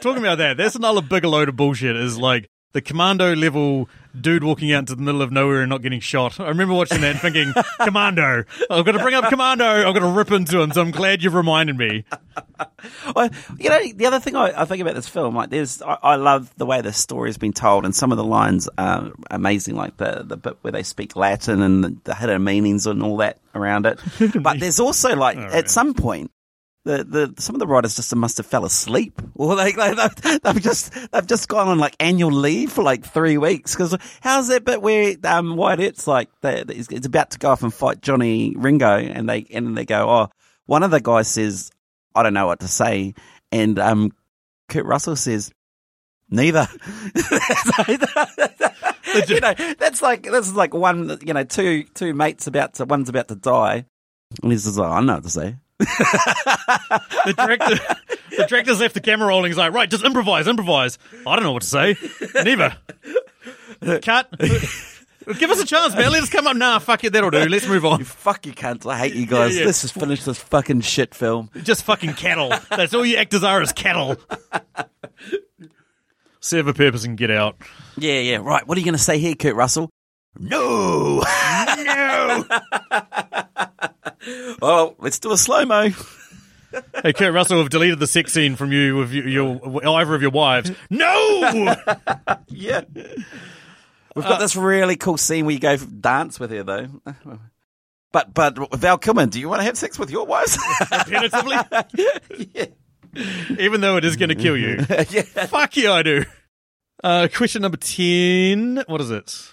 Talking 0.00 0.18
about 0.22 0.38
that, 0.38 0.56
that's 0.56 0.76
another 0.76 1.02
big 1.02 1.24
load 1.24 1.48
of 1.48 1.56
bullshit. 1.56 1.96
Is 1.96 2.18
like 2.18 2.50
the 2.74 2.82
commando 2.82 3.34
level 3.36 3.88
dude 4.20 4.42
walking 4.44 4.72
out 4.72 4.80
into 4.80 4.94
the 4.96 5.02
middle 5.02 5.22
of 5.22 5.30
nowhere 5.30 5.62
and 5.62 5.70
not 5.70 5.80
getting 5.80 6.00
shot. 6.00 6.38
I 6.40 6.48
remember 6.48 6.74
watching 6.74 7.00
that 7.00 7.12
and 7.12 7.20
thinking, 7.20 7.54
Commando. 7.80 8.44
I've 8.68 8.84
got 8.84 8.92
to 8.92 8.98
bring 8.98 9.14
up 9.14 9.30
Commando. 9.30 9.64
I've 9.64 9.94
got 9.94 10.00
to 10.00 10.08
rip 10.08 10.32
into 10.32 10.60
him. 10.60 10.72
So 10.72 10.82
I'm 10.82 10.90
glad 10.90 11.22
you've 11.22 11.34
reminded 11.34 11.78
me. 11.78 12.04
Well, 13.16 13.30
you 13.58 13.70
know, 13.70 13.80
the 13.94 14.06
other 14.06 14.20
thing 14.20 14.36
I, 14.36 14.62
I 14.62 14.64
think 14.66 14.80
about 14.80 14.94
this 14.94 15.08
film, 15.08 15.34
like, 15.34 15.50
there's, 15.50 15.80
I, 15.82 15.98
I 16.02 16.16
love 16.16 16.52
the 16.56 16.66
way 16.66 16.80
the 16.82 16.92
story 16.92 17.28
has 17.28 17.38
been 17.38 17.52
told, 17.52 17.84
and 17.84 17.94
some 17.94 18.12
of 18.12 18.18
the 18.18 18.24
lines 18.24 18.68
are 18.76 19.10
amazing, 19.30 19.74
like 19.74 19.96
the 19.96 20.22
the 20.24 20.36
bit 20.36 20.58
where 20.60 20.72
they 20.72 20.82
speak 20.82 21.16
Latin 21.16 21.62
and 21.62 21.82
the, 21.82 21.96
the 22.04 22.14
hidden 22.14 22.44
meanings 22.44 22.86
and 22.86 23.02
all 23.02 23.16
that 23.18 23.38
around 23.54 23.86
it. 23.86 23.98
but 24.42 24.60
there's 24.60 24.80
also 24.80 25.16
like, 25.16 25.36
at 25.36 25.70
some 25.70 25.94
point, 25.94 26.30
the, 26.84 27.02
the 27.02 27.42
some 27.42 27.54
of 27.54 27.60
the 27.60 27.66
writers 27.66 27.96
just 27.96 28.14
must 28.14 28.36
have 28.36 28.46
fell 28.46 28.64
asleep, 28.64 29.20
or 29.34 29.54
like, 29.54 29.76
like 29.76 29.96
they've, 29.96 30.42
they've 30.42 30.62
just 30.62 30.92
they've 31.12 31.26
just 31.26 31.48
gone 31.48 31.68
on 31.68 31.78
like 31.78 31.96
annual 31.98 32.30
leave 32.30 32.72
for 32.72 32.82
like 32.82 33.04
three 33.04 33.38
weeks. 33.38 33.74
Because 33.74 33.96
how's 34.20 34.48
that 34.48 34.64
bit 34.64 34.82
where 34.82 35.16
um 35.24 35.56
Wyatt 35.56 35.80
it's 35.80 36.06
like 36.06 36.28
they, 36.42 36.64
he's 36.68 36.88
it's 36.88 37.06
about 37.06 37.30
to 37.32 37.38
go 37.38 37.50
off 37.50 37.62
and 37.62 37.72
fight 37.72 38.02
Johnny 38.02 38.54
Ringo, 38.56 38.96
and 38.96 39.28
they 39.28 39.46
and 39.52 39.76
they 39.76 39.84
go, 39.84 40.08
oh, 40.08 40.30
one 40.66 40.82
of 40.82 40.90
the 40.90 41.00
guys 41.00 41.28
says, 41.28 41.70
I 42.14 42.22
don't 42.22 42.34
know 42.34 42.46
what 42.46 42.60
to 42.60 42.68
say, 42.68 43.14
and 43.50 43.78
um 43.78 44.12
Kurt 44.68 44.84
Russell 44.84 45.16
says, 45.16 45.52
neither. 46.30 46.68
you 49.28 49.40
know, 49.40 49.54
that's 49.78 50.02
like 50.02 50.24
this 50.24 50.46
is 50.46 50.54
like 50.54 50.74
one, 50.74 51.18
you 51.24 51.32
know, 51.32 51.44
two 51.44 51.84
two 51.94 52.12
mates 52.14 52.46
about 52.46 52.74
to 52.74 52.84
one's 52.84 53.08
about 53.08 53.28
to 53.28 53.36
die, 53.36 53.86
and 54.42 54.52
he 54.52 54.58
says, 54.58 54.78
oh, 54.78 54.84
I 54.84 54.96
don't 54.96 55.06
know 55.06 55.14
what 55.14 55.24
to 55.24 55.30
say. 55.30 55.56
The 55.78 57.34
director, 57.36 57.96
the 58.36 58.46
director's 58.46 58.80
left 58.80 58.94
the 58.94 59.00
camera 59.00 59.28
rolling. 59.28 59.50
He's 59.50 59.56
like, 59.58 59.72
right, 59.72 59.90
just 59.90 60.04
improvise, 60.04 60.46
improvise. 60.46 60.98
I 61.26 61.36
don't 61.36 61.42
know 61.44 61.52
what 61.52 61.62
to 61.62 61.68
say. 61.68 61.96
Neither. 62.34 62.76
Cut. 64.02 64.30
Give 64.38 65.50
us 65.50 65.60
a 65.60 65.66
chance, 65.66 65.94
man. 65.94 66.12
Let 66.12 66.22
us 66.22 66.28
come 66.28 66.46
up. 66.46 66.56
Nah, 66.56 66.78
fuck 66.78 67.02
it. 67.04 67.12
That'll 67.12 67.30
do. 67.30 67.46
Let's 67.46 67.66
move 67.66 67.84
on. 67.84 68.04
Fuck 68.04 68.46
you 68.46 68.52
cunts. 68.52 68.86
I 68.86 68.98
hate 68.98 69.14
you 69.14 69.26
guys. 69.26 69.54
Yeah, 69.54 69.60
yeah. 69.60 69.66
Let's 69.66 69.80
just 69.82 69.94
finish 69.94 70.22
this 70.24 70.38
fucking 70.38 70.82
shit 70.82 71.14
film. 71.14 71.50
Just 71.62 71.84
fucking 71.84 72.14
cattle. 72.14 72.52
That's 72.70 72.92
all 72.92 73.04
you 73.06 73.16
actors 73.16 73.42
are 73.42 73.62
is 73.62 73.72
cattle. 73.72 74.16
Serve 76.40 76.68
a 76.68 76.74
purpose 76.74 77.04
and 77.04 77.16
get 77.16 77.30
out. 77.30 77.56
Yeah, 77.96 78.20
yeah. 78.20 78.36
Right. 78.36 78.66
What 78.66 78.76
are 78.76 78.80
you 78.80 78.84
going 78.84 78.96
to 78.96 79.02
say 79.02 79.18
here, 79.18 79.34
Kurt 79.34 79.54
Russell? 79.54 79.88
No. 80.38 81.22
No. 81.78 82.44
well, 84.60 84.94
let's 84.98 85.18
do 85.18 85.32
a 85.32 85.36
slow 85.36 85.64
mo. 85.64 85.90
Hey, 87.02 87.12
Kurt 87.12 87.32
Russell 87.32 87.58
have 87.58 87.70
deleted 87.70 87.98
the 88.00 88.06
sex 88.06 88.32
scene 88.32 88.56
from 88.56 88.72
you 88.72 88.96
with 88.96 89.12
your, 89.12 89.28
your 89.28 89.88
either 89.98 90.14
of 90.14 90.22
your 90.22 90.30
wives. 90.30 90.72
No. 90.90 91.76
Yeah. 92.48 92.82
We've 94.14 94.24
got 94.24 94.38
this 94.38 94.54
really 94.54 94.96
cool 94.96 95.16
scene 95.16 95.44
where 95.44 95.52
you 95.54 95.58
go 95.58 95.76
dance 95.76 96.38
with 96.38 96.50
her, 96.50 96.62
though. 96.62 96.86
But 98.12 98.32
but 98.32 98.56
Val 98.78 98.96
Kilmer, 98.96 99.26
do 99.26 99.40
you 99.40 99.48
want 99.48 99.60
to 99.60 99.64
have 99.64 99.76
sex 99.76 99.98
with 99.98 100.08
your 100.08 100.24
wives? 100.24 100.56
Repetitively, 100.80 102.48
yeah. 102.54 103.56
even 103.58 103.80
though 103.80 103.96
it 103.96 104.04
is 104.04 104.14
going 104.14 104.28
to 104.28 104.36
kill 104.36 104.56
you. 104.56 104.86
yeah. 105.10 105.22
Fuck 105.46 105.76
you, 105.76 105.90
I 105.90 106.04
do. 106.04 106.24
Uh, 107.02 107.26
question 107.34 107.62
number 107.62 107.76
ten. 107.76 108.84
What 108.86 109.00
is 109.00 109.10
it? 109.10 109.52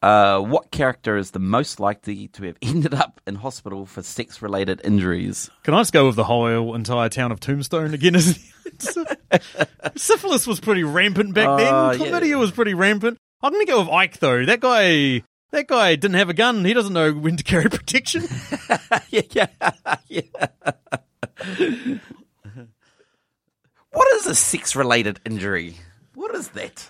Uh, 0.00 0.38
what 0.40 0.70
character 0.70 1.16
is 1.16 1.32
the 1.32 1.40
most 1.40 1.80
likely 1.80 2.28
to 2.28 2.44
have 2.44 2.56
ended 2.62 2.94
up 2.94 3.20
in 3.26 3.34
hospital 3.36 3.84
for 3.84 4.02
sex-related 4.02 4.80
injuries? 4.84 5.50
Can 5.64 5.74
I 5.74 5.80
just 5.80 5.92
go 5.92 6.06
with 6.06 6.14
the 6.16 6.24
whole 6.24 6.74
entire 6.74 7.08
town 7.08 7.32
of 7.32 7.40
Tombstone 7.40 7.94
again? 7.94 8.14
Syphilis 9.96 10.46
was 10.46 10.60
pretty 10.60 10.84
rampant 10.84 11.34
back 11.34 11.48
Uh, 11.48 11.96
then. 11.96 12.24
yeah. 12.24 12.36
Was 12.36 12.52
pretty 12.52 12.74
rampant. 12.74 13.18
I'm 13.42 13.52
going 13.52 13.66
to 13.66 13.72
go 13.72 13.80
with 13.80 13.88
Ike 13.88 14.18
though. 14.20 14.44
That 14.44 14.60
guy, 14.60 15.22
that 15.50 15.66
guy 15.66 15.96
didn't 15.96 16.16
have 16.16 16.28
a 16.28 16.34
gun. 16.34 16.64
He 16.64 16.74
doesn't 16.74 16.92
know 16.92 17.12
when 17.12 17.36
to 17.36 17.42
carry 17.44 17.64
protection. 17.70 18.24
yeah, 19.10 19.22
yeah, 19.32 19.46
yeah. 20.08 20.20
what 23.90 24.14
is 24.16 24.26
a 24.26 24.34
sex-related 24.34 25.20
injury? 25.24 25.74
What 26.14 26.34
is 26.34 26.48
that? 26.50 26.88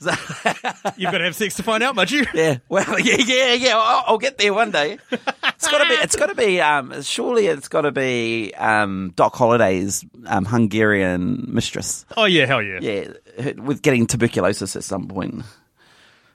You've 0.00 1.12
got 1.12 1.18
to 1.18 1.24
have 1.24 1.34
sex 1.34 1.56
to 1.56 1.62
find 1.62 1.82
out, 1.82 1.94
much 1.94 2.12
you. 2.12 2.24
Yeah, 2.34 2.58
well, 2.68 2.98
yeah, 3.00 3.16
yeah, 3.18 3.52
yeah. 3.54 3.76
I'll, 3.76 4.04
I'll 4.06 4.18
get 4.18 4.38
there 4.38 4.52
one 4.52 4.70
day. 4.70 4.98
It's 5.10 5.68
got 5.68 5.78
to 5.78 5.88
be. 5.88 5.94
It's 5.94 6.16
got 6.16 6.26
to 6.26 6.34
be. 6.34 6.60
Um, 6.60 7.02
surely 7.02 7.46
it's 7.46 7.68
got 7.68 7.82
to 7.82 7.92
be 7.92 8.52
um, 8.54 9.12
Doc 9.16 9.34
Holliday's 9.34 10.04
um, 10.26 10.44
Hungarian 10.44 11.46
mistress. 11.48 12.04
Oh 12.16 12.24
yeah, 12.24 12.46
hell 12.46 12.62
yeah. 12.62 12.78
Yeah, 12.80 13.52
with 13.52 13.82
getting 13.82 14.06
tuberculosis 14.06 14.76
at 14.76 14.84
some 14.84 15.08
point. 15.08 15.44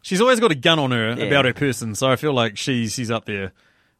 She's 0.02 0.22
always 0.22 0.40
got 0.40 0.52
a 0.52 0.56
gun 0.56 0.80
on 0.80 0.92
her 0.92 1.12
about 1.12 1.46
her 1.46 1.54
person, 1.54 1.94
so 1.94 2.10
I 2.10 2.16
feel 2.16 2.34
like 2.34 2.58
she's 2.58 2.94
she's 2.94 3.12
up 3.12 3.26
there. 3.26 3.52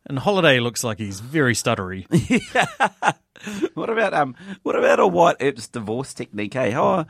And 0.06 0.18
Holliday 0.18 0.60
looks 0.60 0.84
like 0.84 0.98
he's 0.98 1.20
very 1.20 1.54
stuttery. 1.54 2.08
What 3.74 3.90
about 3.90 4.14
um? 4.14 4.36
What 4.64 4.76
about 4.76 5.00
a 5.00 5.08
Wyatt 5.08 5.38
Earp's 5.40 5.68
divorce 5.70 6.14
technique? 6.14 6.54
Hey, 6.56 6.76
oh, 6.76 7.06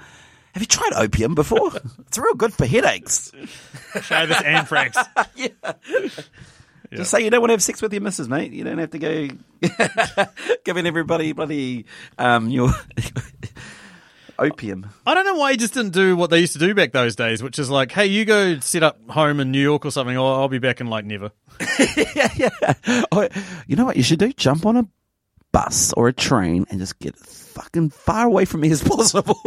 have 0.53 0.61
you 0.61 0.67
tried 0.67 0.93
opium 0.95 1.35
before? 1.35 1.71
it's 2.07 2.17
real 2.17 2.35
good 2.35 2.53
for 2.53 2.65
headaches. 2.65 3.31
Show 4.01 4.25
this 4.25 4.41
anthrax. 4.41 4.97
Just 6.93 7.11
say 7.11 7.23
you 7.23 7.29
don't 7.29 7.41
want 7.41 7.49
to 7.49 7.53
have 7.53 7.63
sex 7.63 7.81
with 7.81 7.93
your 7.93 8.01
missus, 8.01 8.27
mate. 8.27 8.51
You 8.51 8.63
don't 8.63 8.79
have 8.79 8.91
to 8.91 8.99
go 8.99 9.27
giving 10.63 10.87
everybody 10.87 11.33
bloody 11.33 11.85
um 12.17 12.49
your 12.49 12.71
opium. 14.39 14.89
I 15.05 15.13
don't 15.13 15.25
know 15.25 15.35
why 15.35 15.51
he 15.51 15.57
just 15.57 15.73
didn't 15.73 15.93
do 15.93 16.15
what 16.15 16.29
they 16.29 16.39
used 16.39 16.53
to 16.53 16.59
do 16.59 16.73
back 16.73 16.91
those 16.91 17.15
days, 17.15 17.43
which 17.43 17.59
is 17.59 17.69
like, 17.69 17.91
hey, 17.91 18.07
you 18.07 18.25
go 18.25 18.59
set 18.59 18.81
up 18.81 18.97
home 19.09 19.39
in 19.39 19.51
New 19.51 19.61
York 19.61 19.85
or 19.85 19.91
something, 19.91 20.17
or 20.17 20.39
I'll 20.39 20.47
be 20.47 20.59
back 20.59 20.81
in 20.81 20.87
like 20.87 21.05
never. 21.05 21.31
yeah, 22.15 22.29
yeah. 22.35 22.73
Oh, 23.11 23.27
you 23.67 23.75
know 23.75 23.85
what 23.85 23.97
you 23.97 24.03
should 24.03 24.19
do? 24.19 24.31
Jump 24.33 24.65
on 24.65 24.77
a 24.77 24.87
bus 25.51 25.93
or 25.93 26.07
a 26.07 26.13
train 26.13 26.65
and 26.69 26.79
just 26.79 26.99
get 26.99 27.15
as 27.21 27.47
fucking 27.49 27.89
far 27.89 28.27
away 28.27 28.45
from 28.45 28.61
me 28.61 28.71
as 28.71 28.83
possible. 28.95 29.39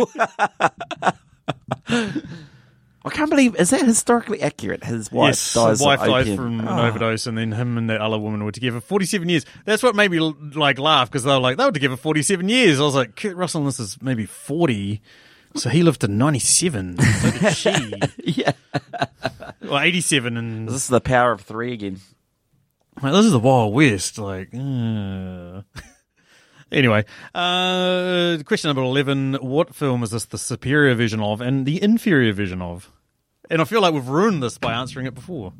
I 3.05 3.11
can't 3.11 3.31
believe 3.31 3.57
is 3.57 3.71
that 3.71 3.83
historically 3.85 4.43
accurate? 4.43 4.85
His 4.85 5.11
wife 5.11 5.31
yes, 5.31 5.55
dies. 5.55 5.71
his 5.79 5.83
wife 5.87 6.01
of 6.01 6.07
died 6.07 6.21
opium. 6.23 6.37
from 6.37 6.61
an 6.61 6.69
Oh. 6.69 6.87
overdose, 6.87 7.27
and 7.27 7.37
then 7.37 7.51
him 7.51 7.77
and 7.77 7.91
that 7.91 8.01
other 8.01 8.19
woman 8.19 8.45
were 8.45 8.53
together 8.53 8.81
47 8.81 9.29
years. 9.29 9.45
That's 9.65 9.83
what 9.83 9.97
made 9.97 10.11
me 10.13 10.21
like 10.21 10.79
laugh 10.79 11.11
because 11.11 11.25
they 11.25 11.31
were 11.33 11.41
like 11.41 11.57
they 11.57 11.65
were 11.65 11.73
together 11.73 11.97
47 11.97 12.49
years. 12.49 12.79
I 12.81 12.85
was 12.85 12.95
like, 12.95 13.17
Kurt 13.17 13.37
Russell, 13.37 13.65
this 13.65 13.81
is 13.81 14.01
maybe 14.01 14.25
40. 14.25 15.03
So 15.57 15.69
he 15.69 15.83
lived 15.83 16.01
to 16.03 16.09
97. 16.09 16.97
So 17.03 17.31
did 17.31 17.55
she. 17.57 17.93
Yeah, 18.25 18.53
Well, 19.61 19.81
87 19.81 20.37
and 20.37 20.69
this 20.69 20.77
is 20.77 20.89
the 20.89 21.01
power 21.01 21.33
of 21.33 21.41
three 21.43 21.73
again. 21.73 21.99
Like, 23.03 23.13
this 23.15 23.25
is 23.27 23.33
the 23.33 23.39
Wild 23.41 23.75
West. 23.75 24.17
Like, 24.19 24.51
uh. 24.55 25.63
Anyway, 26.73 27.05
uh, 27.35 28.39
question 28.45 28.69
number 28.69 28.83
eleven: 28.83 29.35
What 29.35 29.75
film 29.75 30.03
is 30.03 30.11
this 30.11 30.25
the 30.25 30.39
superior 30.39 30.95
vision 30.95 31.21
of, 31.21 31.41
and 31.41 31.67
the 31.67 31.83
inferior 31.83 32.33
vision 32.33 32.61
of? 32.63 32.91
And 33.51 33.61
I 33.61 33.65
feel 33.65 33.83
like 33.83 33.93
we've 33.93 34.09
ruined 34.09 34.43
this 34.43 34.59
by 34.59 34.73
answering 34.73 35.07
it 35.07 35.15
before. 35.15 35.53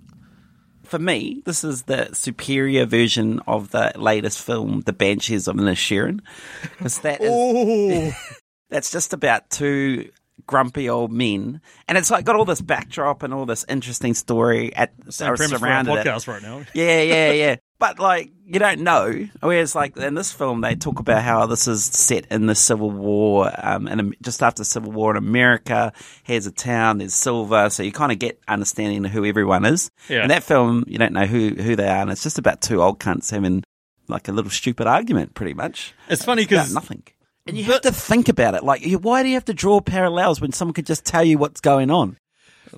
For 0.85 0.99
me, 0.99 1.43
this 1.45 1.65
is 1.65 1.85
the 1.85 2.13
superior 2.13 2.87
version 2.87 3.41
of 3.47 3.71
the 3.71 3.93
latest 3.97 4.41
film, 4.43 4.83
The 4.83 4.93
Banshees 4.93 5.49
of 5.49 5.57
Inisherin, 5.57 6.21
because 6.63 6.99
that 7.01 7.21
is 7.23 7.31
Oh, 7.31 8.13
that's 8.71 8.91
just 8.91 9.13
about 9.13 9.49
two 9.51 10.11
grumpy 10.53 10.91
old 10.91 11.11
men, 11.11 11.63
and 11.89 11.97
it's 11.97 12.11
like 12.11 12.27
got 12.27 12.37
all 12.37 12.45
this 12.45 12.61
backdrop 12.61 13.23
and 13.23 13.33
all 13.33 13.47
this 13.47 13.65
interesting 13.71 14.13
story 14.13 14.75
at 14.77 14.93
Same 15.09 15.35
premise 15.35 15.49
for 15.49 15.55
our 15.55 15.59
surrounded 15.61 15.93
it. 15.95 16.07
podcast 16.07 16.29
right 16.29 16.43
now. 16.43 16.63
Yeah, 16.75 17.01
yeah, 17.03 17.33
yeah. 17.33 17.57
But 17.79 17.99
like 17.99 18.31
you 18.47 18.59
don't 18.59 18.81
know. 18.83 19.27
Whereas 19.41 19.75
like 19.75 19.97
in 19.97 20.13
this 20.15 20.31
film, 20.31 20.61
they 20.61 20.75
talk 20.75 20.99
about 21.01 21.23
how 21.23 21.47
this 21.47 21.67
is 21.67 21.83
set 21.85 22.27
in 22.31 22.45
the 22.47 22.55
Civil 22.55 22.91
War, 22.91 23.51
um, 23.57 23.89
and 23.89 24.15
just 24.21 24.43
after 24.43 24.61
the 24.61 24.67
Civil 24.67 24.93
War 24.93 25.13
in 25.13 25.17
America, 25.17 25.93
here's 26.23 26.47
a 26.47 26.53
town, 26.53 26.99
there's 26.99 27.15
silver, 27.15 27.71
so 27.71 27.83
you 27.83 27.91
kind 27.93 28.13
of 28.13 28.19
get 28.19 28.39
understanding 28.47 29.05
of 29.07 29.11
who 29.11 29.25
everyone 29.25 29.65
is. 29.65 29.91
Yeah. 30.11 30.23
In 30.23 30.29
that 30.29 30.43
film, 30.43 30.85
you 30.87 30.99
don't 30.99 31.15
know 31.15 31.25
who 31.27 31.55
who 31.55 31.75
they 31.77 31.89
are, 31.89 32.03
and 32.03 32.11
it's 32.11 32.23
just 32.23 32.39
about 32.39 32.61
two 32.61 32.83
old 32.83 33.01
cunts 33.01 33.31
having 33.31 33.65
like 34.07 34.29
a 34.29 34.33
little 34.33 34.51
stupid 34.51 34.87
argument, 34.87 35.33
pretty 35.35 35.55
much. 35.55 35.95
It's 36.11 36.25
funny 36.25 36.43
because 36.45 36.75
nothing. 36.75 37.03
And 37.47 37.59
you 37.59 37.65
have 37.65 37.81
to 37.83 37.93
think 37.93 38.29
about 38.29 38.55
it. 38.55 38.63
Like, 38.63 38.85
why 39.01 39.23
do 39.23 39.29
you 39.29 39.35
have 39.35 39.45
to 39.47 39.55
draw 39.55 39.81
parallels 39.81 40.41
when 40.41 40.53
someone 40.53 40.75
could 40.75 40.87
just 40.87 41.05
tell 41.05 41.25
you 41.25 41.39
what's 41.39 41.61
going 41.61 41.91
on? 41.91 42.17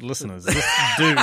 listeners, 0.02 0.44
this 0.44 0.64
dude 0.96 1.18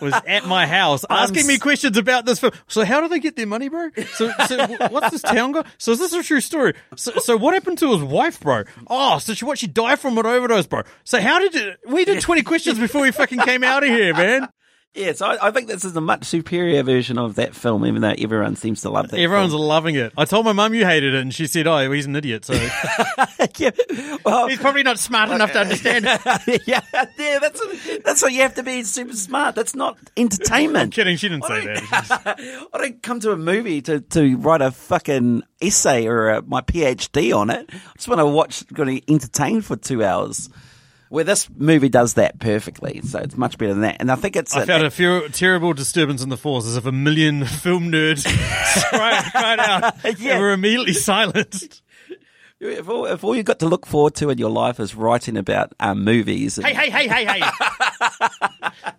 was 0.00 0.14
at 0.26 0.46
my 0.46 0.66
house 0.66 1.04
asking 1.08 1.46
me 1.46 1.58
questions 1.58 1.96
about 1.96 2.26
this 2.26 2.40
film. 2.40 2.52
So 2.68 2.84
how 2.84 3.00
do 3.00 3.08
they 3.08 3.18
get 3.18 3.36
their 3.36 3.46
money, 3.46 3.68
bro? 3.68 3.90
So, 4.14 4.30
so 4.46 4.66
what's 4.88 5.10
this 5.10 5.22
town 5.22 5.52
got? 5.52 5.66
So 5.78 5.92
is 5.92 5.98
this 5.98 6.12
a 6.12 6.22
true 6.22 6.40
story? 6.40 6.74
So, 6.96 7.12
so 7.12 7.36
what 7.36 7.54
happened 7.54 7.78
to 7.78 7.92
his 7.92 8.02
wife, 8.02 8.40
bro? 8.40 8.64
Oh, 8.86 9.18
so 9.18 9.34
she 9.34 9.44
what? 9.44 9.58
She 9.58 9.66
died 9.66 9.98
from 9.98 10.18
an 10.18 10.26
overdose, 10.26 10.66
bro. 10.66 10.82
So 11.04 11.20
how 11.20 11.38
did 11.38 11.54
you? 11.54 11.72
We 11.86 12.04
did 12.04 12.20
twenty 12.20 12.42
questions 12.42 12.78
before 12.78 13.02
we 13.02 13.10
fucking 13.10 13.40
came 13.40 13.64
out 13.64 13.82
of 13.82 13.88
here, 13.88 14.14
man. 14.14 14.48
Yeah, 14.92 15.12
so 15.12 15.26
I, 15.26 15.48
I 15.48 15.50
think 15.52 15.68
this 15.68 15.84
is 15.84 15.94
a 15.94 16.00
much 16.00 16.24
superior 16.24 16.82
version 16.82 17.16
of 17.16 17.36
that 17.36 17.54
film, 17.54 17.86
even 17.86 18.02
though 18.02 18.14
everyone 18.18 18.56
seems 18.56 18.82
to 18.82 18.90
love 18.90 19.08
that. 19.10 19.20
Everyone's 19.20 19.52
film. 19.52 19.62
loving 19.62 19.94
it. 19.94 20.12
I 20.16 20.24
told 20.24 20.44
my 20.44 20.52
mum 20.52 20.74
you 20.74 20.84
hated 20.84 21.14
it, 21.14 21.20
and 21.20 21.32
she 21.32 21.46
said, 21.46 21.68
"Oh, 21.68 21.92
he's 21.92 22.06
an 22.06 22.16
idiot." 22.16 22.44
So 22.44 22.54
yeah, 23.58 23.70
well, 24.24 24.48
he's 24.48 24.58
probably 24.58 24.82
not 24.82 24.98
smart 24.98 25.30
enough 25.30 25.52
to 25.52 25.60
understand. 25.60 26.06
it. 26.08 26.62
yeah, 26.66 26.80
yeah, 27.16 27.38
that's 27.38 27.98
that's 27.98 28.20
what 28.20 28.32
you 28.32 28.40
have 28.40 28.54
to 28.54 28.64
be 28.64 28.82
super 28.82 29.14
smart. 29.14 29.54
That's 29.54 29.76
not 29.76 29.96
entertainment. 30.16 30.84
I'm 30.86 30.90
kidding. 30.90 31.16
She 31.16 31.28
didn't 31.28 31.44
say 31.44 31.66
that. 31.66 32.68
I 32.74 32.78
don't 32.78 33.00
come 33.00 33.20
to 33.20 33.30
a 33.30 33.36
movie 33.36 33.82
to, 33.82 34.00
to 34.00 34.36
write 34.38 34.60
a 34.60 34.72
fucking 34.72 35.44
essay 35.60 36.08
or 36.08 36.30
a, 36.30 36.42
my 36.42 36.62
PhD 36.62 37.32
on 37.36 37.50
it. 37.50 37.70
I 37.72 37.92
just 37.94 38.08
want 38.08 38.18
to 38.18 38.26
watch, 38.26 38.66
going 38.72 39.00
to 39.00 39.12
entertain 39.12 39.60
for 39.60 39.76
two 39.76 40.02
hours. 40.04 40.50
Where 41.10 41.24
this 41.24 41.48
movie 41.56 41.88
does 41.88 42.14
that 42.14 42.38
perfectly, 42.38 43.00
so 43.02 43.18
it's 43.18 43.36
much 43.36 43.58
better 43.58 43.72
than 43.74 43.82
that. 43.82 43.96
And 43.98 44.10
I 44.12 44.14
think 44.14 44.36
it's 44.36 44.54
I 44.56 44.64
found 44.64 44.84
a 44.84 44.90
few 44.92 45.28
terrible 45.30 45.72
disturbance 45.72 46.22
in 46.22 46.28
the 46.28 46.36
force, 46.36 46.66
as 46.66 46.76
if 46.76 46.86
a 46.86 46.92
million 46.92 47.44
film 47.64 47.90
nerds 47.90 48.24
cried, 48.90 49.24
cried 49.32 49.58
out 49.58 49.94
Yeah. 50.20 50.34
and 50.34 50.40
were 50.40 50.52
immediately 50.52 50.92
silenced. 50.92 51.82
if 52.60 52.88
all, 52.88 53.06
if 53.06 53.24
all 53.24 53.34
you 53.34 53.42
got 53.42 53.58
to 53.58 53.66
look 53.66 53.86
forward 53.86 54.14
to 54.16 54.30
in 54.30 54.38
your 54.38 54.50
life 54.50 54.78
is 54.78 54.94
writing 54.94 55.36
about 55.36 55.72
um, 55.80 56.04
movies. 56.04 56.58
And, 56.58 56.66
Hey, 56.68 56.74
hey, 56.74 57.08
hey, 57.08 57.08
hey, 57.24 57.40
hey! 57.40 57.50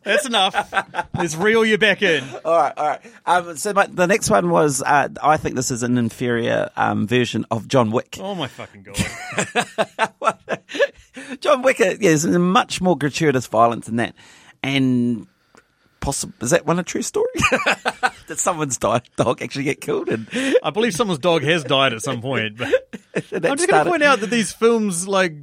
That's 0.03 0.25
enough. 0.25 0.73
Let's 1.17 1.35
reel 1.35 1.63
you 1.63 1.77
back 1.77 2.01
in. 2.01 2.23
All 2.43 2.57
right, 2.57 2.73
all 2.75 2.87
right. 2.87 3.01
Um, 3.25 3.55
so 3.55 3.71
my, 3.71 3.85
the 3.87 4.07
next 4.07 4.29
one 4.29 4.49
was, 4.49 4.81
uh, 4.81 5.07
I 5.23 5.37
think 5.37 5.55
this 5.55 5.71
is 5.71 5.81
an 5.83 5.97
inferior 5.97 6.71
um, 6.75 7.07
version 7.07 7.45
of 7.51 7.69
John 7.69 7.91
Wick. 7.91 8.17
Oh 8.19 8.35
my 8.35 8.47
fucking 8.49 8.83
god! 8.83 10.10
John 11.41 11.63
Wick, 11.63 11.79
yeah, 11.79 11.93
there's 11.93 12.25
much 12.25 12.81
more 12.81 12.97
gratuitous 12.97 13.47
violence 13.47 13.87
than 13.87 13.97
that. 13.97 14.15
And 14.63 15.27
possible, 15.99 16.33
is 16.41 16.51
that 16.51 16.65
one 16.65 16.79
a 16.79 16.83
true 16.83 17.01
story? 17.01 17.27
Did 18.27 18.39
someone's 18.39 18.77
dog 18.77 19.03
actually 19.41 19.63
get 19.63 19.81
killed? 19.81 20.09
And, 20.09 20.27
I 20.63 20.69
believe 20.69 20.93
someone's 20.93 21.19
dog 21.19 21.43
has 21.43 21.63
died 21.63 21.93
at 21.93 22.01
some 22.01 22.21
point. 22.21 22.57
But 22.57 22.67
I'm 23.15 23.57
just 23.57 23.69
going 23.69 23.85
to 23.85 23.89
point 23.89 24.03
out 24.03 24.19
that 24.19 24.29
these 24.29 24.53
films 24.53 25.07
like 25.07 25.33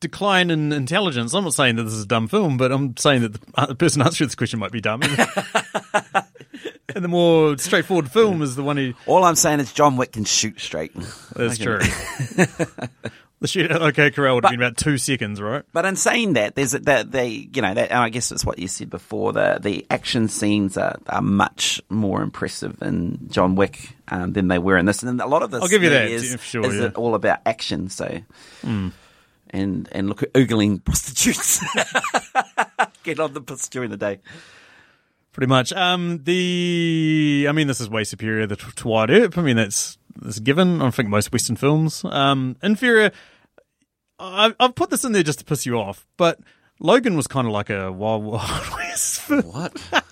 decline 0.00 0.50
in 0.50 0.72
intelligence. 0.72 1.34
I'm 1.34 1.44
not 1.44 1.54
saying 1.54 1.76
that 1.76 1.84
this 1.84 1.92
is 1.92 2.04
a 2.04 2.06
dumb 2.06 2.28
film, 2.28 2.56
but 2.56 2.72
I'm 2.72 2.96
saying 2.96 3.22
that 3.22 3.32
the, 3.34 3.40
uh, 3.54 3.74
person 3.74 4.02
answering 4.02 4.28
this 4.28 4.34
question 4.34 4.58
might 4.58 4.72
be 4.72 4.80
dumb. 4.80 5.02
and 6.94 7.04
the 7.04 7.08
more 7.08 7.56
straightforward 7.58 8.10
film 8.10 8.42
is 8.42 8.56
the 8.56 8.62
one 8.62 8.76
who. 8.76 8.94
All 9.06 9.24
I'm 9.24 9.36
saying 9.36 9.60
is 9.60 9.72
John 9.72 9.96
Wick 9.96 10.12
can 10.12 10.24
shoot 10.24 10.60
straight. 10.60 10.92
That's 11.34 11.58
true. 11.58 11.80
The 13.40 13.48
shoot 13.48 13.70
at 13.70 13.80
OK 13.80 14.10
Corral 14.10 14.34
would 14.36 14.44
have 14.44 14.52
been 14.52 14.60
about 14.60 14.76
two 14.76 14.98
seconds, 14.98 15.40
right? 15.40 15.64
But 15.72 15.86
in 15.86 15.96
saying 15.96 16.34
that, 16.34 16.54
there's 16.54 16.72
that 16.72 17.10
they, 17.10 17.48
you 17.52 17.62
know, 17.62 17.72
that, 17.72 17.90
and 17.90 17.98
I 17.98 18.10
guess 18.10 18.30
it's 18.30 18.44
what 18.44 18.58
you 18.58 18.68
said 18.68 18.90
before. 18.90 19.32
The 19.32 19.58
the 19.60 19.86
action 19.90 20.28
scenes 20.28 20.76
are, 20.76 20.98
are 21.08 21.22
much 21.22 21.80
more 21.88 22.22
impressive 22.22 22.80
in 22.82 23.28
John 23.30 23.54
Wick 23.54 23.96
um, 24.08 24.34
than 24.34 24.48
they 24.48 24.58
were 24.58 24.76
in 24.76 24.84
this. 24.84 25.02
And 25.02 25.20
a 25.20 25.26
lot 25.26 25.42
of 25.42 25.50
this, 25.50 25.62
I'll 25.62 25.68
give 25.68 25.82
you 25.82 25.90
that, 25.90 26.08
is, 26.08 26.30
yeah, 26.30 26.36
sure, 26.36 26.66
is 26.66 26.80
yeah. 26.80 26.90
all 26.94 27.14
about 27.14 27.40
action. 27.46 27.88
So, 27.88 28.20
and 28.62 28.92
and 29.50 30.08
look 30.08 30.22
at 30.22 30.32
oogling 30.34 30.84
prostitutes. 30.84 31.64
Get 33.02 33.20
on 33.20 33.32
the 33.32 33.40
puss 33.40 33.68
during 33.68 33.90
the 33.90 33.96
day. 33.96 34.20
Pretty 35.32 35.48
much. 35.48 35.72
Um, 35.72 36.22
the 36.24 37.46
I 37.48 37.52
mean, 37.52 37.68
this 37.68 37.80
is 37.80 37.88
way 37.88 38.04
superior 38.04 38.46
to, 38.48 38.56
Earp. 39.10 39.38
I 39.38 39.42
mean, 39.42 39.56
that's 39.56 39.96
a 40.24 40.40
given. 40.40 40.82
I 40.82 40.90
think 40.90 41.08
most 41.08 41.32
Western 41.32 41.56
films. 41.56 42.04
Um, 42.04 42.56
inferior. 42.62 43.12
I, 44.18 44.54
I've 44.60 44.74
put 44.74 44.90
this 44.90 45.04
in 45.04 45.12
there 45.12 45.22
just 45.22 45.38
to 45.38 45.44
piss 45.44 45.64
you 45.64 45.78
off, 45.78 46.06
but 46.16 46.38
Logan 46.78 47.16
was 47.16 47.26
kind 47.26 47.46
of 47.46 47.52
like 47.52 47.70
a 47.70 47.90
Wild 47.90 48.24
Wild 48.24 48.68
West 48.74 49.20
film. 49.22 49.42
What? 49.42 50.04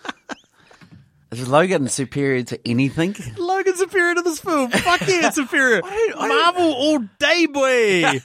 Is 1.31 1.47
Logan 1.47 1.87
superior 1.89 2.43
to 2.45 2.59
anything? 2.67 3.15
Logan's 3.37 3.79
superior 3.79 4.15
to 4.15 4.23
this 4.23 4.41
film. 4.41 4.71
Fuck 4.71 5.03
yeah, 5.03 5.27
it's 5.27 5.35
superior. 5.37 5.83
I 5.85 5.91
don't- 6.15 6.23
I 6.23 6.29
don't- 6.29 6.39
Marvel 6.39 6.73
all 6.73 6.99
day, 7.19 7.45
boy. 7.45 8.21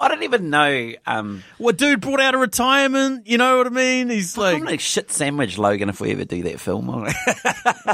I 0.00 0.08
don't 0.08 0.24
even 0.24 0.50
know. 0.50 0.92
Um, 1.06 1.44
what 1.58 1.76
dude 1.76 2.00
brought 2.00 2.18
out 2.20 2.34
of 2.34 2.40
retirement? 2.40 3.28
You 3.28 3.38
know 3.38 3.58
what 3.58 3.68
I 3.68 3.70
mean? 3.70 4.08
He's 4.10 4.36
I'm 4.36 4.42
like 4.42 4.62
gonna 4.64 4.78
shit 4.78 5.12
sandwich 5.12 5.58
Logan 5.58 5.88
if 5.90 6.00
we 6.00 6.10
ever 6.10 6.24
do 6.24 6.42
that 6.42 6.58
film. 6.58 6.88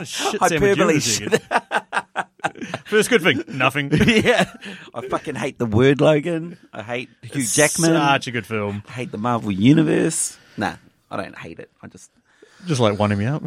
shit 0.05 0.41
Hyperbole 0.41 1.01
sandwich. 1.01 1.43
First 2.87 3.11
good 3.11 3.23
thing, 3.23 3.45
nothing. 3.49 3.91
yeah. 4.07 4.53
I 4.95 5.07
fucking 5.09 5.35
hate 5.35 5.59
the 5.59 5.67
word 5.67 6.01
Logan. 6.01 6.59
I 6.73 6.83
hate 6.83 7.09
Hugh 7.23 7.45
Jackman. 7.45 7.93
Such 7.93 8.27
a 8.29 8.31
good 8.31 8.47
film. 8.47 8.83
I 8.89 8.93
hate 8.93 9.11
the 9.13 9.19
Marvel 9.19 9.51
Universe. 9.51 10.39
Nah, 10.57 10.77
I 11.11 11.17
don't 11.17 11.37
hate 11.37 11.59
it. 11.59 11.71
I 11.83 11.87
just 11.89 12.11
Just 12.67 12.81
like 12.81 12.99
winding 12.99 13.19
me 13.19 13.27
up. 13.27 13.43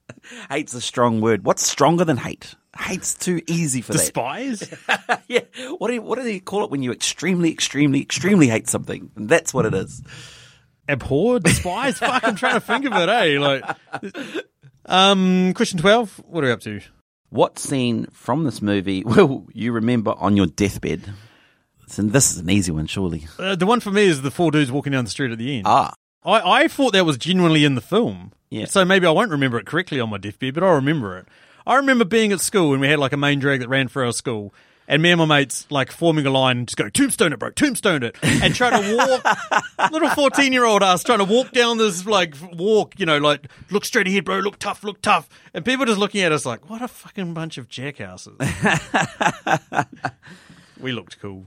hate's 0.49 0.73
a 0.73 0.81
strong 0.81 1.21
word. 1.21 1.45
What's 1.45 1.65
stronger 1.65 2.05
than 2.05 2.17
hate? 2.17 2.55
Hate's 2.77 3.13
too 3.13 3.41
easy 3.47 3.81
for 3.81 3.93
Despise. 3.93 4.59
that. 4.87 5.23
yeah. 5.27 5.41
What 5.77 5.89
do 5.89 5.93
you, 5.93 6.01
what 6.01 6.17
do 6.19 6.27
you 6.27 6.41
call 6.41 6.63
it 6.63 6.71
when 6.71 6.81
you 6.81 6.91
extremely, 6.91 7.51
extremely, 7.51 8.01
extremely 8.01 8.47
hate 8.47 8.67
something? 8.67 9.11
And 9.15 9.29
that's 9.29 9.53
what 9.53 9.65
it 9.67 9.73
is. 9.75 10.01
abhor, 10.89 11.39
despise. 11.39 11.99
Fuck, 11.99 12.23
I'm 12.27 12.35
trying 12.35 12.55
to 12.55 12.59
think 12.61 12.85
of 12.85 12.93
it. 12.93 13.09
Eh, 13.09 13.39
like, 13.39 13.63
um, 14.85 15.53
question 15.53 15.79
twelve. 15.79 16.21
What 16.25 16.43
are 16.43 16.47
we 16.47 16.53
up 16.53 16.61
to? 16.61 16.81
What 17.29 17.57
scene 17.57 18.07
from 18.11 18.43
this 18.43 18.61
movie 18.61 19.03
will 19.05 19.47
you 19.53 19.71
remember 19.71 20.13
on 20.17 20.37
your 20.37 20.45
deathbed? 20.45 21.01
This 21.95 22.31
is 22.31 22.37
an 22.39 22.49
easy 22.49 22.71
one, 22.71 22.87
surely. 22.87 23.27
Uh, 23.37 23.55
the 23.55 23.65
one 23.65 23.79
for 23.79 23.91
me 23.91 24.05
is 24.05 24.21
the 24.21 24.31
four 24.31 24.51
dudes 24.51 24.71
walking 24.71 24.93
down 24.93 25.03
the 25.03 25.11
street 25.11 25.31
at 25.31 25.37
the 25.37 25.57
end. 25.57 25.63
Ah, 25.67 25.93
I, 26.23 26.63
I 26.63 26.67
thought 26.67 26.93
that 26.93 27.05
was 27.05 27.17
genuinely 27.17 27.65
in 27.65 27.75
the 27.75 27.81
film. 27.81 28.31
Yeah. 28.49 28.65
So 28.65 28.85
maybe 28.85 29.05
I 29.05 29.11
won't 29.11 29.31
remember 29.31 29.59
it 29.59 29.65
correctly 29.65 29.99
on 29.99 30.09
my 30.09 30.17
deathbed, 30.17 30.53
but 30.53 30.63
I'll 30.63 30.75
remember 30.75 31.17
it. 31.17 31.27
I 31.65 31.75
remember 31.75 32.05
being 32.05 32.31
at 32.31 32.39
school 32.39 32.71
and 32.73 32.81
we 32.81 32.87
had 32.87 32.99
like 32.99 33.13
a 33.13 33.17
main 33.17 33.39
drag 33.39 33.61
that 33.61 33.69
ran 33.69 33.87
through 33.87 34.05
our 34.05 34.11
school. 34.13 34.53
And 34.87 35.01
me 35.01 35.11
and 35.11 35.19
my 35.19 35.25
mates 35.25 35.65
like 35.69 35.91
forming 35.91 36.25
a 36.25 36.29
line, 36.29 36.65
just 36.65 36.77
go 36.77 36.89
tombstone 36.89 37.31
it, 37.31 37.39
bro, 37.39 37.51
tombstone 37.51 38.03
it, 38.03 38.17
and 38.21 38.53
trying 38.53 38.81
to 38.81 38.97
walk. 38.97 39.91
little 39.91 40.09
fourteen-year-old 40.09 40.83
us 40.83 41.03
trying 41.03 41.19
to 41.19 41.25
walk 41.25 41.51
down 41.51 41.77
this 41.77 42.05
like 42.05 42.35
walk, 42.51 42.99
you 42.99 43.05
know, 43.05 43.17
like 43.17 43.47
look 43.71 43.85
straight 43.85 44.07
ahead, 44.07 44.25
bro, 44.25 44.39
look 44.39 44.59
tough, 44.59 44.83
look 44.83 45.01
tough, 45.01 45.29
and 45.53 45.63
people 45.63 45.85
just 45.85 45.99
looking 45.99 46.21
at 46.21 46.31
us 46.31 46.45
like, 46.45 46.69
what 46.69 46.81
a 46.81 46.87
fucking 46.87 47.33
bunch 47.33 47.57
of 47.57 47.69
jackasses. 47.69 48.37
we 50.79 50.91
looked 50.91 51.19
cool. 51.19 51.45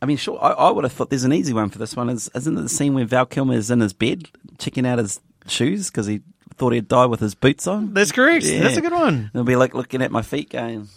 I 0.00 0.06
mean, 0.06 0.16
sure. 0.16 0.38
I, 0.40 0.52
I 0.52 0.70
would 0.70 0.84
have 0.84 0.92
thought 0.92 1.10
there's 1.10 1.24
an 1.24 1.32
easy 1.32 1.52
one 1.52 1.70
for 1.70 1.78
this 1.78 1.96
one. 1.96 2.08
Is 2.08 2.30
isn't 2.34 2.56
it 2.56 2.60
the 2.60 2.68
scene 2.68 2.94
where 2.94 3.04
Val 3.04 3.26
Kilmer 3.26 3.54
is 3.54 3.70
in 3.70 3.80
his 3.80 3.92
bed 3.92 4.28
checking 4.58 4.86
out 4.86 4.98
his 4.98 5.20
shoes 5.46 5.90
because 5.90 6.06
he 6.06 6.20
thought 6.56 6.72
he'd 6.72 6.88
die 6.88 7.06
with 7.06 7.20
his 7.20 7.34
boots 7.34 7.66
on? 7.66 7.94
That's 7.94 8.12
correct. 8.12 8.44
Yeah. 8.44 8.62
That's 8.62 8.76
a 8.76 8.80
good 8.80 8.92
one. 8.92 9.30
He'll 9.32 9.44
be 9.44 9.56
like 9.56 9.74
looking 9.74 10.02
at 10.02 10.12
my 10.12 10.22
feet, 10.22 10.50
going, 10.50 10.88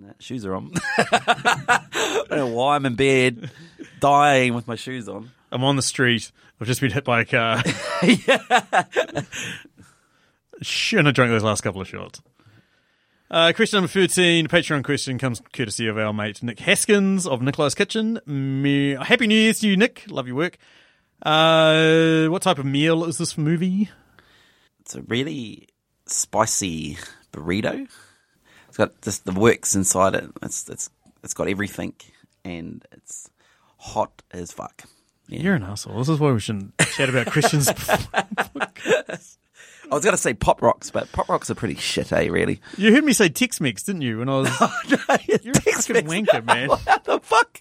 nah, 0.00 0.12
"Shoes 0.18 0.44
are 0.46 0.54
on." 0.54 0.72
I 0.98 2.24
don't 2.28 2.38
know 2.38 2.46
why 2.48 2.76
I'm 2.76 2.86
in 2.86 2.94
bed, 2.94 3.50
dying 4.00 4.54
with 4.54 4.66
my 4.66 4.74
shoes 4.76 5.08
on. 5.08 5.30
I'm 5.50 5.64
on 5.64 5.76
the 5.76 5.82
street. 5.82 6.30
I've 6.60 6.66
just 6.66 6.80
been 6.80 6.90
hit 6.90 7.04
by 7.04 7.20
a 7.20 7.24
car. 7.24 7.62
Shouldn't 10.60 11.06
have 11.06 11.14
drank 11.14 11.30
those 11.30 11.44
last 11.44 11.60
couple 11.62 11.80
of 11.80 11.88
shots. 11.88 12.20
Uh, 13.30 13.52
question 13.54 13.76
number 13.76 13.88
13, 13.88 14.48
Patreon 14.48 14.82
question 14.82 15.18
comes 15.18 15.40
courtesy 15.52 15.86
of 15.86 15.98
our 15.98 16.12
mate 16.14 16.42
Nick 16.42 16.60
Haskins 16.60 17.26
of 17.26 17.40
Nikolis 17.40 17.76
Kitchen. 17.76 18.18
Me- 18.26 18.92
Happy 18.94 19.26
New 19.26 19.34
Year's 19.34 19.60
to 19.60 19.68
you, 19.68 19.76
Nick. 19.76 20.04
Love 20.08 20.26
your 20.26 20.36
work. 20.36 20.56
Uh, 21.22 22.26
what 22.28 22.42
type 22.42 22.58
of 22.58 22.64
meal 22.64 23.04
is 23.04 23.18
this 23.18 23.36
movie? 23.36 23.90
It's 24.80 24.94
a 24.94 25.02
really 25.02 25.68
spicy 26.06 26.96
burrito. 27.32 27.86
It's 28.78 28.84
got 28.86 29.02
just 29.02 29.24
the 29.24 29.32
works 29.32 29.74
inside 29.74 30.14
it. 30.14 30.30
It's 30.40 30.68
it's 30.68 30.88
it's 31.24 31.34
got 31.34 31.48
everything, 31.48 31.94
and 32.44 32.86
it's 32.92 33.28
hot 33.76 34.22
as 34.30 34.52
fuck. 34.52 34.84
Yeah. 35.26 35.40
You're 35.40 35.54
an 35.56 35.64
asshole. 35.64 35.98
This 35.98 36.08
is 36.08 36.20
why 36.20 36.30
we 36.30 36.38
shouldn't 36.38 36.78
chat 36.78 37.08
about 37.08 37.26
Christians. 37.26 37.68
I 39.90 39.94
was 39.94 40.04
going 40.04 40.12
to 40.12 40.16
say 40.16 40.32
pop 40.32 40.62
rocks, 40.62 40.92
but 40.92 41.10
pop 41.10 41.28
rocks 41.28 41.50
are 41.50 41.56
pretty 41.56 41.74
shit, 41.74 42.12
eh? 42.12 42.28
Really. 42.28 42.60
you 42.76 42.94
heard 42.94 43.02
me 43.04 43.12
say 43.12 43.28
Tex-Mex, 43.28 43.82
didn't 43.82 44.02
you? 44.02 44.18
When 44.18 44.28
I 44.28 44.38
was, 44.38 44.60
no, 44.60 45.16
you're 45.26 45.52
a 45.54 45.60
fucking 45.60 46.06
wanker, 46.06 46.44
man. 46.44 46.68
What 46.78 47.04
the 47.04 47.18
fuck? 47.20 47.58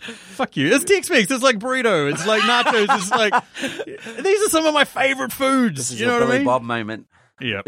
Fuck 0.00 0.56
you. 0.58 0.74
It's 0.74 0.84
Tex-Mex. 0.84 1.30
It's 1.30 1.42
like 1.42 1.58
burrito. 1.58 2.12
It's 2.12 2.26
like 2.26 2.42
nachos. 2.42 2.88
It's 2.90 3.10
like 3.10 4.22
these 4.22 4.46
are 4.46 4.50
some 4.50 4.66
of 4.66 4.74
my 4.74 4.84
favorite 4.84 5.32
foods. 5.32 5.98
You 5.98 6.06
know 6.08 6.20
what 6.20 6.28
I 6.28 6.36
mean? 6.36 6.44
Bob 6.44 6.62
moment. 6.62 7.06
Yeah. 7.40 7.62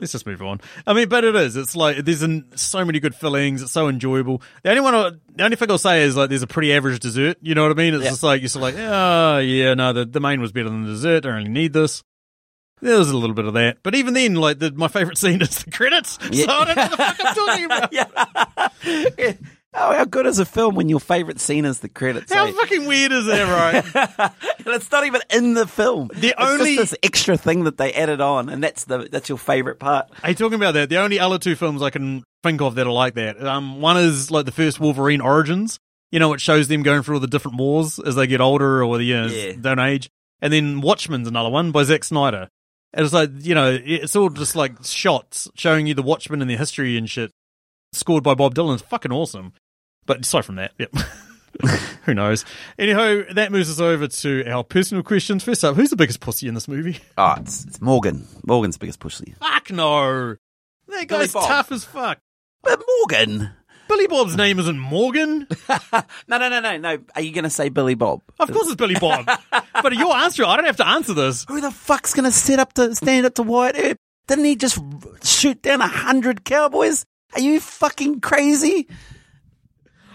Let's 0.00 0.12
just 0.12 0.24
move 0.26 0.40
on. 0.42 0.60
I 0.86 0.94
mean, 0.94 1.08
but 1.10 1.24
it 1.24 1.36
is. 1.36 1.56
It's 1.56 1.76
like 1.76 1.98
there's 1.98 2.24
so 2.56 2.84
many 2.84 2.98
good 3.00 3.14
fillings. 3.14 3.60
It's 3.62 3.70
so 3.70 3.88
enjoyable. 3.88 4.40
The 4.62 4.70
only 4.70 4.80
one, 4.80 4.94
I, 4.94 5.10
the 5.36 5.44
only 5.44 5.56
thing 5.56 5.70
I'll 5.70 5.76
say 5.78 6.02
is 6.02 6.16
like 6.16 6.30
there's 6.30 6.42
a 6.42 6.46
pretty 6.46 6.72
average 6.72 7.00
dessert. 7.00 7.36
You 7.42 7.54
know 7.54 7.62
what 7.62 7.72
I 7.72 7.74
mean? 7.74 7.92
It's 7.94 8.04
Yeah. 8.04 8.10
just 8.10 8.22
like 8.22 8.40
you're 8.40 8.48
sort 8.48 8.72
of 8.72 8.78
like, 8.78 8.84
oh 8.88 9.38
yeah, 9.38 9.74
no, 9.74 9.92
the, 9.92 10.06
the 10.06 10.18
main 10.20 10.40
was 10.40 10.52
better 10.52 10.70
than 10.70 10.84
the 10.84 10.92
dessert. 10.92 11.16
I 11.26 11.28
don't 11.28 11.34
really 11.36 11.50
need 11.50 11.72
this. 11.74 12.02
There's 12.82 13.10
a 13.10 13.16
little 13.18 13.34
bit 13.36 13.44
of 13.44 13.52
that, 13.54 13.82
but 13.82 13.94
even 13.94 14.14
then, 14.14 14.36
like 14.36 14.58
the, 14.58 14.72
my 14.72 14.88
favorite 14.88 15.18
scene 15.18 15.42
is 15.42 15.64
the 15.64 15.70
credits. 15.70 16.18
Yeah. 16.32 16.46
So 16.46 16.52
I 16.52 16.64
don't 16.64 16.76
know 16.76 16.82
what 16.82 16.90
the 16.92 16.96
fuck 16.96 17.16
I'm 17.20 17.34
talking 17.34 17.64
about. 17.66 17.92
yeah. 19.18 19.32
Oh, 19.72 19.94
how 19.94 20.04
good 20.04 20.26
is 20.26 20.40
a 20.40 20.44
film 20.44 20.74
when 20.74 20.88
your 20.88 20.98
favorite 20.98 21.38
scene 21.38 21.64
is 21.64 21.78
the 21.78 21.88
credits? 21.88 22.32
How 22.32 22.46
eh? 22.46 22.52
fucking 22.52 22.86
weird 22.86 23.12
is 23.12 23.26
that, 23.26 23.44
right? 23.94 24.32
and 24.58 24.66
it's 24.66 24.90
not 24.90 25.06
even 25.06 25.20
in 25.32 25.54
the 25.54 25.66
film. 25.66 26.10
The 26.12 26.28
It's 26.28 26.34
only- 26.38 26.74
just 26.76 26.90
this 26.92 26.98
extra 27.04 27.36
thing 27.36 27.64
that 27.64 27.76
they 27.78 27.92
added 27.92 28.20
on, 28.20 28.48
and 28.48 28.62
that's 28.64 28.84
the 28.84 29.08
that's 29.10 29.28
your 29.28 29.38
favorite 29.38 29.78
part. 29.78 30.08
Hey, 30.24 30.34
talking 30.34 30.56
about 30.56 30.72
that, 30.74 30.88
the 30.88 30.96
only 30.98 31.20
other 31.20 31.38
two 31.38 31.54
films 31.54 31.82
I 31.82 31.90
can 31.90 32.24
think 32.42 32.60
of 32.60 32.74
that 32.74 32.86
are 32.86 32.92
like 32.92 33.14
that. 33.14 33.40
Um, 33.46 33.80
one 33.80 33.96
is 33.96 34.30
like 34.30 34.44
the 34.46 34.52
first 34.52 34.80
Wolverine 34.80 35.20
Origins. 35.20 35.78
You 36.10 36.18
know, 36.18 36.32
it 36.32 36.40
shows 36.40 36.66
them 36.66 36.82
going 36.82 37.02
through 37.04 37.16
all 37.16 37.20
the 37.20 37.28
different 37.28 37.56
wars 37.58 38.00
as 38.00 38.16
they 38.16 38.26
get 38.26 38.40
older 38.40 38.82
or 38.82 39.00
you 39.00 39.14
know, 39.14 39.26
Yeah. 39.26 39.52
don't 39.60 39.78
age. 39.78 40.10
And 40.42 40.52
then 40.52 40.80
Watchmen's 40.80 41.28
another 41.28 41.50
one 41.50 41.70
by 41.70 41.84
Zack 41.84 42.02
Snyder. 42.02 42.48
And 42.92 43.04
it's 43.04 43.14
like 43.14 43.30
you 43.38 43.54
know, 43.54 43.78
it's 43.80 44.16
all 44.16 44.30
just 44.30 44.56
like 44.56 44.82
shots 44.84 45.48
showing 45.54 45.86
you 45.86 45.94
the 45.94 46.02
Watchmen 46.02 46.40
and 46.42 46.50
their 46.50 46.58
history 46.58 46.96
and 46.96 47.08
shit. 47.08 47.30
Scored 47.92 48.22
by 48.22 48.34
Bob 48.34 48.54
Dylan. 48.54 48.74
It's 48.74 48.82
fucking 48.82 49.12
awesome. 49.12 49.52
But 50.06 50.20
aside 50.20 50.44
from 50.44 50.56
that, 50.56 50.72
yep. 50.78 50.92
Who 52.04 52.14
knows? 52.14 52.44
Anyhow, 52.78 53.22
that 53.34 53.52
moves 53.52 53.70
us 53.70 53.80
over 53.80 54.06
to 54.08 54.48
our 54.48 54.64
personal 54.64 55.02
questions. 55.02 55.44
First 55.44 55.64
up, 55.64 55.76
who's 55.76 55.90
the 55.90 55.96
biggest 55.96 56.20
pussy 56.20 56.48
in 56.48 56.54
this 56.54 56.68
movie? 56.68 56.98
Oh, 57.18 57.34
it's, 57.38 57.64
it's 57.64 57.80
Morgan. 57.80 58.26
Morgan's 58.46 58.78
biggest 58.78 59.00
pussy. 59.00 59.34
Fuck 59.40 59.70
no. 59.70 60.34
That 60.34 60.38
Billy 60.88 61.06
guy's 61.06 61.32
Bob. 61.32 61.46
tough 61.48 61.72
as 61.72 61.84
fuck. 61.84 62.18
But 62.62 62.82
Morgan. 62.98 63.50
Billy 63.88 64.06
Bob's 64.06 64.36
name 64.36 64.58
isn't 64.60 64.78
Morgan. 64.78 65.46
No, 66.28 66.38
no, 66.38 66.48
no, 66.48 66.60
no, 66.60 66.76
no. 66.76 66.98
Are 67.16 67.22
you 67.22 67.32
going 67.32 67.44
to 67.44 67.50
say 67.50 67.68
Billy 67.70 67.96
Bob? 67.96 68.22
Of 68.38 68.52
course 68.52 68.68
it's 68.68 68.76
Billy 68.76 68.94
Bob. 68.94 69.26
but 69.82 69.92
your 69.92 70.14
answer, 70.14 70.44
I 70.44 70.54
don't 70.54 70.64
have 70.66 70.76
to 70.76 70.86
answer 70.86 71.12
this. 71.12 71.44
Who 71.48 71.60
the 71.60 71.72
fuck's 71.72 72.14
going 72.14 72.24
to 72.24 72.30
set 72.30 72.60
up 72.60 72.72
to 72.74 72.94
stand 72.94 73.26
up 73.26 73.34
to 73.34 73.42
Wyatt 73.42 73.76
Earp? 73.76 73.96
Didn't 74.28 74.44
he 74.44 74.54
just 74.54 74.78
shoot 75.24 75.60
down 75.60 75.80
a 75.80 75.88
hundred 75.88 76.44
cowboys? 76.44 77.04
Are 77.34 77.40
you 77.40 77.60
fucking 77.60 78.20
crazy? 78.20 78.88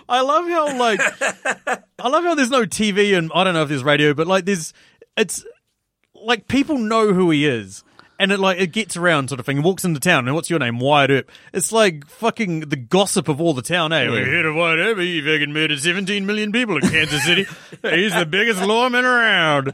I 0.07 0.22
love 0.22 0.47
how 0.47 0.78
like 0.78 0.99
I 1.99 2.07
love 2.07 2.24
how 2.24 2.36
there's 2.36 2.51
no 2.51 2.63
TV 2.66 3.18
and 3.18 3.32
I 3.34 3.43
don't 3.43 3.53
know 3.53 3.63
if 3.63 3.70
there's 3.70 3.84
radio, 3.84 4.13
but 4.13 4.28
like 4.28 4.45
there's 4.45 4.74
it's 5.18 5.45
like 6.13 6.47
people 6.47 6.78
know 6.78 7.13
who 7.13 7.32
he 7.32 7.45
is. 7.47 7.84
And 8.18 8.32
it 8.32 8.39
like 8.39 8.59
it 8.59 8.72
gets 8.72 8.95
around 8.95 9.30
sort 9.30 9.39
of 9.39 9.45
thing. 9.45 9.57
He 9.57 9.63
walks 9.63 9.84
into 9.84 9.99
town 9.99 10.28
and 10.28 10.36
what's 10.36 10.49
your 10.49 10.59
name? 10.59 10.80
Wyatt 10.80 11.11
Earp. 11.11 11.32
It's 11.53 11.72
like 11.72 12.07
fucking 12.07 12.61
the 12.61 12.76
gossip 12.78 13.28
of 13.28 13.41
all 13.41 13.53
the 13.53 13.61
town, 13.61 13.91
eh? 13.91 14.09
We 14.09 14.20
heard 14.20 14.45
of 14.45 14.55
Wyatt 14.55 14.80
Earp. 14.80 14.97
He 14.99 15.22
fucking 15.22 15.51
murdered 15.51 15.80
17 15.80 16.26
million 16.26 16.51
people 16.51 16.78
in 16.78 16.82
Kansas 16.84 17.24
City. 17.26 17.45
He's 17.82 18.16
the 18.16 18.26
biggest 18.26 18.61
lawman 18.61 19.05
around. 19.05 19.74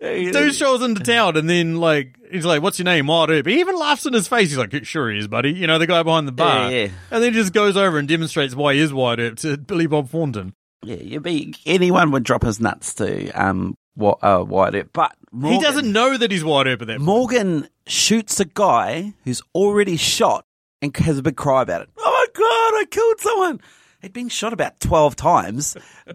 Dude 0.00 0.54
shows 0.54 0.82
into 0.82 1.02
town 1.02 1.36
and 1.36 1.48
then 1.48 1.76
like 1.76 2.16
he's 2.30 2.44
like, 2.44 2.62
"What's 2.62 2.78
your 2.78 2.84
name?" 2.84 3.06
Wyatt 3.06 3.30
Earp. 3.30 3.46
He 3.46 3.60
even 3.60 3.76
laughs 3.76 4.06
in 4.06 4.12
his 4.12 4.28
face. 4.28 4.48
He's 4.50 4.58
like, 4.58 4.84
"Sure 4.84 5.10
he 5.10 5.18
is, 5.18 5.28
buddy." 5.28 5.52
You 5.52 5.66
know, 5.66 5.78
the 5.78 5.86
guy 5.86 6.02
behind 6.02 6.28
the 6.28 6.32
bar. 6.32 6.70
Yeah, 6.70 6.84
yeah. 6.84 6.90
And 7.10 7.22
then 7.22 7.32
he 7.32 7.38
just 7.38 7.52
goes 7.52 7.76
over 7.76 7.98
and 7.98 8.06
demonstrates 8.06 8.54
why 8.54 8.74
he 8.74 8.80
is 8.80 8.92
Wyatt 8.92 9.20
Earp 9.20 9.36
to 9.38 9.56
Billy 9.56 9.86
Bob 9.86 10.08
Thornton. 10.08 10.54
Yeah, 10.82 10.96
you'd 10.96 11.22
be 11.22 11.54
anyone 11.66 12.12
would 12.12 12.22
drop 12.22 12.44
his 12.44 12.60
nuts 12.60 12.94
to 12.94 13.30
um 13.32 13.76
what 13.94 14.18
uh 14.22 14.44
Wyatt 14.46 14.74
Earp, 14.76 14.90
but 14.92 15.16
Morgan, 15.32 15.58
He 15.58 15.64
doesn't 15.64 15.92
know 15.92 16.16
that 16.16 16.30
he's 16.30 16.44
Wyatt 16.44 16.66
Earp. 16.68 16.86
point. 16.86 17.00
Morgan 17.00 17.68
shoots 17.86 18.40
a 18.40 18.44
guy 18.44 19.14
who's 19.24 19.42
already 19.54 19.96
shot 19.96 20.44
and 20.80 20.96
has 20.96 21.18
a 21.18 21.22
big 21.22 21.36
cry 21.36 21.62
about 21.62 21.82
it. 21.82 21.88
Oh 21.98 22.10
my 22.10 22.26
god, 22.32 22.80
I 22.80 22.84
killed 22.90 23.20
someone. 23.20 23.60
He'd 24.00 24.12
been 24.12 24.28
shot 24.28 24.52
about 24.52 24.78
twelve 24.78 25.16
times. 25.16 25.76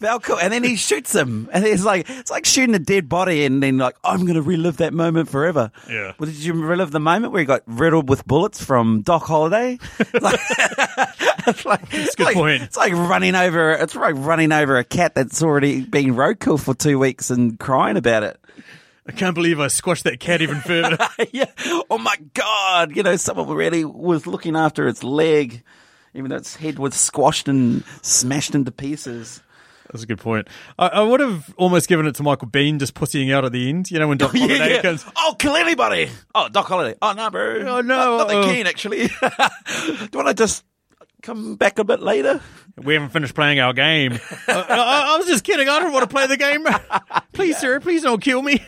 Valco, 0.00 0.38
and 0.42 0.52
then 0.52 0.64
he 0.64 0.74
shoots 0.74 1.14
him, 1.14 1.48
and 1.52 1.64
he's 1.64 1.84
like, 1.84 2.10
it's 2.10 2.32
like 2.32 2.44
shooting 2.44 2.74
a 2.74 2.80
dead 2.80 3.08
body, 3.08 3.44
and 3.44 3.62
then 3.62 3.78
like, 3.78 3.94
I'm 4.02 4.22
going 4.22 4.34
to 4.34 4.42
relive 4.42 4.78
that 4.78 4.92
moment 4.92 5.28
forever. 5.28 5.70
Yeah. 5.88 6.14
Well, 6.18 6.28
did 6.28 6.38
you 6.42 6.52
relive 6.54 6.90
the 6.90 6.98
moment 6.98 7.32
where 7.32 7.38
he 7.40 7.46
got 7.46 7.62
riddled 7.66 8.08
with 8.08 8.26
bullets 8.26 8.62
from 8.64 9.02
Doc 9.02 9.22
Holliday? 9.24 9.78
Like- 10.20 10.40
it's 11.46 11.64
like, 11.64 11.80
it's 11.90 12.14
good 12.14 12.26
like, 12.26 12.34
point. 12.36 12.62
It's 12.62 12.76
like 12.76 12.92
running 12.92 13.34
over. 13.34 13.72
It's 13.72 13.94
like 13.96 14.14
running 14.16 14.52
over 14.52 14.76
a 14.76 14.84
cat 14.84 15.14
that's 15.14 15.42
already 15.42 15.84
been 15.84 16.14
roadkill 16.14 16.60
for 16.60 16.72
two 16.74 16.98
weeks 16.98 17.30
and 17.30 17.58
crying 17.58 17.96
about 17.96 18.22
it. 18.22 18.38
I 19.08 19.12
can't 19.12 19.34
believe 19.34 19.58
I 19.58 19.66
squashed 19.66 20.04
that 20.04 20.20
cat 20.20 20.40
even 20.42 20.60
further. 20.60 20.96
yeah. 21.32 21.50
Oh 21.90 21.98
my 21.98 22.16
god! 22.34 22.94
You 22.94 23.02
know, 23.02 23.16
someone 23.16 23.48
really 23.48 23.84
was 23.84 24.28
looking 24.28 24.54
after 24.54 24.86
its 24.86 25.02
leg, 25.02 25.64
even 26.14 26.30
though 26.30 26.36
its 26.36 26.56
head 26.56 26.78
was 26.78 26.94
squashed 26.94 27.48
and 27.48 27.84
smashed 28.02 28.54
into 28.54 28.70
pieces. 28.70 29.42
That's 29.90 30.04
a 30.04 30.06
good 30.06 30.20
point. 30.20 30.48
I, 30.78 30.88
I 30.88 31.00
would 31.02 31.20
have 31.20 31.52
almost 31.58 31.88
given 31.88 32.06
it 32.06 32.14
to 32.14 32.22
Michael 32.22 32.48
Biehn 32.48 32.78
just 32.78 32.94
pussying 32.94 33.30
out 33.30 33.44
at 33.44 33.52
the 33.52 33.68
end. 33.68 33.90
You 33.90 33.98
know, 33.98 34.08
when 34.08 34.16
Doc 34.16 34.30
Holliday 34.34 34.80
comes. 34.80 35.04
Oh, 35.16 35.36
kill 35.38 35.54
anybody! 35.54 36.08
Oh, 36.34 36.48
Doc 36.48 36.66
Holliday. 36.66 36.96
Oh 37.02 37.12
no, 37.12 37.30
bro. 37.30 37.56
Oh, 37.56 37.62
no, 37.62 37.80
not, 37.82 37.82
not 37.82 38.30
uh-oh. 38.30 38.44
keen 38.46 38.66
actually. 38.66 39.08
Do 39.08 39.12
you 39.12 40.08
want 40.14 40.28
to 40.28 40.34
just 40.34 40.64
come 41.22 41.56
back 41.56 41.78
a 41.78 41.84
bit 41.84 42.00
later? 42.00 42.40
We 42.76 42.94
haven't 42.94 43.10
finished 43.10 43.34
playing 43.34 43.60
our 43.60 43.74
game. 43.74 44.12
I, 44.48 44.52
I, 44.52 45.14
I 45.14 45.18
was 45.18 45.26
just 45.26 45.44
kidding. 45.44 45.68
I 45.68 45.78
don't 45.78 45.92
want 45.92 46.04
to 46.04 46.08
play 46.08 46.26
the 46.26 46.38
game. 46.38 46.66
Please, 47.32 47.58
sir, 47.58 47.80
please 47.80 48.02
don't 48.02 48.22
kill 48.22 48.40
me. 48.40 48.62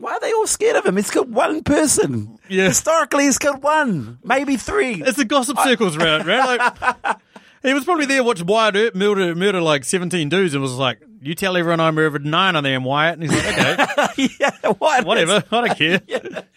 Why 0.00 0.12
are 0.12 0.20
they 0.20 0.32
all 0.32 0.46
scared 0.46 0.76
of 0.76 0.86
him? 0.86 0.96
He's 0.96 1.10
killed 1.10 1.30
one 1.30 1.62
person. 1.62 2.38
Yeah. 2.48 2.68
Historically, 2.68 3.24
he's 3.24 3.36
killed 3.36 3.62
one, 3.62 4.18
maybe 4.24 4.56
three. 4.56 5.02
It's 5.02 5.18
the 5.18 5.26
gossip 5.26 5.58
circles 5.58 5.94
round, 5.98 6.26
right? 6.26 6.58
Like, 6.58 7.16
he 7.62 7.74
was 7.74 7.84
probably 7.84 8.06
there 8.06 8.24
watching 8.24 8.46
Wyatt 8.46 8.76
Earp 8.76 8.94
murder, 8.94 9.34
murder 9.34 9.60
like 9.60 9.84
17 9.84 10.30
dudes 10.30 10.54
and 10.54 10.62
was 10.62 10.72
like, 10.72 11.02
you 11.20 11.34
tell 11.34 11.54
everyone 11.54 11.80
I 11.80 11.90
murdered 11.90 12.24
nine 12.24 12.56
of 12.56 12.64
them, 12.64 12.82
Wyatt. 12.82 13.18
And 13.18 13.30
he's 13.30 13.44
like, 13.44 14.08
okay, 14.08 14.28
yeah, 14.40 14.72
why? 14.78 15.02
whatever. 15.02 15.44
I 15.52 15.66
don't 15.66 15.76
care. 15.76 16.44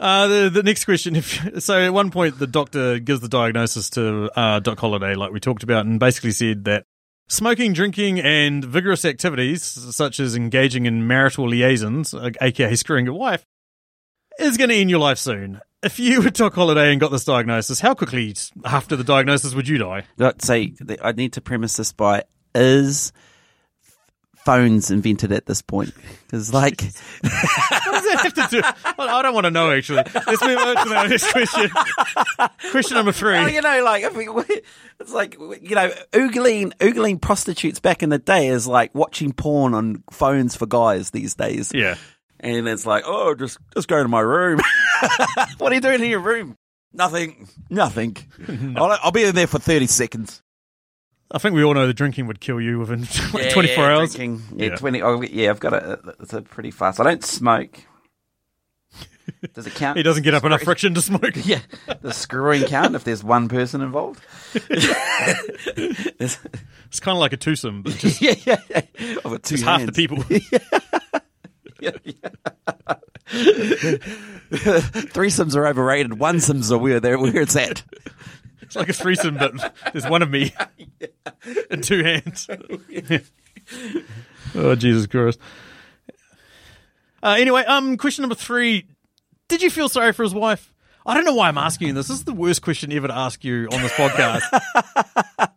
Uh, 0.00 0.28
the, 0.28 0.48
the 0.48 0.62
next 0.62 0.84
question. 0.84 1.16
If, 1.16 1.60
so 1.60 1.76
at 1.76 1.92
one 1.92 2.12
point, 2.12 2.38
the 2.38 2.46
doctor 2.46 3.00
gives 3.00 3.18
the 3.18 3.26
diagnosis 3.28 3.90
to 3.90 4.30
uh, 4.38 4.60
Doc 4.60 4.78
Holliday, 4.78 5.16
like 5.16 5.32
we 5.32 5.40
talked 5.40 5.64
about, 5.64 5.86
and 5.86 5.98
basically 5.98 6.30
said 6.30 6.66
that 6.66 6.86
smoking, 7.28 7.72
drinking, 7.72 8.20
and 8.20 8.64
vigorous 8.64 9.04
activities, 9.04 9.62
such 9.62 10.20
as 10.20 10.34
engaging 10.34 10.86
in 10.86 11.06
marital 11.06 11.48
liaisons, 11.48 12.14
aka 12.40 12.74
screwing 12.74 13.06
your 13.06 13.14
wife, 13.14 13.44
is 14.38 14.56
going 14.56 14.70
to 14.70 14.76
end 14.76 14.90
your 14.90 15.00
life 15.00 15.18
soon. 15.18 15.60
If 15.82 15.98
you 15.98 16.22
were 16.22 16.30
Doc 16.30 16.54
Holliday 16.54 16.90
and 16.90 17.00
got 17.00 17.10
this 17.10 17.24
diagnosis, 17.24 17.80
how 17.80 17.94
quickly 17.94 18.34
after 18.64 18.96
the 18.96 19.04
diagnosis 19.04 19.54
would 19.54 19.68
you 19.68 19.78
die? 19.78 20.04
Let's 20.16 20.46
say 20.46 20.74
that 20.80 21.04
I 21.04 21.12
need 21.12 21.34
to 21.34 21.40
premise 21.40 21.76
this 21.76 21.92
by 21.92 22.24
is 22.54 23.12
phones 24.48 24.90
invented 24.90 25.30
at 25.30 25.44
this 25.44 25.60
point? 25.60 25.92
Because 26.24 26.54
like, 26.54 26.80
What 26.80 26.92
does 27.22 28.04
that 28.04 28.20
have 28.22 28.34
to 28.34 28.48
do? 28.50 28.62
Well, 28.96 29.14
I 29.14 29.20
don't 29.20 29.34
want 29.34 29.44
to 29.44 29.50
know, 29.50 29.70
actually. 29.70 30.04
Let's 30.14 30.42
move 30.42 30.58
on 30.58 30.76
to 30.76 30.88
the 30.88 31.06
next 31.06 31.30
question. 31.30 31.70
Question 32.70 32.94
number 32.96 33.12
three. 33.12 33.32
well, 33.32 33.50
you 33.50 33.60
know, 33.60 33.84
like 33.84 34.04
if 34.04 34.16
we, 34.16 34.26
it's 35.00 35.12
like 35.12 35.34
you 35.38 35.74
know, 35.74 35.90
oogling 36.12 36.72
oogling 36.78 37.20
prostitutes 37.20 37.78
back 37.78 38.02
in 38.02 38.08
the 38.08 38.18
day 38.18 38.46
is 38.46 38.66
like 38.66 38.94
watching 38.94 39.34
porn 39.34 39.74
on 39.74 40.02
phones 40.10 40.56
for 40.56 40.64
guys 40.64 41.10
these 41.10 41.34
days. 41.34 41.70
Yeah. 41.74 41.96
And 42.40 42.66
it's 42.68 42.86
like, 42.86 43.04
oh, 43.06 43.34
just 43.34 43.58
just 43.74 43.86
go 43.86 44.02
to 44.02 44.08
my 44.08 44.20
room. 44.20 44.60
what 45.58 45.72
are 45.72 45.74
you 45.74 45.82
doing 45.82 46.02
in 46.02 46.08
your 46.08 46.20
room? 46.20 46.56
Nothing. 46.94 47.48
Nothing. 47.68 48.16
I'll, 48.76 48.98
I'll 49.02 49.12
be 49.12 49.24
in 49.24 49.34
there 49.34 49.46
for 49.46 49.58
thirty 49.58 49.88
seconds. 49.88 50.42
I 51.30 51.38
think 51.38 51.54
we 51.54 51.62
all 51.62 51.74
know 51.74 51.86
the 51.86 51.92
drinking 51.94 52.26
would 52.26 52.40
kill 52.40 52.60
you 52.60 52.78
within 52.78 53.00
Yeah, 53.34 53.50
24 53.50 53.62
yeah, 53.84 53.90
hours. 53.96 54.14
drinking. 54.14 54.42
Yeah, 54.56 54.66
Yeah. 54.68 54.76
twenty. 54.76 55.02
Oh, 55.02 55.20
yeah, 55.22 55.50
I've 55.50 55.60
got 55.60 55.74
a. 55.74 55.98
It's 56.20 56.32
a 56.32 56.40
pretty 56.42 56.70
fast. 56.70 57.00
I 57.00 57.04
don't 57.04 57.22
smoke. 57.24 57.80
Does 59.52 59.66
it 59.66 59.74
count? 59.74 59.98
He 59.98 60.02
doesn't 60.02 60.22
get 60.22 60.32
up 60.32 60.42
enough 60.44 60.62
friction 60.62 60.94
to 60.94 61.02
smoke. 61.02 61.34
Yeah, 61.44 61.60
the 62.00 62.12
screwing 62.14 62.64
count 62.64 62.94
if 62.94 63.04
there's 63.04 63.22
one 63.22 63.48
person 63.48 63.82
involved. 63.82 64.22
It's 64.56 66.38
kind 67.00 67.14
of 67.16 67.20
like 67.20 67.34
a 67.34 67.36
twosome, 67.36 67.82
but 67.82 67.92
just 67.94 68.22
yeah, 68.22 68.34
yeah, 68.46 68.56
yeah. 68.70 68.80
I've 69.18 69.22
got 69.24 69.42
two 69.42 69.56
it's 69.56 69.62
half 69.64 69.80
the 69.80 69.84
hands. 69.84 69.96
people. 69.96 70.24
Threesomes 74.50 75.54
are 75.56 75.66
overrated. 75.66 76.12
Onesomes 76.12 76.70
are 76.70 76.78
where 76.78 77.00
they're 77.00 77.18
where 77.18 77.36
it's 77.42 77.56
at. 77.56 77.82
It's 78.68 78.76
like 78.76 78.90
a 78.90 78.92
threesome, 78.92 79.38
but 79.38 79.74
there's 79.94 80.06
one 80.06 80.20
of 80.20 80.28
me. 80.28 80.52
and 81.70 81.82
two 81.82 82.02
hands. 82.02 82.48
oh 84.54 84.74
Jesus 84.74 85.06
Christ! 85.06 85.38
Uh, 87.22 87.36
anyway, 87.38 87.64
um, 87.64 87.96
question 87.96 88.22
number 88.22 88.34
three: 88.34 88.86
Did 89.48 89.62
you 89.62 89.70
feel 89.70 89.88
sorry 89.88 90.12
for 90.12 90.22
his 90.22 90.34
wife? 90.34 90.72
I 91.06 91.14
don't 91.14 91.24
know 91.24 91.34
why 91.34 91.48
I'm 91.48 91.58
asking 91.58 91.88
you 91.88 91.94
this. 91.94 92.08
This 92.08 92.18
is 92.18 92.24
the 92.24 92.34
worst 92.34 92.60
question 92.60 92.92
ever 92.92 93.08
to 93.08 93.16
ask 93.16 93.42
you 93.42 93.68
on 93.72 93.80
this 93.80 93.92
podcast. 93.92 95.52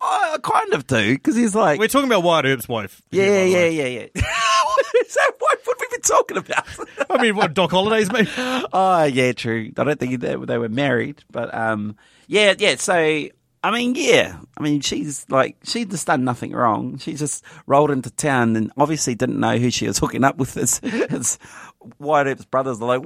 I 0.00 0.38
kind 0.42 0.72
of 0.74 0.86
do 0.86 1.14
because 1.14 1.36
he's 1.36 1.54
like, 1.54 1.78
We're 1.78 1.88
talking 1.88 2.08
about 2.08 2.22
Wyatt 2.22 2.46
Earp's 2.46 2.68
wife. 2.68 3.02
yeah, 3.10 3.44
yeah, 3.44 3.66
yeah, 3.66 3.86
yeah. 3.86 4.06
Is 4.14 5.14
that 5.14 5.32
what, 5.38 5.58
what 5.64 5.78
have 5.80 5.80
we 5.80 5.96
been 5.96 6.00
talking 6.02 6.36
about? 6.36 6.66
I 7.10 7.22
mean, 7.22 7.36
what 7.36 7.54
Doc 7.54 7.70
Hollidays, 7.70 8.12
mate? 8.12 8.28
oh, 8.36 9.04
yeah, 9.04 9.32
true. 9.32 9.72
I 9.76 9.84
don't 9.84 9.98
think 9.98 10.20
they, 10.20 10.36
they 10.36 10.58
were 10.58 10.68
married, 10.68 11.24
but 11.30 11.54
um, 11.54 11.96
yeah, 12.26 12.54
yeah. 12.58 12.76
So 12.76 13.28
I 13.62 13.70
mean, 13.72 13.94
yeah. 13.96 14.38
I 14.56 14.62
mean, 14.62 14.80
she's 14.80 15.26
like, 15.28 15.56
she 15.64 15.84
just 15.84 16.06
done 16.06 16.24
nothing 16.24 16.52
wrong. 16.52 16.98
She 16.98 17.14
just 17.14 17.44
rolled 17.66 17.90
into 17.90 18.10
town 18.10 18.54
and 18.56 18.72
obviously 18.76 19.14
didn't 19.14 19.40
know 19.40 19.58
who 19.58 19.70
she 19.70 19.86
was 19.88 19.98
hooking 19.98 20.24
up 20.24 20.36
with. 20.36 20.54
His, 20.54 20.78
his 20.78 21.38
Wyatt 21.98 22.28
Earp's 22.28 22.44
brothers 22.44 22.80
are 22.80 22.86
like, 22.86 23.02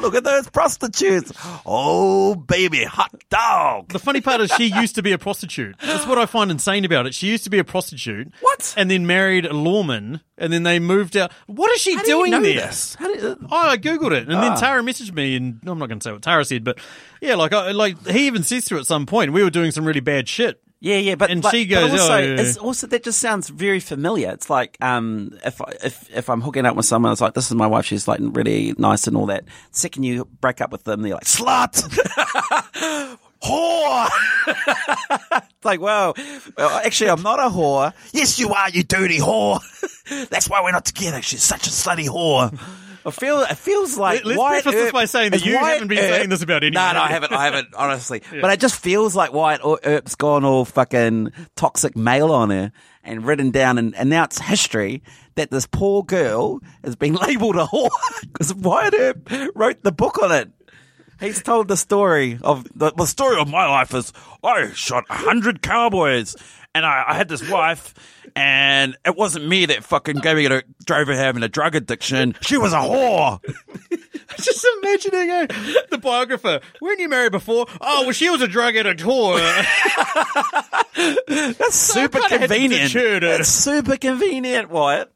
Look 0.00 0.14
at 0.14 0.24
those 0.24 0.48
prostitutes. 0.48 1.32
Oh, 1.64 2.34
baby, 2.34 2.84
hot 2.84 3.12
dog. 3.30 3.88
The 3.88 3.98
funny 3.98 4.20
part 4.20 4.40
is 4.40 4.50
she 4.52 4.66
used 4.80 4.94
to 4.96 5.02
be 5.02 5.12
a 5.12 5.18
prostitute. 5.18 5.76
That's 5.80 6.06
what 6.06 6.18
I 6.18 6.26
find 6.26 6.50
insane 6.50 6.84
about 6.84 7.06
it. 7.06 7.14
She 7.14 7.26
used 7.28 7.44
to 7.44 7.50
be 7.50 7.58
a 7.58 7.64
prostitute. 7.64 8.32
What? 8.40 8.74
And 8.76 8.90
then 8.90 9.06
married 9.06 9.46
a 9.46 9.52
lawman, 9.54 10.20
and 10.38 10.52
then 10.52 10.62
they 10.62 10.78
moved 10.78 11.16
out. 11.16 11.32
What 11.46 11.70
is 11.72 11.80
she 11.80 11.94
How 11.94 12.02
do 12.02 12.08
you 12.10 12.16
doing 12.16 12.30
know 12.32 12.40
there? 12.42 12.54
this? 12.66 12.94
How 12.94 13.12
do 13.12 13.18
you- 13.18 13.36
Oh, 13.50 13.68
I 13.68 13.78
googled 13.78 14.12
it, 14.12 14.24
and 14.28 14.32
then 14.42 14.52
Ah. 14.52 14.56
Tara 14.56 14.82
messaged 14.82 15.14
me, 15.14 15.36
and 15.36 15.60
I'm 15.66 15.78
not 15.78 15.88
going 15.88 15.98
to 15.98 16.04
say 16.04 16.12
what 16.12 16.22
Tara 16.22 16.44
said, 16.44 16.62
but 16.64 16.78
yeah, 17.20 17.34
like, 17.34 17.52
I, 17.52 17.72
like 17.72 18.06
he 18.06 18.26
even 18.26 18.42
says 18.42 18.66
to 18.66 18.74
her 18.74 18.80
at 18.80 18.86
some 18.86 19.06
point, 19.06 19.32
we 19.32 19.42
were 19.42 19.50
doing 19.50 19.70
some 19.72 19.84
really 19.84 20.00
bad 20.00 20.28
shit. 20.28 20.60
Yeah, 20.78 20.98
yeah, 20.98 21.14
but 21.14 21.30
And 21.30 21.40
but- 21.42 21.52
she 21.52 21.64
but 21.64 21.70
goes, 21.74 21.90
also, 21.92 22.12
"Oh, 22.14 22.18
yeah, 22.18 22.40
it's 22.40 22.56
also 22.58 22.86
that 22.88 23.02
just 23.02 23.18
sounds 23.18 23.48
very 23.48 23.80
familiar. 23.80 24.30
It's 24.32 24.50
like 24.50 24.76
um, 24.82 25.32
if 25.44 25.60
I- 25.62 25.72
if 25.82 26.08
if 26.14 26.28
I'm 26.28 26.42
hooking 26.42 26.66
up 26.66 26.76
with 26.76 26.84
someone, 26.86 27.12
it's 27.12 27.20
like 27.22 27.32
this 27.34 27.46
is 27.46 27.54
my 27.54 27.66
wife. 27.66 27.86
She's 27.86 28.06
like 28.06 28.20
really 28.22 28.74
nice 28.76 29.06
and 29.06 29.16
all 29.16 29.26
that. 29.26 29.44
Second, 29.70 30.02
you 30.04 30.26
break 30.40 30.60
up 30.60 30.70
with 30.72 30.84
them, 30.84 31.00
they're 31.02 31.14
like 31.14 31.24
slut, 31.24 31.72
whore. 33.42 34.08
it's 34.46 35.46
like, 35.64 35.80
well, 35.80 36.14
well, 36.56 36.80
actually, 36.84 37.10
I'm 37.10 37.22
not 37.22 37.38
a 37.38 37.48
whore. 37.48 37.92
Yes, 38.12 38.38
you 38.38 38.52
are, 38.52 38.68
you 38.70 38.82
dirty 38.82 39.18
whore. 39.18 39.60
That's 40.30 40.48
why 40.48 40.62
we're 40.62 40.72
not 40.72 40.84
together. 40.84 41.22
She's 41.22 41.42
such 41.42 41.66
a 41.66 41.70
slutty 41.70 42.06
whore. 42.08 42.52
I 43.06 43.10
feel 43.12 43.40
it 43.40 43.56
feels 43.56 43.96
like 43.96 44.24
Let's 44.24 44.36
Wyatt 44.36 44.64
preface 44.64 44.80
this 44.80 44.92
by 44.92 45.04
saying 45.04 45.30
that 45.30 45.46
you 45.46 45.56
haven't 45.56 45.86
been 45.86 45.98
saying 45.98 46.28
this 46.28 46.42
about 46.42 46.64
anyone. 46.64 46.84
No, 46.84 46.94
no, 46.94 47.02
I 47.02 47.08
haven't. 47.08 47.32
I 47.32 47.44
haven't 47.44 47.68
honestly. 47.76 48.20
But 48.40 48.50
it 48.52 48.58
just 48.58 48.74
feels 48.74 49.14
like 49.14 49.32
Wyatt 49.32 49.60
Earp's 49.84 50.16
gone 50.16 50.44
all 50.44 50.64
fucking 50.64 51.32
toxic 51.54 51.96
male 51.96 52.32
on 52.32 52.50
her 52.50 52.72
and 53.04 53.24
written 53.24 53.52
down, 53.52 53.78
and, 53.78 53.94
and 53.94 54.10
now 54.10 54.24
it's 54.24 54.40
history 54.40 55.04
that 55.36 55.52
this 55.52 55.66
poor 55.68 56.02
girl 56.02 56.60
has 56.82 56.96
been 56.96 57.14
labelled 57.26 57.54
a 57.54 57.64
whore 57.66 57.90
because 58.22 58.52
Wyatt 58.52 58.94
Earp 58.94 59.30
wrote 59.54 59.82
the 59.84 59.92
book 59.92 60.20
on 60.20 60.32
it. 60.32 60.50
He's 61.20 61.42
told 61.42 61.68
the 61.68 61.76
story 61.76 62.38
of 62.42 62.66
the, 62.74 62.92
the 62.92 63.06
story 63.06 63.40
of 63.40 63.48
my 63.48 63.66
life 63.66 63.94
is 63.94 64.12
I 64.42 64.72
shot 64.72 65.04
a 65.08 65.14
hundred 65.14 65.62
cowboys 65.62 66.36
and 66.76 66.84
I, 66.84 67.04
I 67.08 67.14
had 67.14 67.28
this 67.28 67.48
wife 67.48 67.94
and 68.36 68.98
it 69.06 69.16
wasn't 69.16 69.48
me 69.48 69.64
that 69.64 69.82
fucking 69.82 70.16
gave 70.16 70.50
a, 70.50 70.62
drove 70.84 71.08
her 71.08 71.16
having 71.16 71.42
a 71.42 71.48
drug 71.48 71.74
addiction. 71.74 72.36
She 72.42 72.58
was 72.58 72.74
a 72.74 72.76
whore. 72.76 73.40
Just 74.36 74.66
imagining 74.82 75.30
eh, 75.30 75.46
the 75.90 75.96
biographer. 75.96 76.60
Weren't 76.82 77.00
you 77.00 77.08
married 77.08 77.32
before? 77.32 77.64
Oh, 77.80 78.02
well, 78.02 78.12
she 78.12 78.28
was 78.28 78.42
a 78.42 78.48
drug 78.48 78.76
addict 78.76 79.00
whore. 79.00 79.38
That's 81.56 81.74
super 81.74 82.18
to 82.18 82.38
convenient. 82.38 82.92
That's 82.92 83.48
super 83.48 83.96
convenient, 83.96 84.68
Wyatt. 84.68 85.10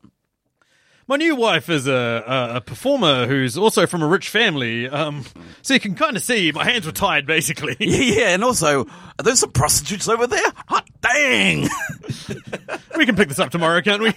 My 1.11 1.17
new 1.17 1.35
wife 1.35 1.69
is 1.69 1.89
a, 1.89 2.53
a, 2.55 2.61
performer 2.61 3.27
who's 3.27 3.59
also 3.59 3.85
from 3.89 4.01
a 4.01 4.07
rich 4.07 4.29
family. 4.29 4.89
Um, 4.89 5.25
so 5.61 5.75
you 5.75 5.81
can 5.81 5.97
kind 5.97 6.17
of 6.17 6.23
see 6.23 6.53
my 6.53 6.63
hands 6.63 6.87
were 6.87 6.93
tied, 6.93 7.27
basically. 7.27 7.77
Yeah, 7.81 8.21
yeah, 8.21 8.29
and 8.29 8.45
also, 8.45 8.85
are 8.85 9.23
there 9.25 9.35
some 9.35 9.51
prostitutes 9.51 10.07
over 10.09 10.29
there? 10.29 10.53
Hot 10.69 10.89
dang! 11.01 11.69
we 12.97 13.07
can 13.07 13.17
pick 13.17 13.27
this 13.27 13.41
up 13.41 13.51
tomorrow, 13.51 13.83
can't 13.83 14.03
we? 14.03 14.13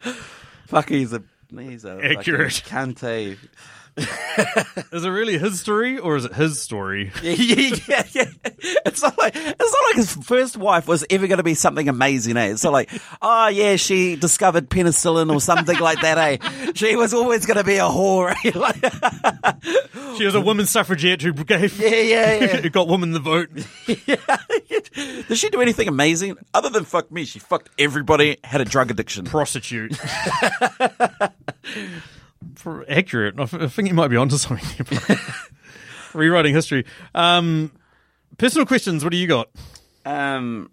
Fuck, 0.66 0.88
he's 0.88 1.12
a 1.12 1.22
he's 1.56 1.84
a 1.84 2.00
Accurate. 2.02 2.54
fucking 2.54 2.94
cunty. 2.94 3.38
Is 4.92 5.04
it 5.04 5.08
really 5.08 5.38
his 5.38 5.60
story 5.60 5.98
or 5.98 6.16
is 6.16 6.24
it 6.24 6.34
his 6.34 6.60
story? 6.60 7.12
Yeah, 7.22 7.34
yeah, 7.88 8.02
yeah. 8.12 8.24
It's 8.86 9.02
not 9.02 9.16
like 9.18 9.34
it's 9.36 9.58
not 9.58 9.82
like 9.88 9.96
his 9.96 10.14
first 10.24 10.56
wife 10.56 10.88
was 10.88 11.04
ever 11.10 11.26
going 11.26 11.38
to 11.38 11.44
be 11.44 11.54
something 11.54 11.88
amazing, 11.88 12.36
eh? 12.36 12.46
It's 12.46 12.64
not 12.64 12.72
like, 12.72 12.90
oh 13.20 13.48
yeah, 13.48 13.76
she 13.76 14.16
discovered 14.16 14.68
penicillin 14.70 15.32
or 15.32 15.40
something 15.40 15.78
like 15.78 16.00
that, 16.00 16.18
eh? 16.18 16.72
She 16.74 16.96
was 16.96 17.12
always 17.14 17.46
going 17.46 17.58
to 17.58 17.64
be 17.64 17.76
a 17.76 17.82
whore, 17.82 18.34
eh? 18.44 19.52
She 20.18 20.24
was 20.24 20.34
a 20.34 20.40
woman 20.40 20.66
suffragette 20.66 21.22
who 21.22 21.32
gave, 21.32 21.78
yeah, 21.78 21.88
yeah, 21.88 22.34
yeah. 22.34 22.56
who 22.60 22.70
got 22.70 22.88
women 22.88 23.12
the 23.12 23.20
vote. 23.20 23.50
yeah. 23.86 25.22
Did 25.28 25.36
she 25.38 25.48
do 25.50 25.60
anything 25.60 25.86
amazing 25.86 26.36
other 26.54 26.70
than 26.70 26.84
fuck 26.84 27.12
me? 27.12 27.24
She 27.24 27.38
fucked 27.38 27.70
everybody, 27.78 28.38
had 28.42 28.60
a 28.60 28.64
drug 28.64 28.90
addiction. 28.90 29.26
Prostitute. 29.26 29.96
Accurate. 32.88 33.38
I 33.38 33.46
think 33.46 33.88
you 33.88 33.94
might 33.94 34.08
be 34.08 34.16
onto 34.16 34.36
something 34.36 34.86
here. 34.86 35.18
Rewriting 36.14 36.54
history. 36.54 36.84
Um, 37.14 37.72
personal 38.36 38.66
questions. 38.66 39.04
What 39.04 39.10
do 39.10 39.16
you 39.16 39.26
got? 39.26 39.48
Um, 40.04 40.70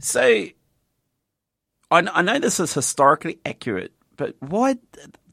so, 0.00 0.22
I, 0.22 0.52
I 1.90 2.22
know 2.22 2.38
this 2.38 2.60
is 2.60 2.72
historically 2.72 3.38
accurate, 3.44 3.92
but 4.16 4.36
why 4.40 4.76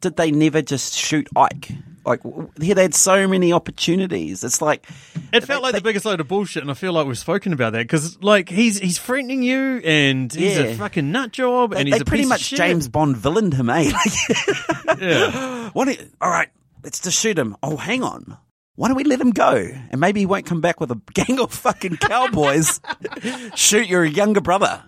did 0.02 0.18
they 0.18 0.32
never 0.32 0.62
just 0.62 0.94
shoot 0.94 1.28
Ike? 1.36 1.72
Like, 2.06 2.22
here 2.62 2.76
they 2.76 2.84
had 2.84 2.94
so 2.94 3.28
many 3.28 3.52
opportunities. 3.52 4.44
It's 4.44 4.62
like, 4.62 4.86
It 5.34 5.44
felt 5.44 5.64
like 5.64 5.74
the 5.74 5.82
biggest 5.82 6.06
load 6.06 6.20
of 6.20 6.28
bullshit, 6.28 6.62
and 6.62 6.70
I 6.70 6.76
feel 6.76 6.94
like 6.94 7.08
we've 7.08 7.18
spoken 7.18 7.52
about 7.54 7.74
that 7.74 7.80
because, 7.80 8.22
like, 8.22 8.50
he's 8.50 8.80
he's 8.80 9.00
threatening 9.00 9.42
you, 9.44 9.82
and 9.84 10.32
he's 10.32 10.58
a 10.58 10.76
fucking 10.76 11.12
nut 11.12 11.32
job, 11.32 11.72
they, 11.72 11.80
and 11.80 11.88
he's 11.88 11.98
they 11.98 12.02
a 12.02 12.06
pretty 12.06 12.26
much. 12.26 12.50
James 12.52 12.88
Bond 12.88 13.18
villained 13.18 13.54
him, 13.54 13.70
eh? 13.70 13.92
Like, 14.86 15.00
Yeah. 15.02 15.72
don't, 15.86 16.12
all 16.22 16.30
right, 16.30 16.50
let's 16.84 17.00
just 17.02 17.20
shoot 17.20 17.38
him. 17.38 17.58
Oh, 17.64 17.76
hang 17.78 18.04
on. 18.04 18.38
Why 18.76 18.90
don't 18.90 18.98
we 18.98 19.04
let 19.06 19.22
him 19.22 19.32
go? 19.32 19.54
And 19.90 20.00
maybe 20.02 20.20
he 20.20 20.26
won't 20.26 20.46
come 20.46 20.60
back 20.62 20.80
with 20.82 20.92
a 20.92 21.02
gang 21.14 21.40
of 21.40 21.52
fucking 21.54 21.98
cowboys. 21.98 22.82
shoot 23.56 23.88
your 23.88 24.04
younger 24.04 24.42
brother. 24.42 24.84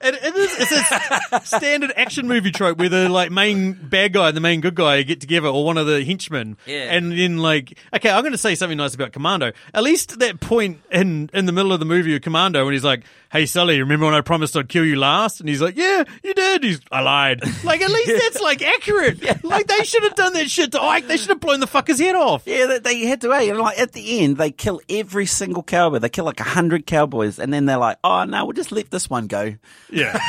It, 0.00 0.14
it 0.14 0.36
is. 0.36 0.56
It's 0.58 1.32
a 1.32 1.40
standard 1.44 1.92
action 1.96 2.28
movie 2.28 2.52
trope 2.52 2.78
where 2.78 2.88
the 2.88 3.08
like 3.08 3.32
main 3.32 3.72
bad 3.72 4.12
guy 4.12 4.28
and 4.28 4.36
the 4.36 4.40
main 4.40 4.60
good 4.60 4.74
guy 4.74 5.02
get 5.02 5.20
together, 5.20 5.48
or 5.48 5.64
one 5.64 5.76
of 5.76 5.86
the 5.86 6.04
henchmen. 6.04 6.56
Yeah. 6.66 6.94
And 6.94 7.12
then 7.12 7.38
like, 7.38 7.76
okay, 7.92 8.10
I'm 8.10 8.22
going 8.22 8.32
to 8.32 8.38
say 8.38 8.54
something 8.54 8.78
nice 8.78 8.94
about 8.94 9.12
Commando. 9.12 9.52
At 9.74 9.82
least 9.82 10.18
that 10.20 10.40
point 10.40 10.80
in 10.92 11.30
in 11.32 11.46
the 11.46 11.52
middle 11.52 11.72
of 11.72 11.80
the 11.80 11.86
movie 11.86 12.14
of 12.14 12.22
Commando 12.22 12.64
when 12.64 12.74
he's 12.74 12.84
like, 12.84 13.04
"Hey 13.30 13.46
Sully, 13.46 13.80
remember 13.80 14.06
when 14.06 14.14
I 14.14 14.20
promised 14.20 14.56
I'd 14.56 14.68
kill 14.68 14.84
you 14.84 14.96
last?" 14.96 15.40
And 15.40 15.48
he's 15.48 15.60
like, 15.60 15.76
"Yeah, 15.76 16.04
you 16.22 16.34
did." 16.34 16.64
He's, 16.64 16.80
"I 16.90 17.00
lied." 17.00 17.42
Like 17.64 17.80
at 17.80 17.90
least 17.90 18.08
that's 18.22 18.40
like 18.40 18.62
accurate. 18.62 19.18
Like 19.48 19.66
they 19.66 19.84
should 19.84 20.02
have 20.02 20.14
done 20.14 20.34
that 20.34 20.50
shit 20.50 20.72
to 20.72 20.82
Ike. 20.82 21.06
They 21.06 21.16
should 21.16 21.30
have 21.30 21.40
blown 21.40 21.60
the 21.60 21.66
fucker's 21.66 21.98
head 21.98 22.14
off. 22.14 22.42
Yeah, 22.46 22.66
they, 22.66 22.78
they 22.80 23.00
had 23.06 23.20
to. 23.22 23.32
Eh? 23.32 23.44
And 23.50 23.58
like 23.58 23.78
at 23.78 23.92
the 23.92 24.20
end, 24.20 24.36
they 24.36 24.50
kill 24.50 24.80
every 24.90 25.24
single 25.26 25.62
cowboy. 25.62 25.98
They 26.00 26.08
kill 26.10 26.24
like 26.26 26.40
a 26.40 26.44
hundred 26.44 26.86
cowboys, 26.86 27.38
and 27.38 27.52
then 27.52 27.64
they're 27.66 27.78
like, 27.78 27.98
"Oh 28.04 28.24
no, 28.24 28.44
we'll 28.44 28.52
just 28.52 28.72
let 28.72 28.90
this 28.90 29.08
one 29.08 29.26
go." 29.26 29.54
Yeah. 29.90 30.18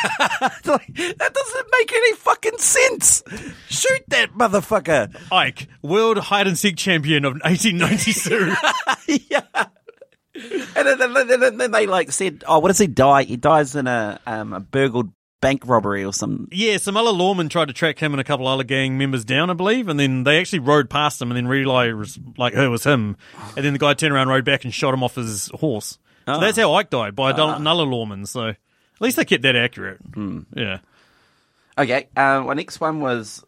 Like, 0.65 0.93
that 0.95 1.33
doesn't 1.33 1.67
make 1.79 1.93
any 1.93 2.13
fucking 2.15 2.57
sense. 2.59 3.23
Shoot 3.69 4.03
that 4.09 4.31
motherfucker. 4.33 5.15
Ike, 5.31 5.67
world 5.81 6.17
hide 6.17 6.47
and 6.47 6.57
seek 6.57 6.77
champion 6.77 7.25
of 7.25 7.33
1892. 7.43 8.53
yeah. 9.29 9.65
And 10.75 10.87
then, 10.87 11.27
then, 11.27 11.57
then, 11.57 11.71
they 11.71 11.85
like 11.87 12.11
said, 12.11 12.43
"Oh, 12.47 12.59
what 12.59 12.69
does 12.69 12.77
he 12.77 12.87
die? 12.87 13.23
He 13.23 13.35
dies 13.37 13.75
in 13.75 13.87
a 13.87 14.19
um, 14.25 14.53
a 14.53 14.59
burgled 14.59 15.11
bank 15.41 15.63
robbery 15.65 16.03
or 16.05 16.13
some." 16.13 16.47
Yeah, 16.51 16.77
some 16.77 16.95
other 16.97 17.11
lawmen 17.11 17.49
tried 17.49 17.67
to 17.67 17.73
track 17.73 17.99
him 17.99 18.13
and 18.13 18.21
a 18.21 18.23
couple 18.23 18.47
other 18.47 18.63
gang 18.63 18.97
members 18.97 19.25
down, 19.25 19.49
I 19.49 19.53
believe, 19.53 19.89
and 19.89 19.99
then 19.99 20.23
they 20.23 20.39
actually 20.39 20.59
rode 20.59 20.89
past 20.89 21.21
him 21.21 21.29
and 21.31 21.37
then 21.37 21.47
realised 21.47 22.19
like 22.37 22.53
it 22.53 22.67
was 22.69 22.83
him, 22.85 23.17
and 23.55 23.65
then 23.65 23.73
the 23.73 23.79
guy 23.79 23.93
turned 23.93 24.13
around, 24.13 24.29
rode 24.29 24.45
back, 24.45 24.63
and 24.63 24.73
shot 24.73 24.93
him 24.93 25.03
off 25.03 25.15
his 25.15 25.49
horse. 25.55 25.97
So 26.25 26.33
Oh. 26.35 26.39
that's 26.39 26.57
how 26.57 26.73
Ike 26.75 26.89
died 26.91 27.15
by 27.15 27.31
a 27.31 27.35
another 27.55 27.83
lawman. 27.83 28.25
So 28.25 28.49
at 28.49 28.57
least 29.01 29.17
they 29.17 29.25
kept 29.25 29.43
that 29.43 29.55
accurate. 29.55 29.97
Hmm. 30.13 30.41
Yeah, 30.55 30.79
Okay, 31.77 32.07
uh, 32.15 32.41
my 32.45 32.53
next 32.53 32.79
one 32.79 32.99
was 33.01 33.43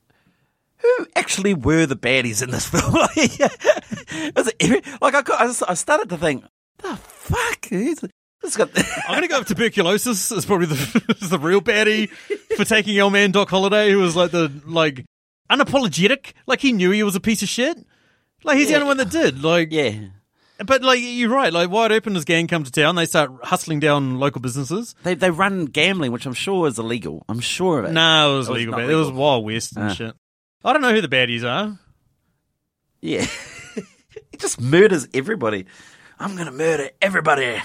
who 0.78 1.08
actually 1.16 1.54
were 1.54 1.86
the 1.86 1.96
baddies 1.96 2.42
in 2.42 2.50
this 2.50 2.68
film? 2.70 2.92
Was 4.36 4.48
it 4.48 4.56
every- 4.60 4.82
like 5.02 5.14
I, 5.16 5.22
got, 5.22 5.39
I 5.42 5.46
s- 5.46 5.62
I 5.62 5.74
started 5.76 6.10
to 6.10 6.18
think, 6.18 6.44
the 6.82 6.96
fuck? 6.98 7.66
Who's, 7.70 8.00
who's 8.42 8.56
got? 8.58 8.70
I'm 9.08 9.16
gonna 9.16 9.28
go 9.28 9.40
with 9.40 9.48
tuberculosis 9.48 10.32
is 10.32 10.46
probably 10.46 10.68
the 10.68 11.16
the 11.30 11.40
real 11.40 11.62
baddie 11.62 12.10
for 12.56 12.66
taking 12.66 13.00
old 13.00 13.14
man 13.14 13.32
Doc 13.32 13.50
Holliday, 13.50 13.92
who 13.92 14.00
was 14.00 14.16
like 14.16 14.32
the 14.32 14.52
like 14.66 15.06
unapologetic, 15.50 16.34
like 16.48 16.60
he 16.62 16.72
knew 16.74 16.92
he 16.92 17.04
was 17.04 17.16
a 17.16 17.20
piece 17.20 17.42
of 17.44 17.50
shit. 17.50 17.78
Like 18.44 18.58
he's 18.58 18.70
the 18.70 18.76
only 18.76 18.88
one 18.88 18.98
that 18.98 19.10
did. 19.12 19.44
Like 19.44 19.72
yeah, 19.72 19.94
But 20.66 20.82
like 20.82 21.00
you're 21.02 21.30
right, 21.30 21.54
like 21.54 21.70
Wyatt 21.70 21.92
Earp 21.92 22.08
as 22.08 22.26
gang 22.26 22.48
come 22.48 22.64
to 22.64 22.72
town, 22.72 22.96
they 22.96 23.06
start 23.06 23.32
hustling 23.44 23.80
down 23.80 24.20
local 24.20 24.42
businesses. 24.42 24.96
They 25.04 25.14
they 25.14 25.30
run 25.30 25.66
gambling, 25.66 26.12
which 26.12 26.26
I'm 26.26 26.34
sure 26.34 26.68
is 26.68 26.80
illegal. 26.80 27.24
I'm 27.30 27.40
sure 27.40 27.80
of 27.80 27.86
it. 27.86 27.92
No, 27.92 28.34
it 28.34 28.38
was 28.38 28.48
It 28.48 28.52
was 28.52 28.60
legal. 28.60 28.74
but 28.76 28.90
It 28.90 28.96
was. 28.96 29.12
Wild 29.12 29.46
West 29.46 29.76
and 29.78 29.90
Ah. 29.90 29.94
shit. 29.94 30.16
I 30.64 30.74
don't 30.74 30.82
know 30.82 30.94
who 30.94 31.02
the 31.02 31.08
baddies 31.08 31.44
are. 31.44 31.78
Yeah. 33.02 33.26
he 34.32 34.38
just 34.38 34.60
murders 34.62 35.08
everybody. 35.14 35.66
I'm 36.22 36.36
going 36.36 36.46
to 36.46 36.52
murder 36.52 36.90
everybody. 37.02 37.60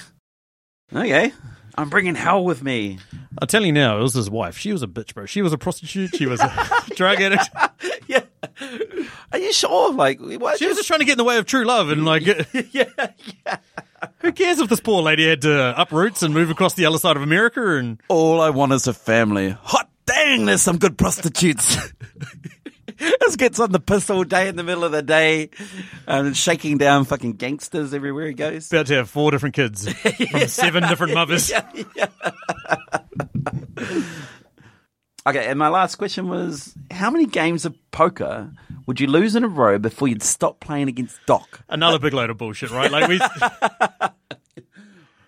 Okay. 0.95 1.33
I'm 1.75 1.91
bringing 1.91 2.15
hell 2.15 2.43
with 2.43 2.63
me. 2.63 2.99
I'll 3.39 3.47
tell 3.47 3.63
you 3.67 3.73
now, 3.73 3.99
it 3.99 4.03
was 4.03 4.15
his 4.15 4.31
wife. 4.31 4.57
She 4.57 4.73
was 4.73 4.83
a 4.83 4.87
bitch, 4.87 5.13
bro. 5.13 5.27
She 5.27 5.43
was 5.43 5.53
a 5.53 5.59
prostitute. 5.59 6.17
She 6.17 6.25
was 6.25 6.41
a 6.41 6.51
drug 6.97 7.21
addict. 7.21 7.51
yeah. 8.07 8.23
Are 9.31 9.39
you 9.39 9.53
sure? 9.53 9.93
Like, 9.93 10.19
what? 10.21 10.59
She 10.59 10.67
was 10.67 10.79
just 10.79 10.87
trying 10.89 11.01
to 11.01 11.05
get 11.05 11.13
in 11.13 11.19
the 11.19 11.25
way 11.25 11.37
of 11.37 11.45
true 11.45 11.65
love, 11.67 11.91
and 11.91 12.07
like, 12.07 12.25
yeah, 12.73 12.85
yeah. 13.45 13.57
who 14.21 14.33
cares 14.33 14.59
if 14.59 14.71
this 14.71 14.81
poor 14.81 15.03
lady 15.03 15.29
had 15.29 15.43
to 15.43 15.79
uproots 15.79 16.23
and 16.23 16.33
move 16.33 16.49
across 16.49 16.73
the 16.73 16.87
other 16.87 16.99
side 16.99 17.17
of 17.17 17.23
America? 17.23 17.77
And 17.77 18.01
All 18.09 18.41
I 18.41 18.49
want 18.49 18.73
is 18.73 18.87
a 18.87 18.95
family. 18.95 19.51
Hot 19.51 19.91
dang, 20.07 20.47
there's 20.47 20.63
some 20.63 20.79
good 20.79 20.97
prostitutes. 20.97 21.77
This 23.21 23.37
gets 23.37 23.59
on 23.59 23.73
the 23.73 23.81
piss 23.81 24.09
all 24.11 24.23
day 24.23 24.47
in 24.49 24.55
the 24.57 24.63
middle 24.63 24.85
of 24.85 24.93
the 24.93 25.03
day, 25.03 25.51
um, 26.07 26.33
shaking 26.33 26.79
down 26.79 27.05
fucking 27.05 27.33
gangsters 27.33 27.93
everywhere 27.93 28.29
he 28.29 28.35
goes. 28.35 28.71
about 28.73 28.87
to 28.87 28.95
have 28.95 29.11
four 29.11 29.33
different 29.33 29.55
kids 29.57 29.93
from 30.31 30.47
seven 30.47 30.85
different 30.85 31.13
mothers. 31.15 31.51
Okay, 35.27 35.47
and 35.47 35.59
my 35.59 35.67
last 35.67 35.97
question 35.97 36.29
was 36.29 36.73
how 36.89 37.11
many 37.11 37.27
games 37.27 37.65
of 37.65 37.75
poker 37.91 38.53
would 38.87 39.01
you 39.01 39.09
lose 39.09 39.35
in 39.35 39.43
a 39.43 39.49
row 39.49 39.77
before 39.77 40.07
you'd 40.07 40.23
stop 40.23 40.61
playing 40.61 40.89
against 40.89 41.19
Doc? 41.27 41.63
Another 41.69 41.99
big 41.99 42.13
load 42.13 42.31
of 42.31 42.39
bullshit, 42.39 42.71
right? 42.71 42.93
Like 42.93 43.09
we, 43.09 43.21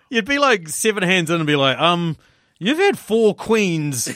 you'd 0.09 0.23
be 0.23 0.39
like 0.39 0.69
seven 0.69 1.03
hands 1.03 1.29
in 1.29 1.35
and 1.35 1.45
be 1.45 1.57
like, 1.57 1.77
um, 1.77 2.15
you've 2.59 2.77
had 2.77 2.97
four 2.99 3.33
queens 3.33 4.09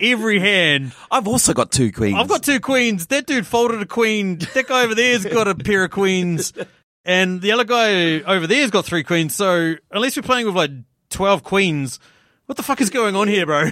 every 0.00 0.40
hand. 0.40 0.92
I've 1.10 1.28
also 1.28 1.52
got 1.52 1.70
two 1.70 1.92
queens. 1.92 2.16
I've 2.18 2.28
got 2.28 2.42
two 2.42 2.60
queens. 2.60 3.06
That 3.08 3.26
dude 3.26 3.46
folded 3.46 3.80
a 3.80 3.86
queen. 3.86 4.38
That 4.54 4.66
guy 4.66 4.84
over 4.84 4.94
there's 4.94 5.24
got 5.24 5.48
a 5.48 5.54
pair 5.54 5.84
of 5.84 5.90
queens, 5.90 6.52
and 7.04 7.40
the 7.40 7.52
other 7.52 7.64
guy 7.64 8.20
over 8.22 8.46
there's 8.46 8.70
got 8.70 8.84
three 8.84 9.04
queens. 9.04 9.34
So 9.34 9.74
unless 9.90 10.16
we're 10.16 10.22
playing 10.22 10.46
with 10.46 10.56
like 10.56 10.70
twelve 11.10 11.42
queens, 11.42 12.00
what 12.46 12.56
the 12.56 12.62
fuck 12.62 12.80
is 12.80 12.90
going 12.90 13.14
on 13.14 13.28
here, 13.28 13.46
bro? 13.46 13.70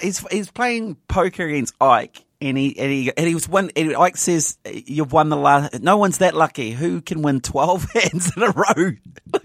He's, 0.00 0.24
he's 0.30 0.50
playing 0.50 0.96
poker 1.08 1.46
against 1.46 1.74
Ike. 1.80 2.24
And 2.40 2.56
he 2.56 2.78
and 2.78 2.92
he 2.92 3.12
and 3.16 3.26
he 3.26 3.34
was 3.34 3.48
one. 3.48 3.70
And 3.74 3.96
Ike 3.96 4.16
says, 4.16 4.58
"You've 4.64 5.12
won 5.12 5.28
the 5.28 5.36
last. 5.36 5.82
No 5.82 5.96
one's 5.96 6.18
that 6.18 6.36
lucky. 6.36 6.70
Who 6.70 7.00
can 7.00 7.22
win 7.22 7.40
twelve 7.40 7.90
hands 7.92 8.32
in 8.36 8.42
a 8.42 8.50
row?" 8.50 8.92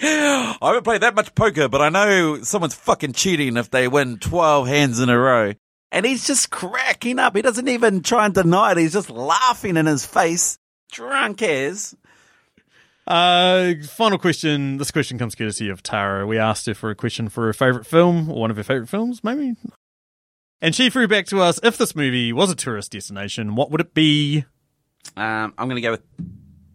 I 0.00 0.58
haven't 0.62 0.84
played 0.84 1.02
that 1.02 1.14
much 1.14 1.34
poker, 1.34 1.68
but 1.68 1.82
I 1.82 1.90
know 1.90 2.42
someone's 2.42 2.74
fucking 2.74 3.12
cheating 3.12 3.58
if 3.58 3.70
they 3.70 3.88
win 3.88 4.18
twelve 4.18 4.66
hands 4.66 5.00
in 5.00 5.10
a 5.10 5.18
row. 5.18 5.52
And 5.92 6.06
he's 6.06 6.26
just 6.26 6.50
cracking 6.50 7.18
up. 7.18 7.36
He 7.36 7.42
doesn't 7.42 7.68
even 7.68 8.02
try 8.02 8.24
and 8.24 8.34
deny 8.34 8.72
it. 8.72 8.78
He's 8.78 8.94
just 8.94 9.10
laughing 9.10 9.76
in 9.76 9.86
his 9.86 10.04
face, 10.04 10.58
drunk 10.90 11.42
as. 11.42 11.94
Uh, 13.06 13.74
final 13.86 14.18
question. 14.18 14.78
This 14.78 14.90
question 14.90 15.18
comes 15.18 15.34
courtesy 15.34 15.68
of 15.68 15.82
Tara. 15.82 16.26
We 16.26 16.38
asked 16.38 16.66
her 16.66 16.74
for 16.74 16.90
a 16.90 16.94
question 16.94 17.28
for 17.28 17.46
her 17.46 17.52
favorite 17.52 17.86
film 17.86 18.30
or 18.30 18.40
one 18.40 18.50
of 18.50 18.56
her 18.56 18.62
favorite 18.62 18.88
films, 18.88 19.22
maybe. 19.22 19.56
And 20.60 20.74
she 20.74 20.90
threw 20.90 21.06
back 21.08 21.26
to 21.26 21.40
us: 21.40 21.60
If 21.62 21.76
this 21.78 21.94
movie 21.94 22.32
was 22.32 22.50
a 22.50 22.54
tourist 22.54 22.92
destination, 22.92 23.54
what 23.54 23.70
would 23.70 23.80
it 23.80 23.94
be? 23.94 24.44
Um, 25.16 25.52
I'm 25.58 25.68
going 25.68 25.76
to 25.76 25.82
go 25.82 25.90
with 25.92 26.02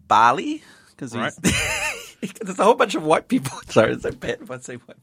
Bali 0.06 0.62
because 0.90 1.14
Right. 1.16 1.32
there's 1.42 2.58
a 2.58 2.64
whole 2.64 2.74
bunch 2.74 2.94
of 2.94 3.02
white 3.02 3.28
people. 3.28 3.58
Sorry, 3.68 3.92
it's 3.92 4.02
so 4.02 4.12
bad 4.12 4.38
if 4.42 4.50
I 4.50 4.58
say 4.58 4.76
white. 4.76 4.96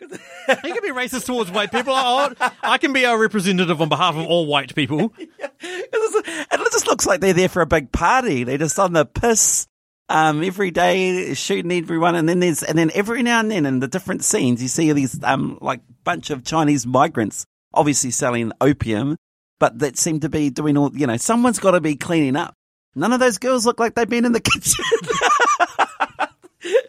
You 0.00 0.08
can 0.48 0.82
be 0.82 0.90
racist 0.90 1.24
towards 1.24 1.50
white 1.50 1.72
people. 1.72 1.94
I, 1.94 2.34
I 2.62 2.76
can 2.78 2.92
be 2.92 3.06
our 3.06 3.18
representative 3.18 3.80
on 3.80 3.88
behalf 3.88 4.14
of 4.14 4.26
all 4.26 4.44
white 4.46 4.74
people. 4.74 5.10
It 5.18 6.72
just 6.72 6.86
looks 6.86 7.06
like 7.06 7.20
they're 7.20 7.32
there 7.32 7.48
for 7.48 7.62
a 7.62 7.66
big 7.66 7.92
party. 7.92 8.44
They're 8.44 8.58
just 8.58 8.78
on 8.78 8.92
the 8.92 9.06
piss 9.06 9.66
um, 10.10 10.42
every 10.44 10.70
day, 10.70 11.32
shooting 11.32 11.72
everyone, 11.72 12.14
and 12.14 12.28
then 12.28 12.40
there's 12.40 12.62
and 12.62 12.76
then 12.78 12.90
every 12.94 13.22
now 13.22 13.40
and 13.40 13.50
then 13.50 13.64
in 13.64 13.80
the 13.80 13.88
different 13.88 14.22
scenes, 14.22 14.60
you 14.60 14.68
see 14.68 14.92
these 14.92 15.18
um 15.24 15.56
like 15.62 15.80
bunch 16.04 16.28
of 16.30 16.44
Chinese 16.44 16.86
migrants, 16.86 17.46
obviously 17.76 18.10
selling 18.10 18.52
opium, 18.60 19.16
but 19.60 19.78
that 19.78 19.96
seem 19.98 20.20
to 20.20 20.28
be 20.28 20.50
doing 20.50 20.76
all. 20.76 20.90
You 20.94 21.06
know, 21.06 21.16
someone's 21.16 21.58
got 21.58 21.72
to 21.72 21.80
be 21.80 21.96
cleaning 21.96 22.36
up. 22.36 22.54
None 22.94 23.12
of 23.12 23.20
those 23.20 23.38
girls 23.38 23.66
look 23.66 23.78
like 23.78 23.94
they've 23.94 24.08
been 24.08 24.24
in 24.24 24.32
the 24.32 24.40
kitchen. 24.52 24.84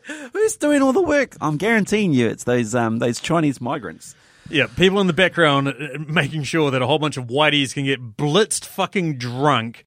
Who's 0.33 0.57
doing 0.57 0.81
all 0.81 0.93
the 0.93 1.01
work? 1.01 1.35
I'm 1.41 1.57
guaranteeing 1.57 2.13
you, 2.13 2.27
it's 2.27 2.45
those 2.45 2.73
um 2.73 2.99
those 2.99 3.19
Chinese 3.19 3.61
migrants. 3.61 4.15
Yeah, 4.49 4.67
people 4.67 5.01
in 5.01 5.07
the 5.07 5.13
background 5.13 5.67
uh, 5.67 5.73
making 6.07 6.43
sure 6.43 6.71
that 6.71 6.81
a 6.81 6.87
whole 6.87 6.99
bunch 6.99 7.17
of 7.17 7.25
whiteys 7.25 7.73
can 7.73 7.83
get 7.85 8.15
blitzed 8.15 8.65
fucking 8.65 9.17
drunk, 9.17 9.85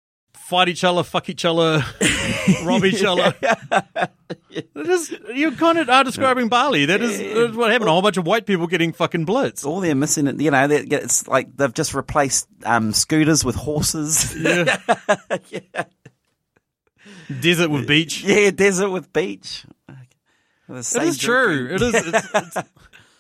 fight 0.50 0.68
each 0.68 0.82
other, 0.82 1.04
fuck 1.04 1.28
each 1.28 1.44
other, 1.44 1.84
rob 2.64 2.84
each 2.84 3.04
other. 3.04 3.32
Is, 4.74 5.16
you 5.32 5.52
kind 5.52 5.78
of 5.78 5.88
are 5.88 6.02
describing 6.02 6.48
Bali. 6.48 6.86
That 6.86 7.00
is, 7.00 7.18
that 7.18 7.50
is 7.50 7.56
what 7.56 7.70
happened. 7.70 7.88
A 7.88 7.92
whole 7.92 8.02
bunch 8.02 8.16
of 8.16 8.26
white 8.26 8.46
people 8.46 8.66
getting 8.66 8.92
fucking 8.92 9.26
blitzed. 9.26 9.64
all 9.64 9.78
they're 9.78 9.94
missing, 9.94 10.26
it, 10.26 10.40
you 10.40 10.50
know, 10.50 10.66
it's 10.68 11.28
like 11.28 11.56
they've 11.56 11.72
just 11.72 11.94
replaced 11.94 12.48
um, 12.64 12.92
scooters 12.92 13.44
with 13.44 13.54
horses. 13.54 14.36
Yeah. 14.36 14.76
Desert 17.40 17.70
with 17.70 17.86
beach. 17.86 18.24
Yeah, 18.24 18.50
desert 18.50 18.90
with 18.90 19.12
beach. 19.12 19.64
It 20.68 21.02
is 21.02 21.16
true. 21.16 21.68
It 21.70 21.80
is. 21.80 21.94
It's, 21.94 22.28
it's, 22.34 22.56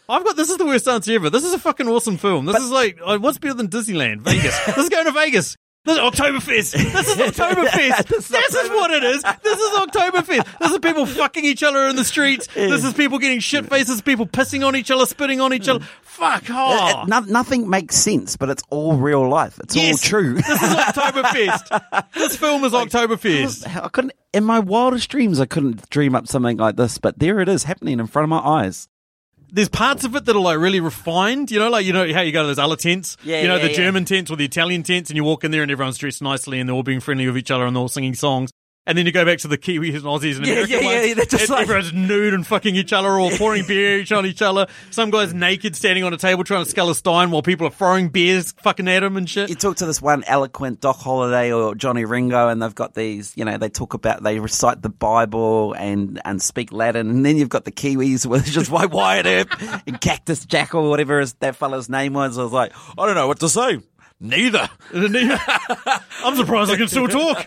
I've 0.08 0.24
got 0.24 0.36
this 0.36 0.50
is 0.50 0.56
the 0.56 0.66
worst 0.66 0.88
answer 0.88 1.12
ever. 1.12 1.30
This 1.30 1.44
is 1.44 1.52
a 1.52 1.58
fucking 1.58 1.86
awesome 1.86 2.16
film. 2.16 2.46
This 2.46 2.60
is 2.60 2.72
like 2.72 2.98
uh, 3.04 3.18
what's 3.18 3.38
better 3.38 3.54
than 3.54 3.68
Disneyland? 3.68 4.22
Vegas. 4.22 4.58
this 4.66 4.78
is 4.78 4.88
going 4.88 5.06
to 5.06 5.12
Vegas. 5.12 5.56
This 5.86 5.96
is 5.96 6.02
Oktoberfest. 6.02 6.72
This 6.92 7.08
is 7.08 7.16
Oktoberfest. 7.16 8.06
this 8.08 8.30
is 8.54 8.68
what 8.70 8.90
it 8.90 9.02
is. 9.02 9.22
This 9.42 9.58
is 9.58 9.78
Oktoberfest. 9.78 10.58
This 10.58 10.72
is 10.72 10.78
people 10.78 11.06
fucking 11.06 11.44
each 11.44 11.62
other 11.62 11.88
in 11.88 11.96
the 11.96 12.04
streets. 12.04 12.48
This 12.48 12.84
is 12.84 12.92
people 12.92 13.18
getting 13.18 13.40
shit 13.40 13.66
faces. 13.66 14.02
People 14.02 14.26
pissing 14.26 14.66
on 14.66 14.76
each 14.76 14.90
other, 14.90 15.06
spitting 15.06 15.40
on 15.40 15.54
each 15.54 15.68
other. 15.68 15.82
Fuck 16.02 16.44
It- 16.44 16.50
off. 16.50 17.04
it- 17.04 17.08
no- 17.08 17.20
nothing 17.20 17.70
makes 17.70 17.96
sense, 17.96 18.36
but 18.36 18.50
it's 18.50 18.62
all 18.68 18.96
real 18.96 19.26
life. 19.26 19.58
It's 19.62 19.74
all 19.74 19.96
true. 19.96 20.34
This 20.34 20.48
is 20.48 20.58
Oktoberfest. 20.58 22.04
This 22.14 22.36
film 22.36 22.62
is 22.64 22.72
Oktoberfest. 22.72 23.66
I 23.82 23.88
couldn't, 23.88 24.12
in 24.34 24.44
my 24.44 24.58
wildest 24.58 25.08
dreams, 25.08 25.40
I 25.40 25.46
couldn't 25.46 25.88
dream 25.88 26.14
up 26.14 26.26
something 26.28 26.58
like 26.58 26.76
this, 26.76 26.98
but 26.98 27.18
there 27.18 27.40
it 27.40 27.48
is 27.48 27.64
happening 27.64 27.98
in 28.00 28.06
front 28.06 28.24
of 28.24 28.28
my 28.28 28.38
eyes. 28.38 28.86
There's 29.52 29.68
parts 29.68 30.04
of 30.04 30.14
it 30.16 30.24
that 30.24 30.36
are 30.36 30.40
like 30.40 30.58
really 30.58 30.80
refined. 30.80 31.50
You 31.50 31.58
know, 31.58 31.70
like 31.70 31.84
you 31.84 31.92
know 31.92 32.12
how 32.12 32.20
you 32.20 32.32
go 32.32 32.42
to 32.42 32.48
those 32.48 32.58
other 32.58 32.76
tents. 32.76 33.16
Yeah, 33.22 33.42
you 33.42 33.48
know 33.48 33.56
yeah, 33.56 33.62
the 33.62 33.70
yeah. 33.70 33.76
German 33.76 34.04
tents 34.04 34.30
or 34.30 34.36
the 34.36 34.44
Italian 34.44 34.82
tents, 34.82 35.10
and 35.10 35.16
you 35.16 35.24
walk 35.24 35.44
in 35.44 35.50
there 35.50 35.62
and 35.62 35.70
everyone's 35.70 35.98
dressed 35.98 36.22
nicely 36.22 36.60
and 36.60 36.68
they're 36.68 36.76
all 36.76 36.82
being 36.82 37.00
friendly 37.00 37.26
with 37.26 37.36
each 37.36 37.50
other 37.50 37.66
and 37.66 37.74
they're 37.74 37.80
all 37.82 37.88
singing 37.88 38.14
songs. 38.14 38.50
And 38.90 38.98
then 38.98 39.06
you 39.06 39.12
go 39.12 39.24
back 39.24 39.38
to 39.38 39.48
the 39.48 39.56
Kiwis 39.56 39.94
and 39.94 40.02
Aussies 40.02 40.36
and 40.36 40.46
Yeah, 40.46 40.52
American 40.54 40.82
yeah, 40.82 40.90
yeah, 40.90 41.00
ones. 41.04 41.14
they're 41.14 41.24
just 41.26 41.42
and 41.44 41.50
like- 41.50 41.62
everyone's 41.62 41.92
nude 41.92 42.34
and 42.34 42.44
fucking 42.44 42.74
each 42.74 42.92
other 42.92 43.08
or 43.08 43.30
pouring 43.30 43.64
beer 43.66 44.00
each 44.00 44.10
on 44.10 44.26
each 44.26 44.42
other. 44.42 44.66
Some 44.90 45.10
guy's 45.10 45.32
naked 45.32 45.76
standing 45.76 46.02
on 46.02 46.12
a 46.12 46.16
table 46.16 46.42
trying 46.42 46.64
to 46.64 46.70
scull 46.70 46.90
a 46.90 46.94
stein 46.96 47.30
while 47.30 47.42
people 47.42 47.68
are 47.68 47.70
throwing 47.70 48.08
beers 48.08 48.50
fucking 48.62 48.88
at 48.88 49.04
him 49.04 49.16
and 49.16 49.30
shit. 49.30 49.48
You 49.48 49.54
talk 49.54 49.76
to 49.76 49.86
this 49.86 50.02
one 50.02 50.24
eloquent 50.26 50.80
Doc 50.80 50.96
Holliday 50.98 51.52
or 51.52 51.74
Johnny 51.76 52.04
Ringo, 52.04 52.48
and 52.48 52.60
they've 52.60 52.74
got 52.74 52.94
these, 52.94 53.32
you 53.36 53.44
know, 53.44 53.56
they 53.58 53.68
talk 53.68 53.94
about, 53.94 54.24
they 54.24 54.40
recite 54.40 54.82
the 54.82 54.88
Bible 54.88 55.72
and, 55.74 56.20
and 56.24 56.42
speak 56.42 56.72
Latin, 56.72 57.08
and 57.10 57.24
then 57.24 57.36
you've 57.36 57.48
got 57.48 57.64
the 57.64 57.72
Kiwis 57.72 58.26
with 58.26 58.44
just 58.46 58.72
like 58.72 58.92
Wyatt 58.92 59.26
Earp 59.26 59.82
and 59.86 60.00
Cactus 60.00 60.44
Jack 60.46 60.74
or 60.74 60.88
whatever 60.90 61.20
his, 61.20 61.34
that 61.34 61.54
fella's 61.54 61.88
name 61.88 62.14
was. 62.14 62.36
I 62.38 62.42
was 62.42 62.52
like, 62.52 62.72
I 62.98 63.06
don't 63.06 63.14
know 63.14 63.28
what 63.28 63.38
to 63.40 63.48
say. 63.48 63.78
Neither. 64.22 64.68
I'm 64.92 66.36
surprised 66.36 66.70
I 66.70 66.76
can 66.76 66.88
still 66.88 67.08
talk. 67.08 67.46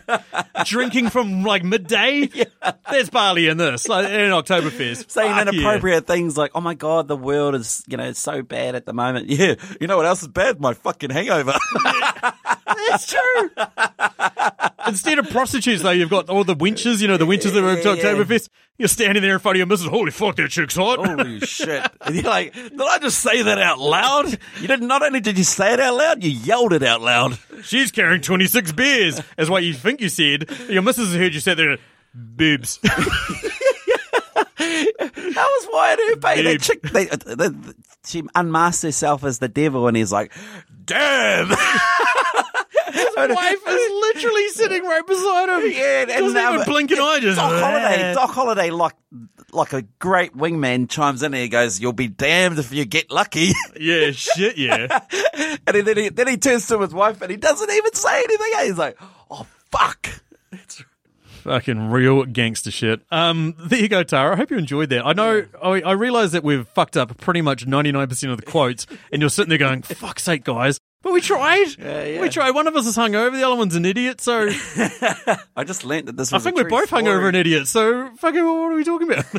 Drinking 0.66 1.12
from 1.12 1.44
like 1.44 1.64
midday. 1.64 2.30
Yeah. 2.34 2.46
There's 2.90 3.10
barley 3.10 3.48
in 3.48 3.58
this, 3.58 3.88
like 3.88 4.08
in 4.08 4.32
Oktoberfest. 4.32 5.12
saying 5.12 5.34
Fuck 5.34 5.46
yeah. 5.46 5.52
inappropriate 5.52 6.08
things 6.08 6.36
like, 6.38 6.52
"Oh 6.56 6.62
my 6.62 6.74
god, 6.74 7.08
the 7.08 7.16
world 7.18 7.54
is 7.56 7.84
you 7.88 7.98
know 7.98 8.12
so 8.14 8.42
bad 8.42 8.76
at 8.76 8.86
the 8.86 8.94
moment." 8.94 9.30
Yeah, 9.34 9.56
you 9.80 9.88
know 9.88 9.98
what 9.98 10.06
else 10.06 10.22
is 10.24 10.30
bad? 10.30 10.60
My 10.60 10.74
fucking 10.74 11.10
hangover. 11.10 11.54
It's 12.68 13.08
true. 13.14 13.50
Instead 14.88 15.20
of 15.20 15.30
prostitutes, 15.30 15.82
though, 15.84 15.92
you've 15.92 16.10
got 16.10 16.30
all 16.30 16.44
the 16.44 16.54
winches, 16.56 17.02
you 17.02 17.08
know, 17.08 17.18
the 17.18 17.26
wenches 17.26 17.54
that 17.54 17.62
were 17.62 17.72
at 17.72 17.84
Yeah, 17.86 17.94
yeah. 17.94 18.04
Oktoberfest. 18.04 18.50
You're 18.78 18.88
standing 18.88 19.22
there 19.22 19.34
in 19.34 19.40
front 19.40 19.56
of 19.56 19.58
your 19.60 19.68
missus. 19.68 19.86
Holy 19.88 20.12
fuck, 20.12 20.36
that 20.38 20.50
chick's 20.50 20.76
hot. 20.76 21.06
Holy 21.06 21.40
shit! 21.42 21.84
And 22.02 22.16
you're 22.16 22.24
like, 22.24 22.54
did 22.54 22.82
I 22.82 22.98
just 23.00 23.20
say 23.20 23.44
that 23.44 23.60
out 23.60 23.80
loud? 23.80 24.38
You 24.60 24.68
did 24.68 24.82
not 24.82 25.04
only 25.04 25.20
did 25.20 25.38
you 25.38 25.44
say 25.44 25.74
it 25.74 25.80
out 25.80 25.96
loud, 25.96 26.24
you 26.24 26.32
yelled 26.32 26.74
it 26.74 26.82
out 26.84 27.02
loud. 27.02 27.38
She's 27.64 27.92
carrying 27.92 28.22
26 28.22 28.72
beers, 28.72 29.22
is 29.38 29.50
what 29.50 29.64
you 29.64 29.74
think 29.74 30.02
you 30.02 30.10
said. 30.10 30.50
Your 30.70 30.82
missus 30.82 31.10
has 31.10 31.16
heard 31.18 31.34
you 31.36 31.40
say 31.40 31.54
there, 31.54 31.78
boobs. 32.14 32.80
That 34.56 35.36
was 35.36 35.68
Wyatt 35.72 36.00
Earp? 36.12 36.26
eh? 36.26 36.36
That 36.36 36.44
Babe. 36.44 36.62
chick, 36.62 36.82
they, 36.84 37.10
uh, 37.10 37.16
the, 37.18 37.36
the, 37.36 37.76
she 38.06 38.24
unmasked 38.36 38.84
herself 38.84 39.24
as 39.24 39.40
the 39.40 39.48
devil, 39.48 39.88
and 39.88 39.98
he's 39.98 40.12
like, 40.12 40.32
"Damn." 40.86 41.50
wife 43.18 43.68
is 43.68 43.92
literally 43.92 44.48
sitting 44.50 44.84
right 44.84 45.06
beside 45.06 45.50
him. 45.50 45.72
Yeah, 45.72 46.02
and, 46.02 46.10
doesn't 46.10 46.38
um, 46.38 46.54
even 46.56 46.66
blink 46.66 46.92
an 46.92 47.00
eye. 47.00 47.20
Just 47.22 47.38
Doc 47.38 47.52
Holliday, 47.52 48.14
Doc 48.14 48.30
Holliday, 48.32 48.70
like 48.72 48.96
like 49.52 49.74
a 49.74 49.84
great 50.00 50.36
wingman, 50.36 50.90
chimes 50.90 51.24
in 51.24 51.34
and 51.34 51.42
he 51.42 51.50
goes, 51.50 51.80
"You'll 51.80 51.94
be 51.94 52.08
damned 52.08 52.60
if 52.60 52.72
you 52.72 52.86
get 52.86 53.12
lucky." 53.12 53.52
Yeah, 53.80 54.12
shit, 54.12 54.58
yeah. 54.58 55.00
and 55.68 55.88
then 55.88 55.98
he 55.98 56.10
then 56.10 56.28
he 56.28 56.38
turns 56.38 56.68
to 56.68 56.80
his 56.80 56.94
wife 56.94 57.22
and 57.22 57.32
he 57.32 57.38
doesn't 57.38 57.70
even 57.70 57.94
say 57.94 58.24
anything. 58.24 58.52
He's 58.62 58.78
like, 58.78 58.98
"Oh 59.30 59.46
fuck." 59.72 60.08
Fucking 61.44 61.90
real 61.90 62.24
gangster 62.24 62.72
shit. 62.72 63.02
Um, 63.12 63.56
there 63.58 63.80
you 63.80 63.90
go, 63.90 64.04
Tara. 64.04 64.32
I 64.32 64.36
hope 64.38 64.50
you 64.50 64.58
enjoyed 64.58 64.90
that. 64.92 65.06
I 65.06 65.12
know, 65.12 65.44
I, 65.62 65.82
I 65.82 65.92
realize 65.92 66.32
that 66.32 66.42
we've 66.42 66.66
fucked 66.70 66.96
up 66.96 67.18
pretty 67.18 67.42
much 67.42 67.66
99% 67.66 68.32
of 68.32 68.38
the 68.38 68.46
quotes, 68.46 68.88
and 69.12 69.22
you're 69.22 69.30
sitting 69.30 69.50
there 69.50 69.58
going, 69.58 69.82
fuck's 69.82 70.24
sake, 70.24 70.46
guys. 70.46 70.80
But 71.04 71.14
we 71.14 71.22
tried. 71.22 71.68
yeah. 71.80 72.20
We 72.22 72.30
tried. 72.30 72.52
One 72.52 72.66
of 72.66 72.76
us 72.76 72.88
is 72.88 72.98
hungover, 72.98 73.34
the 73.34 73.44
other 73.44 73.56
one's 73.56 73.76
an 73.76 73.86
idiot, 73.86 74.20
so 74.22 74.48
I 75.56 75.64
just 75.66 75.84
learnt 75.86 76.08
that 76.08 76.18
this 76.18 76.32
was 76.32 76.34
I 76.34 76.38
was. 76.38 76.44
think 76.46 76.56
a 76.56 76.64
we're 76.64 76.70
true 76.70 76.80
both 76.80 76.88
story. 76.88 77.04
hungover 77.04 77.28
and 77.28 77.36
idiots, 77.38 77.70
so 77.70 78.10
fucking 78.18 78.44
what 78.44 78.72
are 78.72 78.76
we 78.76 78.84
talking 78.84 79.12
about? 79.12 79.26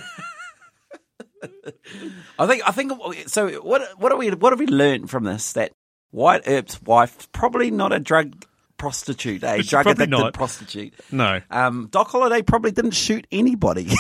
I 2.39 2.47
think 2.47 2.63
I 2.67 2.71
think 2.73 2.93
so. 3.27 3.49
What 3.63 3.83
what 3.99 4.11
do 4.11 4.17
we 4.17 4.31
what 4.31 4.53
have 4.53 4.61
we 4.61 4.67
learned 4.67 5.11
from 5.11 5.25
this? 5.25 5.53
That 5.55 5.73
Wyatt 6.13 6.47
Earp's 6.47 6.81
wife 6.83 7.31
probably 7.33 7.71
not 7.71 7.93
a 7.93 7.99
drug 8.01 8.45
prostitute, 8.85 9.43
a 9.43 9.57
She's 9.57 9.71
drug 9.71 9.85
probably 9.85 10.05
addicted 10.05 10.23
not. 10.23 10.35
prostitute. 10.35 10.93
no. 11.11 11.41
Um, 11.51 11.89
Doc 11.91 12.09
Holliday 12.11 12.43
probably 12.43 12.71
didn't 12.71 12.91
shoot 12.93 13.27
anybody. 13.33 13.85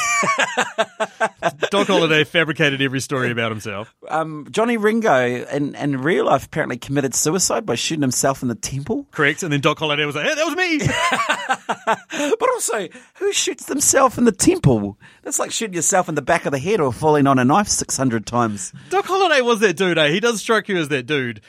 Doc 1.70 1.87
Holliday 1.87 2.24
fabricated 2.24 2.82
every 2.82 3.01
story 3.01 3.30
about 3.30 3.51
himself. 3.51 3.95
um, 4.09 4.47
Johnny 4.51 4.76
Ringo 4.76 5.24
in, 5.47 5.74
in 5.74 6.01
real 6.03 6.26
life 6.26 6.45
apparently 6.47 6.76
committed 6.76 7.14
suicide 7.14 7.64
by 7.64 7.74
shooting 7.74 8.03
himself 8.03 8.43
in 8.43 8.49
the 8.49 8.55
temple. 8.55 9.07
Correct. 9.11 9.43
And 9.43 9.53
then 9.53 9.61
Doc 9.61 9.78
Holliday 9.78 10.05
was 10.05 10.14
like, 10.16 10.26
hey, 10.26 10.35
that 10.35 10.45
was 10.45 10.57
me. 10.57 10.80
But 12.39 12.49
also, 12.51 12.89
who 13.14 13.32
shoots 13.32 13.66
themselves 13.66 14.18
in 14.18 14.24
the 14.24 14.32
temple? 14.32 14.99
That's 15.22 15.39
like 15.39 15.51
shooting 15.51 15.74
yourself 15.74 16.09
in 16.09 16.14
the 16.14 16.22
back 16.22 16.47
of 16.47 16.53
the 16.53 16.59
head 16.59 16.80
or 16.80 16.93
falling 16.93 17.26
on 17.26 17.39
a 17.39 17.45
knife 17.45 17.68
600 17.68 18.26
times. 18.26 18.72
Doc 18.91 19.05
Holliday 19.07 19.41
was 19.41 19.61
that 19.61 19.76
dude, 19.76 19.99
eh? 19.99 20.11
He 20.11 20.20
does 20.20 20.41
strike 20.41 20.68
you 20.68 20.76
as 20.76 20.89
that 20.89 21.07
dude. 21.07 21.41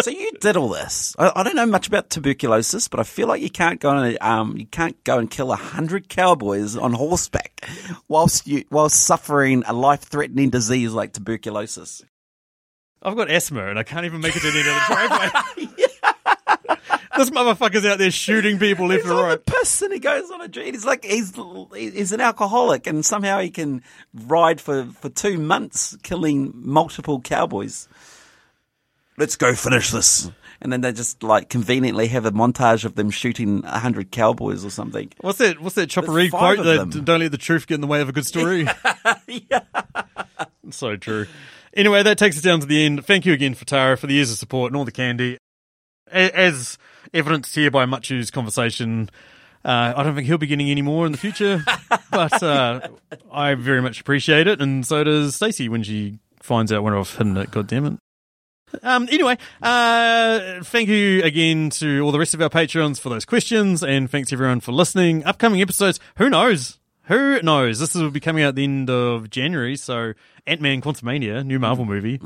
So 0.00 0.10
you 0.10 0.30
did 0.40 0.56
all 0.56 0.68
this. 0.68 1.16
I, 1.18 1.32
I 1.34 1.42
don't 1.42 1.56
know 1.56 1.66
much 1.66 1.88
about 1.88 2.10
tuberculosis, 2.10 2.86
but 2.86 3.00
I 3.00 3.02
feel 3.02 3.26
like 3.26 3.42
you 3.42 3.50
can't 3.50 3.80
go 3.80 3.90
and 3.90 4.18
um, 4.20 4.56
you 4.56 4.66
can't 4.66 5.02
go 5.02 5.18
and 5.18 5.28
kill 5.28 5.50
a 5.52 5.56
hundred 5.56 6.08
cowboys 6.08 6.76
on 6.76 6.92
horseback 6.92 7.68
whilst 8.08 8.46
you 8.46 8.64
whilst 8.70 9.02
suffering 9.02 9.64
a 9.66 9.72
life 9.72 10.02
threatening 10.02 10.48
disease 10.50 10.92
like 10.92 11.12
tuberculosis. 11.12 12.04
I've 13.02 13.16
got 13.16 13.30
asthma 13.30 13.66
and 13.66 13.78
I 13.78 13.82
can't 13.82 14.04
even 14.04 14.20
make 14.20 14.36
it 14.36 14.40
to 14.40 14.50
the 14.50 14.58
end 14.58 14.68
of 14.68 14.74
the 14.74 15.76
driveway. 16.76 16.86
this 17.16 17.30
motherfucker's 17.30 17.84
out 17.84 17.98
there 17.98 18.10
shooting 18.12 18.58
people 18.58 18.86
left 18.86 19.02
He's 19.02 19.10
and 19.10 19.20
right. 19.20 19.44
piss 19.44 19.82
and 19.82 19.92
he 19.92 19.98
goes 19.98 20.30
on 20.30 20.40
a 20.40 20.48
drink. 20.48 20.74
He's 20.74 20.84
like 20.84 21.04
he's 21.04 21.32
he's 21.74 22.12
an 22.12 22.20
alcoholic 22.20 22.86
and 22.86 23.04
somehow 23.04 23.40
he 23.40 23.50
can 23.50 23.82
ride 24.14 24.60
for, 24.60 24.84
for 24.84 25.08
two 25.08 25.36
months 25.38 25.96
killing 26.04 26.52
multiple 26.54 27.20
cowboys. 27.20 27.88
Let's 29.20 29.36
go 29.36 29.54
finish 29.54 29.90
this. 29.90 30.30
And 30.62 30.72
then 30.72 30.80
they 30.80 30.92
just 30.92 31.22
like 31.22 31.50
conveniently 31.50 32.08
have 32.08 32.24
a 32.24 32.32
montage 32.32 32.86
of 32.86 32.94
them 32.94 33.10
shooting 33.10 33.62
a 33.66 33.78
hundred 33.78 34.10
cowboys 34.10 34.64
or 34.64 34.70
something. 34.70 35.12
What's 35.20 35.36
that? 35.38 35.60
What's 35.60 35.74
that 35.74 35.90
Chopper 35.90 36.06
There's 36.06 36.16
Read 36.16 36.30
quote? 36.30 36.64
That 36.64 37.04
don't 37.04 37.20
let 37.20 37.30
the 37.30 37.36
truth 37.36 37.66
get 37.66 37.74
in 37.74 37.82
the 37.82 37.86
way 37.86 38.00
of 38.00 38.08
a 38.08 38.12
good 38.12 38.24
story. 38.24 38.66
yeah. 39.26 39.60
So 40.70 40.96
true. 40.96 41.26
Anyway, 41.74 42.02
that 42.02 42.16
takes 42.16 42.38
us 42.38 42.42
down 42.42 42.60
to 42.60 42.66
the 42.66 42.82
end. 42.82 43.04
Thank 43.04 43.26
you 43.26 43.34
again 43.34 43.52
for 43.52 43.66
Tara 43.66 43.98
for 43.98 44.06
the 44.06 44.14
years 44.14 44.32
of 44.32 44.38
support 44.38 44.70
and 44.70 44.76
all 44.78 44.86
the 44.86 44.90
candy. 44.90 45.36
As 46.10 46.78
evidenced 47.12 47.54
here 47.54 47.70
by 47.70 47.84
Machu's 47.84 48.30
conversation, 48.30 49.10
uh, 49.66 49.92
I 49.94 50.02
don't 50.02 50.14
think 50.14 50.26
he'll 50.26 50.38
be 50.38 50.46
getting 50.46 50.70
any 50.70 50.82
more 50.82 51.04
in 51.04 51.12
the 51.12 51.18
future, 51.18 51.62
but 52.10 52.42
uh, 52.42 52.88
I 53.30 53.54
very 53.54 53.82
much 53.82 54.00
appreciate 54.00 54.46
it, 54.46 54.62
and 54.62 54.86
so 54.86 55.04
does 55.04 55.36
Stacey 55.36 55.68
when 55.68 55.82
she 55.82 56.18
finds 56.40 56.72
out 56.72 56.82
when 56.82 56.94
I've 56.94 57.14
hidden 57.14 57.36
it. 57.36 57.50
God 57.50 57.66
damn 57.66 57.84
it. 57.84 57.98
Um, 58.82 59.08
anyway, 59.10 59.36
uh, 59.62 60.62
thank 60.64 60.88
you 60.88 61.22
again 61.22 61.70
to 61.70 62.00
all 62.00 62.12
the 62.12 62.18
rest 62.18 62.34
of 62.34 62.42
our 62.42 62.50
patrons 62.50 62.98
for 62.98 63.08
those 63.08 63.24
questions, 63.24 63.82
and 63.82 64.10
thanks 64.10 64.32
everyone 64.32 64.60
for 64.60 64.72
listening. 64.72 65.24
Upcoming 65.24 65.60
episodes, 65.60 65.98
who 66.16 66.30
knows? 66.30 66.78
Who 67.04 67.42
knows? 67.42 67.80
This 67.80 67.94
will 67.94 68.10
be 68.10 68.20
coming 68.20 68.44
out 68.44 68.50
at 68.50 68.54
the 68.56 68.64
end 68.64 68.88
of 68.90 69.30
January, 69.30 69.76
so 69.76 70.12
Ant 70.46 70.60
Man 70.60 70.80
Quantumania, 70.80 71.44
new 71.44 71.58
Marvel 71.58 71.84
movie. 71.84 72.20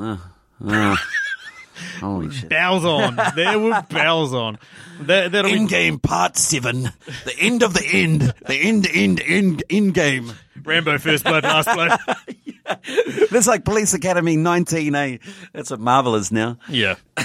Holy 2.00 2.30
shit. 2.30 2.48
Bows 2.50 2.84
on. 2.84 3.18
there 3.34 3.58
were 3.58 3.84
bows 3.90 4.32
on. 4.32 4.58
That, 5.00 5.32
that'll 5.32 5.50
be 5.50 5.66
game 5.66 5.98
part 5.98 6.36
seven. 6.36 6.82
The 7.24 7.34
end 7.38 7.62
of 7.62 7.74
the 7.74 7.84
end. 7.84 8.20
The 8.46 8.54
end, 8.54 8.86
end, 8.92 9.20
end, 9.26 9.64
end 9.68 9.94
game. 9.94 10.32
Rambo 10.62 10.98
First 10.98 11.24
Blood, 11.24 11.42
Last 11.42 11.72
Blood. 11.74 11.98
That's 13.30 13.46
like 13.46 13.64
Police 13.64 13.94
Academy 13.94 14.36
19A. 14.36 15.20
That's 15.52 15.70
what 15.70 15.80
Marvel 15.80 16.14
is 16.14 16.32
now. 16.32 16.58
Yeah. 16.68 16.96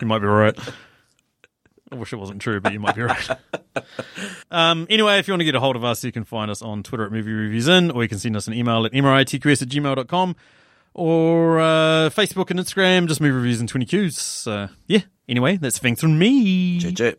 you 0.00 0.06
might 0.06 0.20
be 0.20 0.26
right. 0.26 0.58
I 1.90 1.94
wish 1.94 2.12
it 2.12 2.16
wasn't 2.16 2.40
true, 2.40 2.60
but 2.60 2.72
you 2.72 2.80
might 2.80 2.96
be 2.96 3.02
right. 3.02 3.30
Um, 4.50 4.86
anyway, 4.90 5.18
if 5.18 5.26
you 5.26 5.32
want 5.32 5.40
to 5.40 5.46
get 5.46 5.54
a 5.54 5.60
hold 5.60 5.76
of 5.76 5.84
us, 5.84 6.04
you 6.04 6.12
can 6.12 6.24
find 6.24 6.50
us 6.50 6.60
on 6.60 6.82
Twitter 6.82 7.06
at 7.06 7.12
Movie 7.12 7.32
Reviews 7.32 7.68
In, 7.68 7.90
or 7.90 8.02
you 8.02 8.08
can 8.08 8.18
send 8.18 8.36
us 8.36 8.46
an 8.46 8.52
email 8.52 8.84
at 8.84 8.92
mritqs 8.92 9.62
at 9.62 9.68
gmail.com, 9.68 10.36
or 10.92 11.58
uh, 11.58 12.10
Facebook 12.10 12.50
and 12.50 12.60
Instagram, 12.60 13.08
just 13.08 13.22
Movie 13.22 13.34
Reviews 13.34 13.62
in 13.62 13.66
20 13.66 13.86
Qs. 13.86 14.46
Uh, 14.46 14.68
yeah, 14.86 15.00
anyway, 15.26 15.56
that's 15.56 15.78
things 15.78 16.02
from 16.02 16.18
me. 16.18 16.80
Chirp. 16.80 17.18